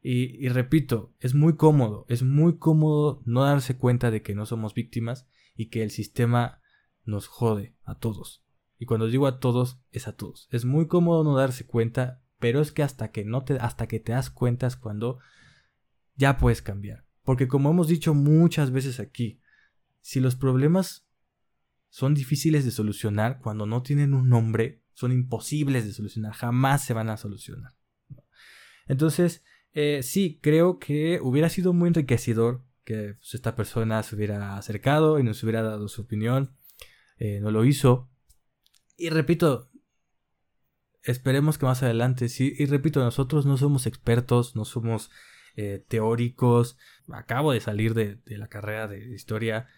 Y, 0.02 0.42
y, 0.42 0.48
repito, 0.48 1.14
es 1.20 1.34
muy 1.34 1.56
cómodo, 1.56 2.06
es 2.08 2.22
muy 2.22 2.56
cómodo 2.56 3.22
no 3.26 3.44
darse 3.44 3.76
cuenta 3.76 4.10
de 4.10 4.22
que 4.22 4.34
no 4.34 4.46
somos 4.46 4.72
víctimas 4.72 5.28
y 5.60 5.68
que 5.68 5.82
el 5.82 5.90
sistema 5.90 6.60
nos 7.04 7.26
jode 7.26 7.76
a 7.84 7.96
todos. 7.96 8.44
Y 8.78 8.86
cuando 8.86 9.08
digo 9.08 9.26
a 9.26 9.40
todos, 9.40 9.80
es 9.90 10.08
a 10.08 10.16
todos. 10.16 10.48
Es 10.50 10.64
muy 10.64 10.86
cómodo 10.86 11.24
no 11.24 11.36
darse 11.36 11.66
cuenta 11.66 12.22
pero 12.40 12.62
es 12.62 12.72
que 12.72 12.82
hasta 12.82 13.12
que 13.12 13.24
no 13.24 13.44
te, 13.44 13.58
hasta 13.58 13.86
que 13.86 14.00
te 14.00 14.12
das 14.12 14.30
cuenta 14.30 14.66
es 14.66 14.74
cuando 14.74 15.20
ya 16.16 16.38
puedes 16.38 16.62
cambiar. 16.62 17.04
Porque 17.22 17.46
como 17.46 17.70
hemos 17.70 17.86
dicho 17.86 18.14
muchas 18.14 18.72
veces 18.72 18.98
aquí, 18.98 19.40
si 20.00 20.18
los 20.18 20.34
problemas 20.34 21.06
son 21.90 22.14
difíciles 22.14 22.64
de 22.64 22.70
solucionar 22.70 23.40
cuando 23.40 23.66
no 23.66 23.82
tienen 23.82 24.14
un 24.14 24.30
nombre, 24.30 24.82
son 24.94 25.12
imposibles 25.12 25.84
de 25.84 25.92
solucionar, 25.92 26.32
jamás 26.32 26.82
se 26.82 26.94
van 26.94 27.10
a 27.10 27.18
solucionar. 27.18 27.76
Entonces, 28.86 29.44
eh, 29.72 30.00
sí, 30.02 30.40
creo 30.42 30.78
que 30.78 31.20
hubiera 31.22 31.50
sido 31.50 31.74
muy 31.74 31.88
enriquecedor 31.88 32.64
que 32.90 33.14
pues, 33.14 33.34
esta 33.34 33.54
persona 33.54 34.02
se 34.02 34.16
hubiera 34.16 34.56
acercado 34.56 35.20
y 35.20 35.22
nos 35.22 35.40
hubiera 35.44 35.62
dado 35.62 35.86
su 35.86 36.02
opinión. 36.02 36.56
Eh, 37.18 37.38
no 37.40 37.52
lo 37.52 37.64
hizo. 37.64 38.10
Y 38.96 39.10
repito, 39.10 39.70
esperemos 41.04 41.56
que 41.56 41.66
más 41.66 41.84
adelante, 41.84 42.28
sí, 42.28 42.52
y 42.58 42.66
repito, 42.66 42.98
nosotros 42.98 43.46
no 43.46 43.56
somos 43.58 43.86
expertos, 43.86 44.56
no 44.56 44.64
somos 44.64 45.10
eh, 45.54 45.84
teóricos, 45.86 46.78
acabo 47.12 47.52
de 47.52 47.60
salir 47.60 47.94
de, 47.94 48.18
la 48.26 48.48
carrera 48.48 48.88
de 48.88 49.14
historia, 49.14 49.68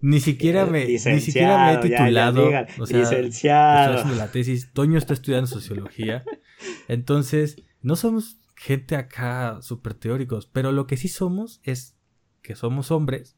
ni 0.00 0.20
siquiera 0.20 0.66
me, 0.66 0.84
ni 0.84 0.98
siquiera 0.98 1.66
me 1.66 1.72
he 1.74 1.78
titulado, 1.78 2.50
o 2.78 2.86
sea, 2.86 3.02
estoy 3.02 3.50
haciendo 3.50 4.16
la 4.16 4.30
tesis, 4.30 4.70
Toño 4.72 4.98
está 4.98 5.14
estudiando 5.14 5.46
sociología, 5.46 6.24
entonces, 6.88 7.56
no 7.80 7.96
somos 7.96 8.38
gente 8.54 8.96
acá 8.96 9.58
súper 9.62 9.94
teóricos, 9.94 10.46
pero 10.46 10.72
lo 10.72 10.86
que 10.86 10.96
sí 10.96 11.08
somos 11.08 11.60
es 11.64 11.94
que 12.44 12.54
somos 12.54 12.90
hombres 12.92 13.36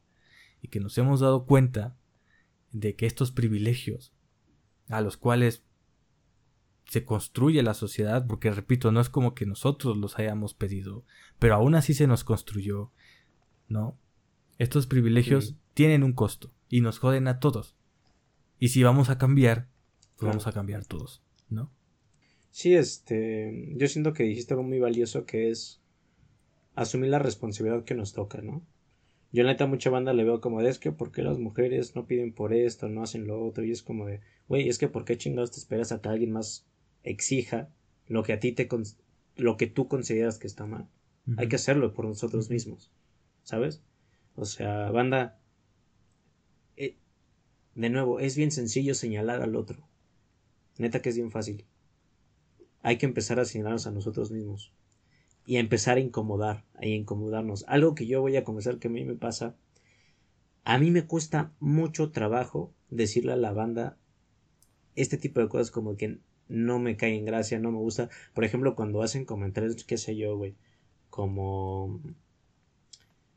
y 0.61 0.69
que 0.69 0.81
nos 0.81 0.99
hemos 0.99 1.21
dado 1.21 1.47
cuenta 1.47 1.97
de 2.73 2.97
que 2.97 3.07
estos 3.07 3.31
privilegios 3.31 4.13
a 4.89 5.01
los 5.01 5.17
cuales 5.17 5.63
se 6.87 7.05
construye 7.05 7.63
la 7.63 7.75
sociedad, 7.75 8.27
porque 8.27 8.51
repito, 8.51 8.93
no 8.93 9.01
es 9.01 9.09
como 9.09 9.35
que 9.35 9.47
nosotros 9.47 9.97
los 9.97 10.19
hayamos 10.19 10.55
pedido, 10.55 11.05
pero 11.39 11.55
aún 11.55 11.77
así 11.77 11.95
se 11.95 12.07
nos 12.07 12.25
construyó, 12.25 12.93
¿no? 13.69 13.99
Estos 14.59 14.87
privilegios 14.87 15.57
tienen 15.73 16.03
un 16.03 16.13
costo 16.13 16.53
y 16.69 16.81
nos 16.81 16.99
joden 16.99 17.29
a 17.29 17.39
todos. 17.39 17.77
Y 18.59 18.69
si 18.69 18.83
vamos 18.83 19.09
a 19.09 19.19
cambiar, 19.19 19.69
pues 20.17 20.29
vamos 20.29 20.47
a 20.49 20.53
cambiar 20.53 20.85
todos, 20.85 21.23
¿no? 21.49 21.71
Sí, 22.51 22.75
este, 22.75 23.73
yo 23.77 23.87
siento 23.87 24.13
que 24.13 24.25
dijiste 24.25 24.55
algo 24.55 24.65
muy 24.65 24.81
valioso 24.81 25.27
que 25.27 25.51
es 25.51 25.81
asumir 26.75 27.11
la 27.11 27.19
responsabilidad 27.21 27.85
que 27.85 27.95
nos 27.95 28.13
toca, 28.13 28.41
¿no? 28.43 28.65
Yo 29.33 29.43
la 29.43 29.53
neta 29.53 29.67
mucha 29.67 29.91
banda 29.91 30.13
le 30.13 30.25
veo 30.25 30.41
como 30.41 30.63
de 30.63 30.71
es 30.71 30.79
que 30.79 30.93
por 30.93 31.13
qué 31.13 31.23
las 31.23 31.39
mujeres 31.39 31.95
no 31.95 32.07
piden 32.07 32.33
por 32.33 32.53
esto, 32.53 32.89
no 32.89 33.03
hacen 33.03 33.27
lo 33.27 33.45
otro 33.45 33.65
y 33.65 33.71
es 33.71 33.83
como 33.83 34.07
de, 34.07 34.21
güey, 34.49 34.69
es 34.69 34.79
que 34.79 34.89
por 34.89 35.05
qué 35.05 35.17
chingados 35.17 35.51
te 35.51 35.59
esperas 35.59 35.93
a 35.93 36.01
que 36.01 36.09
alguien 36.09 36.33
más 36.33 36.67
exija 37.03 37.69
lo 38.07 38.23
que 38.23 38.33
a 38.33 38.41
ti 38.41 38.53
te 38.53 38.69
lo 39.37 39.57
que 39.57 39.67
tú 39.67 39.89
consideras 39.89 40.39
que 40.39 40.47
está 40.47 40.67
mal. 40.67 40.89
Hay 41.37 41.49
que 41.49 41.57
hacerlo 41.57 41.93
por 41.93 42.05
nosotros 42.05 42.51
mismos, 42.51 42.93
¿sabes? 43.43 43.83
O 44.37 44.45
sea, 44.45 44.91
banda, 44.93 45.41
eh, 46.77 46.97
de 47.75 47.91
nuevo, 47.91 48.21
es 48.21 48.37
bien 48.37 48.53
sencillo 48.53 48.95
señalar 48.95 49.43
al 49.43 49.57
otro. 49.57 49.89
Neta 50.79 51.03
que 51.03 51.09
es 51.09 51.17
bien 51.17 51.33
fácil. 51.33 51.65
Hay 52.83 52.99
que 52.99 53.07
empezar 53.07 53.41
a 53.41 53.45
señalarnos 53.45 53.89
a 53.89 53.91
nosotros 53.91 54.31
mismos. 54.31 54.73
Y 55.47 55.57
a 55.57 55.61
empezar 55.61 55.97
a 55.97 56.01
incomodar, 56.01 56.65
a 56.75 56.87
incomodarnos. 56.87 57.65
Algo 57.69 57.95
que 57.95 58.07
yo 58.07 58.21
voy 58.21 58.37
a 58.37 58.45
confesar 58.45 58.79
que 58.79 58.89
a 58.89 58.91
mí 58.91 59.05
me 59.05 59.15
pasa. 59.15 59.57
A 60.65 60.79
mí 60.79 60.91
me 60.91 61.07
cuesta 61.07 61.53
mucho 61.61 62.11
trabajo 62.11 62.75
decirle 62.91 63.33
a 63.33 63.37
la 63.37 63.53
banda 63.53 63.97
este 64.97 65.17
tipo 65.17 65.41
de 65.41 65.49
cosas 65.49 65.71
como 65.71 65.97
que 65.97 66.19
no 66.49 66.79
me 66.79 66.97
cae 66.97 67.17
en 67.17 67.25
gracia, 67.25 67.59
no 67.59 67.71
me 67.71 67.79
gusta. 67.79 68.11
Por 68.35 68.45
ejemplo, 68.45 68.75
cuando 68.75 69.03
hacen 69.03 69.25
comentarios, 69.25 69.85
qué 69.85 69.97
sé 69.97 70.17
yo, 70.17 70.37
güey, 70.37 70.57
como 71.11 72.01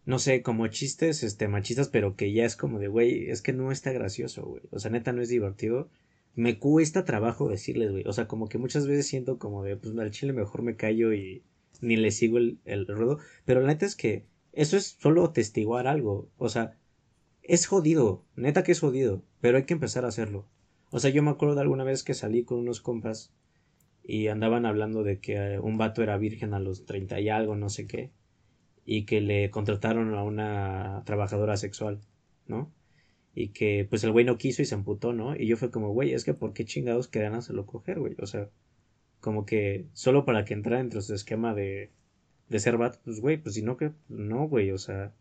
no 0.09 0.17
sé, 0.17 0.41
como 0.41 0.67
chistes 0.67 1.21
este 1.21 1.47
machistas, 1.47 1.87
pero 1.87 2.15
que 2.15 2.33
ya 2.33 2.43
es 2.43 2.55
como 2.55 2.79
de, 2.79 2.87
güey, 2.87 3.29
es 3.29 3.43
que 3.43 3.53
no 3.53 3.71
está 3.71 3.91
gracioso, 3.91 4.43
güey. 4.43 4.63
O 4.71 4.79
sea, 4.79 4.89
neta 4.89 5.11
no 5.13 5.21
es 5.21 5.29
divertido. 5.29 5.87
Me 6.33 6.57
cuesta 6.57 7.05
trabajo 7.05 7.47
decirles, 7.47 7.91
güey. 7.91 8.03
O 8.07 8.13
sea, 8.13 8.27
como 8.27 8.49
que 8.49 8.57
muchas 8.57 8.87
veces 8.87 9.05
siento 9.05 9.37
como 9.37 9.63
de, 9.63 9.77
pues 9.77 9.95
al 9.95 10.09
chile 10.09 10.33
mejor 10.33 10.63
me 10.63 10.75
callo 10.75 11.13
y 11.13 11.43
ni 11.81 11.95
le 11.95 12.11
sigo 12.11 12.37
el, 12.37 12.59
el 12.65 12.87
ruedo. 12.87 13.19
Pero 13.45 13.61
la 13.61 13.67
neta 13.67 13.85
es 13.85 13.95
que 13.95 14.25
eso 14.53 14.77
es 14.77 14.97
solo 14.99 15.31
testiguar 15.31 15.87
algo. 15.87 16.29
O 16.37 16.49
sea, 16.49 16.77
es 17.43 17.67
jodido. 17.67 18.25
Neta 18.35 18.63
que 18.63 18.71
es 18.71 18.79
jodido. 18.79 19.23
Pero 19.41 19.57
hay 19.57 19.65
que 19.65 19.73
empezar 19.73 20.05
a 20.05 20.09
hacerlo. 20.09 20.47
O 20.91 20.99
sea, 20.99 21.11
yo 21.11 21.21
me 21.23 21.29
acuerdo 21.31 21.55
de 21.55 21.61
alguna 21.61 21.83
vez 21.83 22.03
que 22.03 22.13
salí 22.13 22.43
con 22.43 22.59
unos 22.59 22.81
compas 22.81 23.33
y 24.09 24.27
andaban 24.27 24.65
hablando 24.65 25.03
de 25.03 25.19
que 25.19 25.35
eh, 25.35 25.59
un 25.59 25.77
vato 25.77 26.01
era 26.01 26.17
virgen 26.17 26.55
a 26.55 26.59
los 26.59 26.85
treinta 26.85 27.19
y 27.19 27.29
algo, 27.29 27.55
no 27.55 27.69
sé 27.69 27.85
qué, 27.85 28.11
y 28.83 29.05
que 29.05 29.21
le 29.21 29.51
contrataron 29.51 30.15
a 30.15 30.23
una 30.23 31.03
trabajadora 31.05 31.57
sexual, 31.57 31.99
¿no? 32.47 32.73
Y 33.35 33.49
que 33.49 33.85
pues 33.87 34.03
el 34.03 34.11
güey 34.11 34.25
no 34.25 34.39
quiso 34.39 34.63
y 34.63 34.65
se 34.65 34.73
amputó, 34.73 35.13
¿no? 35.13 35.35
Y 35.35 35.45
yo 35.45 35.57
fue 35.57 35.69
como, 35.69 35.91
güey, 35.91 36.13
es 36.13 36.23
que 36.23 36.33
¿por 36.33 36.53
qué 36.53 36.65
chingados 36.65 37.07
querían 37.07 37.35
hacerlo 37.35 37.67
coger, 37.67 37.99
güey? 37.99 38.15
O 38.19 38.25
sea, 38.25 38.49
como 39.19 39.45
que 39.45 39.87
solo 39.93 40.25
para 40.25 40.45
que 40.45 40.53
entrara 40.53 40.79
dentro 40.79 40.99
de 40.99 41.05
su 41.05 41.13
esquema 41.13 41.53
de, 41.53 41.91
de 42.49 42.59
ser 42.59 42.77
vato, 42.77 42.99
pues 43.03 43.19
güey, 43.19 43.37
pues 43.37 43.55
si 43.55 43.61
no 43.61 43.77
que, 43.77 43.91
no, 44.07 44.47
güey, 44.47 44.71
o 44.71 44.77
sea, 44.77 45.13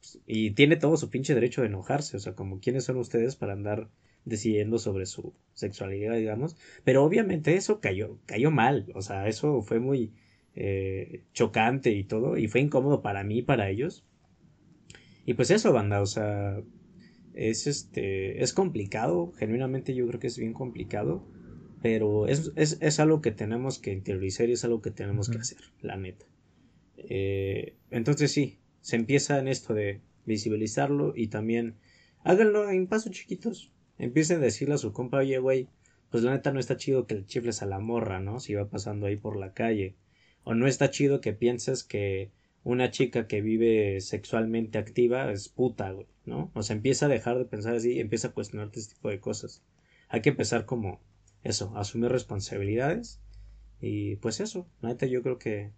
pues, 0.00 0.20
y 0.26 0.52
tiene 0.52 0.76
todo 0.76 0.96
su 0.96 1.10
pinche 1.10 1.34
derecho 1.34 1.60
de 1.62 1.68
enojarse, 1.68 2.16
o 2.16 2.20
sea, 2.20 2.34
como 2.34 2.60
quiénes 2.60 2.84
son 2.84 2.96
ustedes 2.96 3.36
para 3.36 3.52
andar 3.52 3.88
decidiendo 4.24 4.78
sobre 4.78 5.06
su 5.06 5.34
sexualidad, 5.54 6.16
digamos. 6.16 6.56
Pero 6.84 7.04
obviamente 7.04 7.54
eso 7.54 7.80
cayó, 7.80 8.18
cayó 8.26 8.50
mal, 8.50 8.86
o 8.94 9.02
sea, 9.02 9.28
eso 9.28 9.62
fue 9.62 9.80
muy 9.80 10.12
eh, 10.54 11.24
chocante 11.32 11.92
y 11.92 12.04
todo, 12.04 12.36
y 12.36 12.48
fue 12.48 12.60
incómodo 12.60 13.02
para 13.02 13.24
mí, 13.24 13.42
para 13.42 13.70
ellos. 13.70 14.04
Y 15.26 15.34
pues 15.34 15.50
eso, 15.50 15.72
banda, 15.72 16.00
o 16.00 16.06
sea, 16.06 16.60
es 17.34 17.66
este, 17.66 18.42
es 18.42 18.52
complicado, 18.52 19.32
genuinamente 19.32 19.94
yo 19.94 20.06
creo 20.06 20.20
que 20.20 20.26
es 20.26 20.38
bien 20.38 20.52
complicado, 20.52 21.26
pero 21.82 22.26
es, 22.26 22.52
es, 22.56 22.78
es 22.80 23.00
algo 23.00 23.20
que 23.20 23.30
tenemos 23.30 23.78
que 23.78 23.92
interiorizar 23.92 24.48
y 24.48 24.52
es 24.52 24.64
algo 24.64 24.82
que 24.82 24.90
tenemos 24.90 25.28
que 25.30 25.38
hacer, 25.38 25.58
la 25.80 25.96
neta. 25.96 26.26
Eh, 26.96 27.74
entonces 27.90 28.32
sí, 28.32 28.58
se 28.80 28.96
empieza 28.96 29.38
en 29.38 29.48
esto 29.48 29.74
de 29.74 30.00
visibilizarlo 30.26 31.14
y 31.16 31.28
también 31.28 31.76
háganlo 32.22 32.70
en 32.70 32.86
pasos 32.86 33.12
chiquitos 33.12 33.72
empiece 34.00 34.34
a 34.34 34.38
decirle 34.38 34.74
a 34.74 34.78
su 34.78 34.92
compa, 34.92 35.18
oye, 35.18 35.38
güey, 35.38 35.68
pues 36.10 36.22
la 36.22 36.32
neta 36.32 36.52
no 36.52 36.58
está 36.58 36.76
chido 36.76 37.06
que 37.06 37.14
le 37.14 37.26
chifles 37.26 37.62
a 37.62 37.66
la 37.66 37.78
morra, 37.78 38.20
¿no? 38.20 38.40
Si 38.40 38.54
va 38.54 38.68
pasando 38.68 39.06
ahí 39.06 39.16
por 39.16 39.36
la 39.36 39.52
calle. 39.52 39.94
O 40.42 40.54
no 40.54 40.66
está 40.66 40.90
chido 40.90 41.20
que 41.20 41.32
pienses 41.32 41.84
que 41.84 42.32
una 42.64 42.90
chica 42.90 43.26
que 43.26 43.42
vive 43.42 44.00
sexualmente 44.00 44.78
activa 44.78 45.30
es 45.30 45.48
puta, 45.48 45.92
güey, 45.92 46.06
¿no? 46.24 46.50
O 46.54 46.62
sea, 46.62 46.76
empieza 46.76 47.06
a 47.06 47.10
dejar 47.10 47.38
de 47.38 47.44
pensar 47.44 47.74
así 47.74 47.92
y 47.92 48.00
empieza 48.00 48.28
a 48.28 48.32
cuestionarte 48.32 48.80
este 48.80 48.94
tipo 48.94 49.10
de 49.10 49.20
cosas. 49.20 49.62
Hay 50.08 50.22
que 50.22 50.30
empezar 50.30 50.64
como 50.64 51.00
eso, 51.42 51.76
asumir 51.76 52.10
responsabilidades 52.10 53.20
y 53.80 54.16
pues 54.16 54.40
eso, 54.40 54.68
neta 54.82 55.06
yo 55.06 55.22
creo 55.22 55.38
que 55.38 55.72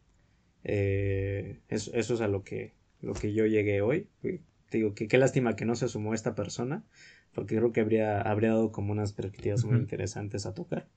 eh, 0.65 1.61
eso, 1.69 1.93
eso, 1.95 2.15
es 2.15 2.21
a 2.21 2.29
lo 2.29 2.43
que, 2.43 2.75
lo 3.01 3.15
que 3.15 3.33
yo 3.33 3.47
llegué 3.47 3.83
hoy. 3.83 4.09
Te 4.21 4.79
digo 4.79 4.95
que 4.95 5.09
qué 5.09 5.19
lástima 5.19 5.57
que 5.57 5.65
no 5.65 5.75
se 5.75 5.89
sumó 5.89 6.15
esta 6.15 6.35
persona, 6.35 6.85
porque 7.35 7.57
creo 7.57 7.73
que 7.73 7.81
habría, 7.81 8.21
habría 8.21 8.51
dado 8.51 8.73
como 8.73 8.93
unas 8.93 9.13
perspectivas 9.13 9.65
muy 9.65 9.79
interesantes 9.79 10.47
a 10.47 10.55
tocar. 10.55 10.89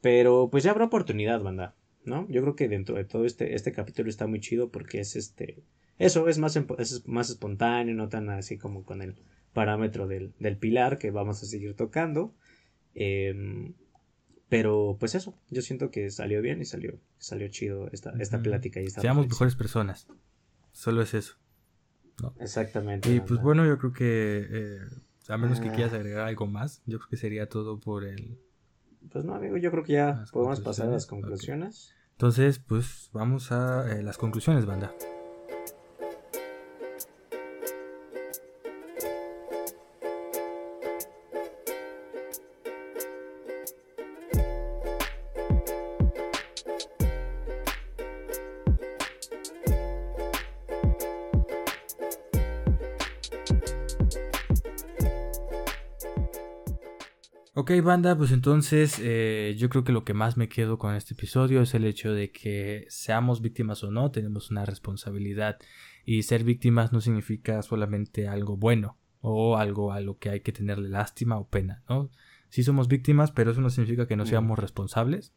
Pero 0.00 0.48
pues 0.50 0.64
ya 0.64 0.70
habrá 0.70 0.86
oportunidad, 0.86 1.42
banda. 1.42 1.74
¿no? 2.04 2.26
Yo 2.28 2.42
creo 2.42 2.56
que 2.56 2.68
dentro 2.68 2.96
de 2.96 3.04
todo 3.04 3.24
este, 3.24 3.54
este 3.54 3.72
capítulo 3.72 4.08
está 4.08 4.26
muy 4.26 4.40
chido 4.40 4.70
porque 4.70 5.00
es 5.00 5.16
este, 5.16 5.62
eso 5.98 6.28
es 6.28 6.38
más, 6.38 6.56
es 6.78 7.06
más 7.06 7.30
espontáneo, 7.30 7.94
no 7.94 8.08
tan 8.08 8.28
así 8.30 8.58
como 8.58 8.84
con 8.84 9.02
el 9.02 9.16
parámetro 9.52 10.08
del, 10.08 10.32
del 10.38 10.56
pilar 10.56 10.98
que 10.98 11.10
vamos 11.10 11.42
a 11.42 11.46
seguir 11.46 11.74
tocando. 11.74 12.34
Em, 12.94 13.74
pero 14.48 14.96
pues 15.00 15.14
eso, 15.14 15.34
yo 15.50 15.62
siento 15.62 15.90
que 15.90 16.10
salió 16.10 16.42
bien 16.42 16.60
y 16.60 16.64
salió, 16.64 16.98
salió 17.18 17.48
chido 17.48 17.88
esta, 17.92 18.12
esta 18.18 18.42
plática. 18.42 18.80
Y 18.80 18.86
esta 18.86 19.00
Seamos 19.00 19.26
mejores 19.28 19.56
personas. 19.56 20.06
Solo 20.72 21.02
es 21.02 21.14
eso. 21.14 21.36
Exactamente. 22.38 23.12
Y 23.12 23.20
pues 23.20 23.40
bueno, 23.40 23.66
yo 23.66 23.78
creo 23.78 23.92
que 23.92 24.46
eh, 24.50 24.78
a 25.28 25.36
menos 25.38 25.60
que 25.60 25.68
ah. 25.68 25.72
quieras 25.72 25.94
agregar 25.94 26.26
algo 26.26 26.46
más, 26.46 26.82
yo 26.86 26.98
creo 26.98 27.08
que 27.08 27.16
sería 27.16 27.48
todo 27.48 27.78
por 27.80 28.04
el... 28.04 28.38
Pues 29.10 29.24
no, 29.24 29.34
amigo, 29.34 29.56
yo 29.56 29.70
creo 29.70 29.84
que 29.84 29.94
ya 29.94 30.24
podemos 30.32 30.60
pasar 30.60 30.88
a 30.88 30.92
las 30.92 31.06
conclusiones. 31.06 31.92
Entonces, 32.12 32.58
pues 32.58 33.10
vamos 33.12 33.50
a 33.50 33.90
eh, 33.90 34.02
las 34.02 34.16
conclusiones, 34.16 34.64
banda. 34.64 34.92
Ok, 57.62 57.70
banda, 57.80 58.18
pues 58.18 58.32
entonces 58.32 58.98
eh, 59.00 59.54
yo 59.56 59.68
creo 59.68 59.84
que 59.84 59.92
lo 59.92 60.02
que 60.02 60.14
más 60.14 60.36
me 60.36 60.48
quedo 60.48 60.78
con 60.78 60.96
este 60.96 61.14
episodio 61.14 61.62
es 61.62 61.74
el 61.74 61.84
hecho 61.84 62.12
de 62.12 62.32
que 62.32 62.86
seamos 62.88 63.40
víctimas 63.40 63.84
o 63.84 63.92
no, 63.92 64.10
tenemos 64.10 64.50
una 64.50 64.64
responsabilidad 64.64 65.60
y 66.04 66.24
ser 66.24 66.42
víctimas 66.42 66.92
no 66.92 67.00
significa 67.00 67.62
solamente 67.62 68.26
algo 68.26 68.56
bueno 68.56 68.98
o 69.20 69.58
algo 69.58 69.92
a 69.92 70.00
lo 70.00 70.18
que 70.18 70.30
hay 70.30 70.40
que 70.40 70.50
tenerle 70.50 70.88
lástima 70.88 71.38
o 71.38 71.46
pena, 71.46 71.84
¿no? 71.88 72.10
Sí 72.48 72.64
somos 72.64 72.88
víctimas, 72.88 73.30
pero 73.30 73.52
eso 73.52 73.60
no 73.60 73.70
significa 73.70 74.08
que 74.08 74.16
no 74.16 74.26
seamos 74.26 74.58
responsables. 74.58 75.32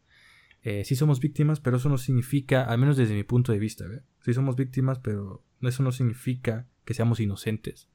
Eh, 0.63 0.83
sí 0.83 0.95
somos 0.95 1.19
víctimas, 1.19 1.59
pero 1.59 1.77
eso 1.77 1.89
no 1.89 1.99
significa, 1.99 2.63
al 2.63 2.79
menos 2.79 2.97
desde 2.97 3.13
mi 3.13 3.23
punto 3.23 3.51
de 3.51 3.59
vista, 3.59 3.85
sí 4.21 4.33
somos 4.33 4.55
víctimas, 4.55 4.97
pero 4.97 5.43
eso 5.61 5.83
no 5.83 5.91
significa 5.91 6.65
que 6.85 6.95
seamos 6.95 7.19
inocentes. 7.19 7.87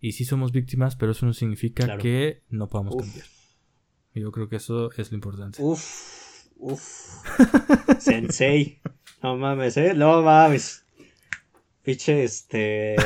Y 0.00 0.12
sí 0.12 0.24
somos 0.24 0.50
víctimas, 0.52 0.96
pero 0.96 1.12
eso 1.12 1.26
no 1.26 1.34
significa 1.34 1.98
que 1.98 2.42
no 2.48 2.70
podamos 2.70 2.96
cambiar. 2.96 3.35
Yo 4.20 4.32
creo 4.32 4.48
que 4.48 4.56
eso 4.56 4.90
es 4.92 5.10
lo 5.10 5.16
importante. 5.16 5.62
Uf, 5.62 6.46
uf. 6.56 6.80
Sensei. 8.00 8.80
No 9.22 9.36
mames, 9.36 9.76
¿eh? 9.76 9.92
No 9.94 10.22
mames. 10.22 10.84
Piche, 11.82 12.24
este. 12.24 12.96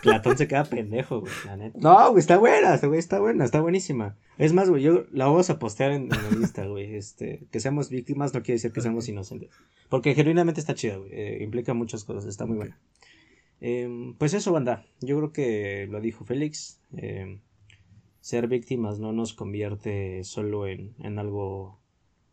Platón 0.00 0.38
se 0.38 0.48
queda 0.48 0.64
pendejo, 0.64 1.20
güey, 1.20 1.32
la 1.44 1.56
neta. 1.56 1.78
No, 1.78 2.10
güey, 2.10 2.20
está 2.20 2.38
buena, 2.38 2.76
güey, 2.78 2.98
está 2.98 3.18
buena, 3.18 3.44
está 3.44 3.60
buenísima. 3.60 4.16
Es 4.38 4.52
más, 4.52 4.70
güey, 4.70 4.82
yo 4.82 5.04
la 5.12 5.26
vamos 5.26 5.50
a 5.50 5.58
postear 5.58 5.90
en, 5.90 6.08
la 6.08 6.30
lista, 6.38 6.64
güey. 6.64 6.94
Este, 6.94 7.46
que 7.50 7.60
seamos 7.60 7.90
víctimas 7.90 8.32
no 8.32 8.42
quiere 8.42 8.54
decir 8.54 8.72
que 8.72 8.80
seamos 8.80 9.08
inocentes. 9.08 9.50
Porque 9.88 10.14
genuinamente 10.14 10.60
está 10.60 10.74
chida, 10.74 10.96
güey. 10.96 11.10
Eh, 11.12 11.42
implica 11.42 11.74
muchas 11.74 12.04
cosas, 12.04 12.24
está 12.26 12.46
muy 12.46 12.56
buena. 12.56 12.78
Em, 13.60 14.14
pues 14.14 14.32
eso, 14.34 14.52
banda. 14.52 14.86
Yo 15.00 15.18
creo 15.18 15.32
que 15.32 15.88
lo 15.90 16.00
dijo 16.00 16.24
Félix. 16.24 16.80
Eh, 16.96 17.40
ser 18.20 18.48
víctimas 18.48 18.98
no 18.98 19.12
nos 19.12 19.34
convierte 19.34 20.24
solo 20.24 20.66
en, 20.66 20.94
en 20.98 21.18
algo 21.18 21.80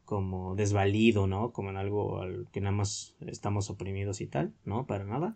como 0.08 0.56
desvalido, 0.56 1.28
¿no? 1.28 1.52
Como 1.52 1.70
en 1.70 1.76
algo 1.76 2.22
al 2.22 2.48
que 2.54 2.62
nada 2.62 2.76
más 2.76 3.16
estamos 3.20 3.70
oprimidos 3.70 4.22
y 4.22 4.28
tal, 4.28 4.54
¿no? 4.64 4.86
Para 4.86 5.04
nada. 5.04 5.36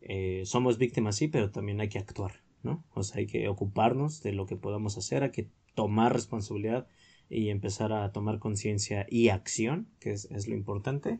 Eh, 0.00 0.42
somos 0.44 0.78
víctimas, 0.78 1.16
sí, 1.16 1.26
pero 1.26 1.50
también 1.50 1.80
hay 1.80 1.88
que 1.88 1.98
actuar, 1.98 2.40
¿no? 2.62 2.84
O 2.94 3.02
sea, 3.02 3.18
hay 3.18 3.26
que 3.26 3.48
ocuparnos 3.48 4.22
de 4.22 4.32
lo 4.32 4.46
que 4.46 4.54
podamos 4.54 4.96
hacer, 4.96 5.24
hay 5.24 5.32
que 5.32 5.48
tomar 5.74 6.12
responsabilidad 6.12 6.86
y 7.28 7.48
empezar 7.48 7.92
a 7.92 8.12
tomar 8.12 8.38
conciencia 8.38 9.06
y 9.10 9.30
acción, 9.30 9.88
que 9.98 10.12
es, 10.12 10.30
es, 10.30 10.46
lo 10.46 10.54
importante. 10.54 11.18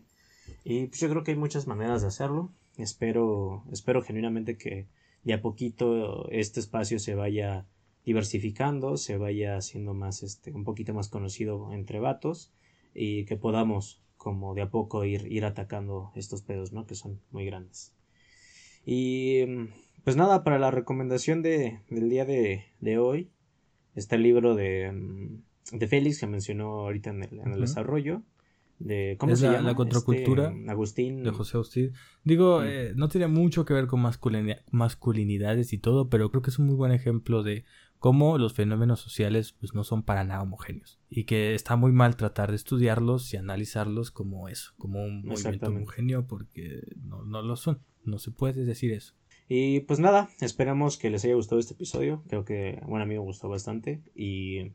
Y 0.63 0.87
pues 0.87 1.01
yo 1.01 1.11
creo 1.11 1.25
que 1.25 1.33
hay 1.33 1.37
muchas 1.37 1.67
maneras 1.67 2.03
de 2.03 2.09
hacerlo. 2.09 2.53
Espero, 2.77 3.65
espero 3.73 4.01
genuinamente 4.01 4.57
que 4.57 4.87
de 5.25 5.35
a 5.35 5.43
poquito 5.43 6.31
este 6.31 6.61
espacio 6.61 7.01
se 7.01 7.17
vaya 7.17 7.67
diversificando, 8.07 8.97
se 8.97 9.19
vaya 9.19 9.57
haciendo 9.57 9.93
más, 9.93 10.23
este, 10.23 10.53
un 10.53 10.65
poquito 10.65 10.95
más 10.95 11.09
conocido 11.09 11.73
entre 11.73 12.01
vatos 12.01 12.53
y 12.95 13.25
que 13.27 13.37
podamos 13.37 14.01
como 14.17 14.55
de 14.55 14.63
a 14.63 14.71
poco 14.71 15.05
ir, 15.05 15.31
ir 15.31 15.45
atacando 15.45 16.13
estos 16.15 16.43
pedos, 16.43 16.73
¿no? 16.73 16.87
Que 16.87 16.95
son 16.95 17.21
muy 17.33 17.45
grandes. 17.45 17.93
Y 18.87 19.45
pues 20.05 20.17
nada, 20.17 20.45
para 20.45 20.59
la 20.59 20.71
recomendación 20.71 21.43
de, 21.43 21.81
del 21.91 22.09
día 22.09 22.25
de, 22.25 22.65
de 22.81 22.99
hoy 22.99 23.31
está 23.97 24.15
el 24.15 24.23
libro 24.23 24.55
de, 24.55 24.93
mm, 24.93 25.77
de 25.77 25.89
Félix 25.89 26.21
que 26.21 26.29
mencionó 26.29 26.81
ahorita 26.83 27.11
en 27.11 27.25
el, 27.25 27.41
en 27.41 27.53
el 27.53 27.61
desarrollo. 27.61 28.23
De, 28.79 29.17
¿Cómo 29.19 29.35
se 29.35 29.47
la, 29.47 29.55
llama? 29.55 29.71
La 29.71 29.75
contracultura 29.75 30.51
este, 30.51 30.71
Agustín. 30.71 31.23
De 31.25 31.31
José 31.31 31.57
Agustín. 31.57 31.93
Digo, 32.25 32.61
mm. 32.61 32.65
eh, 32.67 32.93
no 32.95 33.09
tiene 33.09 33.27
mucho 33.27 33.65
que 33.65 33.75
ver 33.75 33.87
con 33.87 34.01
masculinidades 34.01 35.73
y 35.73 35.79
todo, 35.79 36.09
pero 36.09 36.31
creo 36.31 36.43
que 36.43 36.51
es 36.51 36.59
un 36.59 36.67
muy 36.67 36.77
buen 36.77 36.93
ejemplo 36.93 37.43
de 37.43 37.65
cómo 38.07 38.39
los 38.39 38.53
fenómenos 38.53 39.01
sociales 39.01 39.57
pues, 39.59 39.75
no 39.75 39.83
son 39.83 40.05
para 40.05 40.23
nada 40.23 40.41
homogéneos 40.41 41.01
y 41.11 41.25
que 41.25 41.57
está 41.57 41.75
muy 41.75 41.91
mal 41.91 42.15
tratar 42.15 42.51
de 42.51 42.55
estudiarlos 42.55 43.35
y 43.35 43.37
analizarlos 43.37 44.13
como 44.13 44.49
eso, 44.49 44.75
como 44.79 45.03
un 45.03 45.25
movimiento 45.25 45.67
homogéneo 45.67 46.25
porque 46.29 46.83
no, 47.03 47.25
no 47.25 47.43
lo 47.43 47.57
son, 47.57 47.81
no 48.05 48.21
se 48.21 48.31
puede 48.31 48.65
decir 48.65 48.93
eso. 48.93 49.15
Y 49.49 49.81
pues 49.81 49.99
nada, 49.99 50.29
esperamos 50.41 50.99
que 50.99 51.11
les 51.11 51.25
haya 51.25 51.35
gustado 51.35 51.59
este 51.59 51.75
episodio, 51.75 52.23
creo 52.29 52.45
que 52.45 52.81
bueno 52.87 53.03
a 53.03 53.07
mí 53.07 53.15
me 53.15 53.19
gustó 53.19 53.49
bastante 53.49 54.05
y 54.15 54.71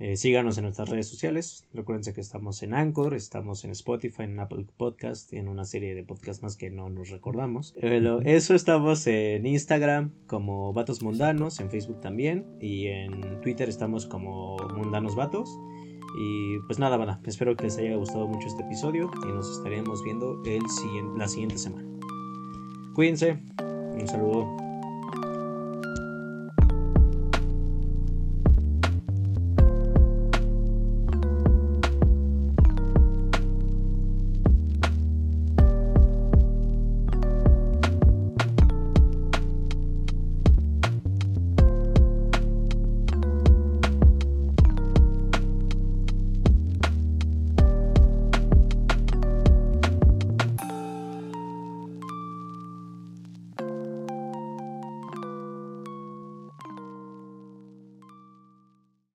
eh, 0.00 0.16
síganos 0.16 0.56
en 0.56 0.64
nuestras 0.64 0.88
redes 0.88 1.08
sociales. 1.08 1.66
Recuerden 1.74 2.14
que 2.14 2.22
estamos 2.22 2.62
en 2.62 2.72
Anchor, 2.72 3.12
estamos 3.14 3.64
en 3.64 3.70
Spotify, 3.72 4.22
en 4.22 4.40
Apple 4.40 4.64
Podcast 4.78 5.30
y 5.32 5.36
en 5.36 5.46
una 5.46 5.66
serie 5.66 5.94
de 5.94 6.02
podcasts 6.02 6.42
más 6.42 6.56
que 6.56 6.70
no 6.70 6.88
nos 6.88 7.10
recordamos. 7.10 7.74
Pero 7.78 8.22
eso 8.22 8.54
estamos 8.54 9.06
en 9.06 9.44
Instagram 9.44 10.12
como 10.26 10.72
Vatos 10.72 11.02
Mundanos, 11.02 11.60
en 11.60 11.70
Facebook 11.70 12.00
también 12.00 12.46
y 12.60 12.86
en 12.86 13.40
Twitter 13.42 13.68
estamos 13.68 14.06
como 14.06 14.56
Mundanos 14.74 15.14
Vatos. 15.14 15.50
Y 16.18 16.58
pues 16.66 16.78
nada, 16.78 16.96
banda, 16.96 17.20
espero 17.26 17.54
que 17.54 17.64
les 17.64 17.76
haya 17.76 17.94
gustado 17.96 18.26
mucho 18.26 18.48
este 18.48 18.62
episodio 18.62 19.10
y 19.22 19.32
nos 19.32 19.50
estaremos 19.58 20.02
viendo 20.02 20.42
el 20.46 20.62
la 21.18 21.28
siguiente 21.28 21.58
semana. 21.58 21.86
Cuídense, 22.94 23.38
un 23.60 24.08
saludo. 24.08 24.69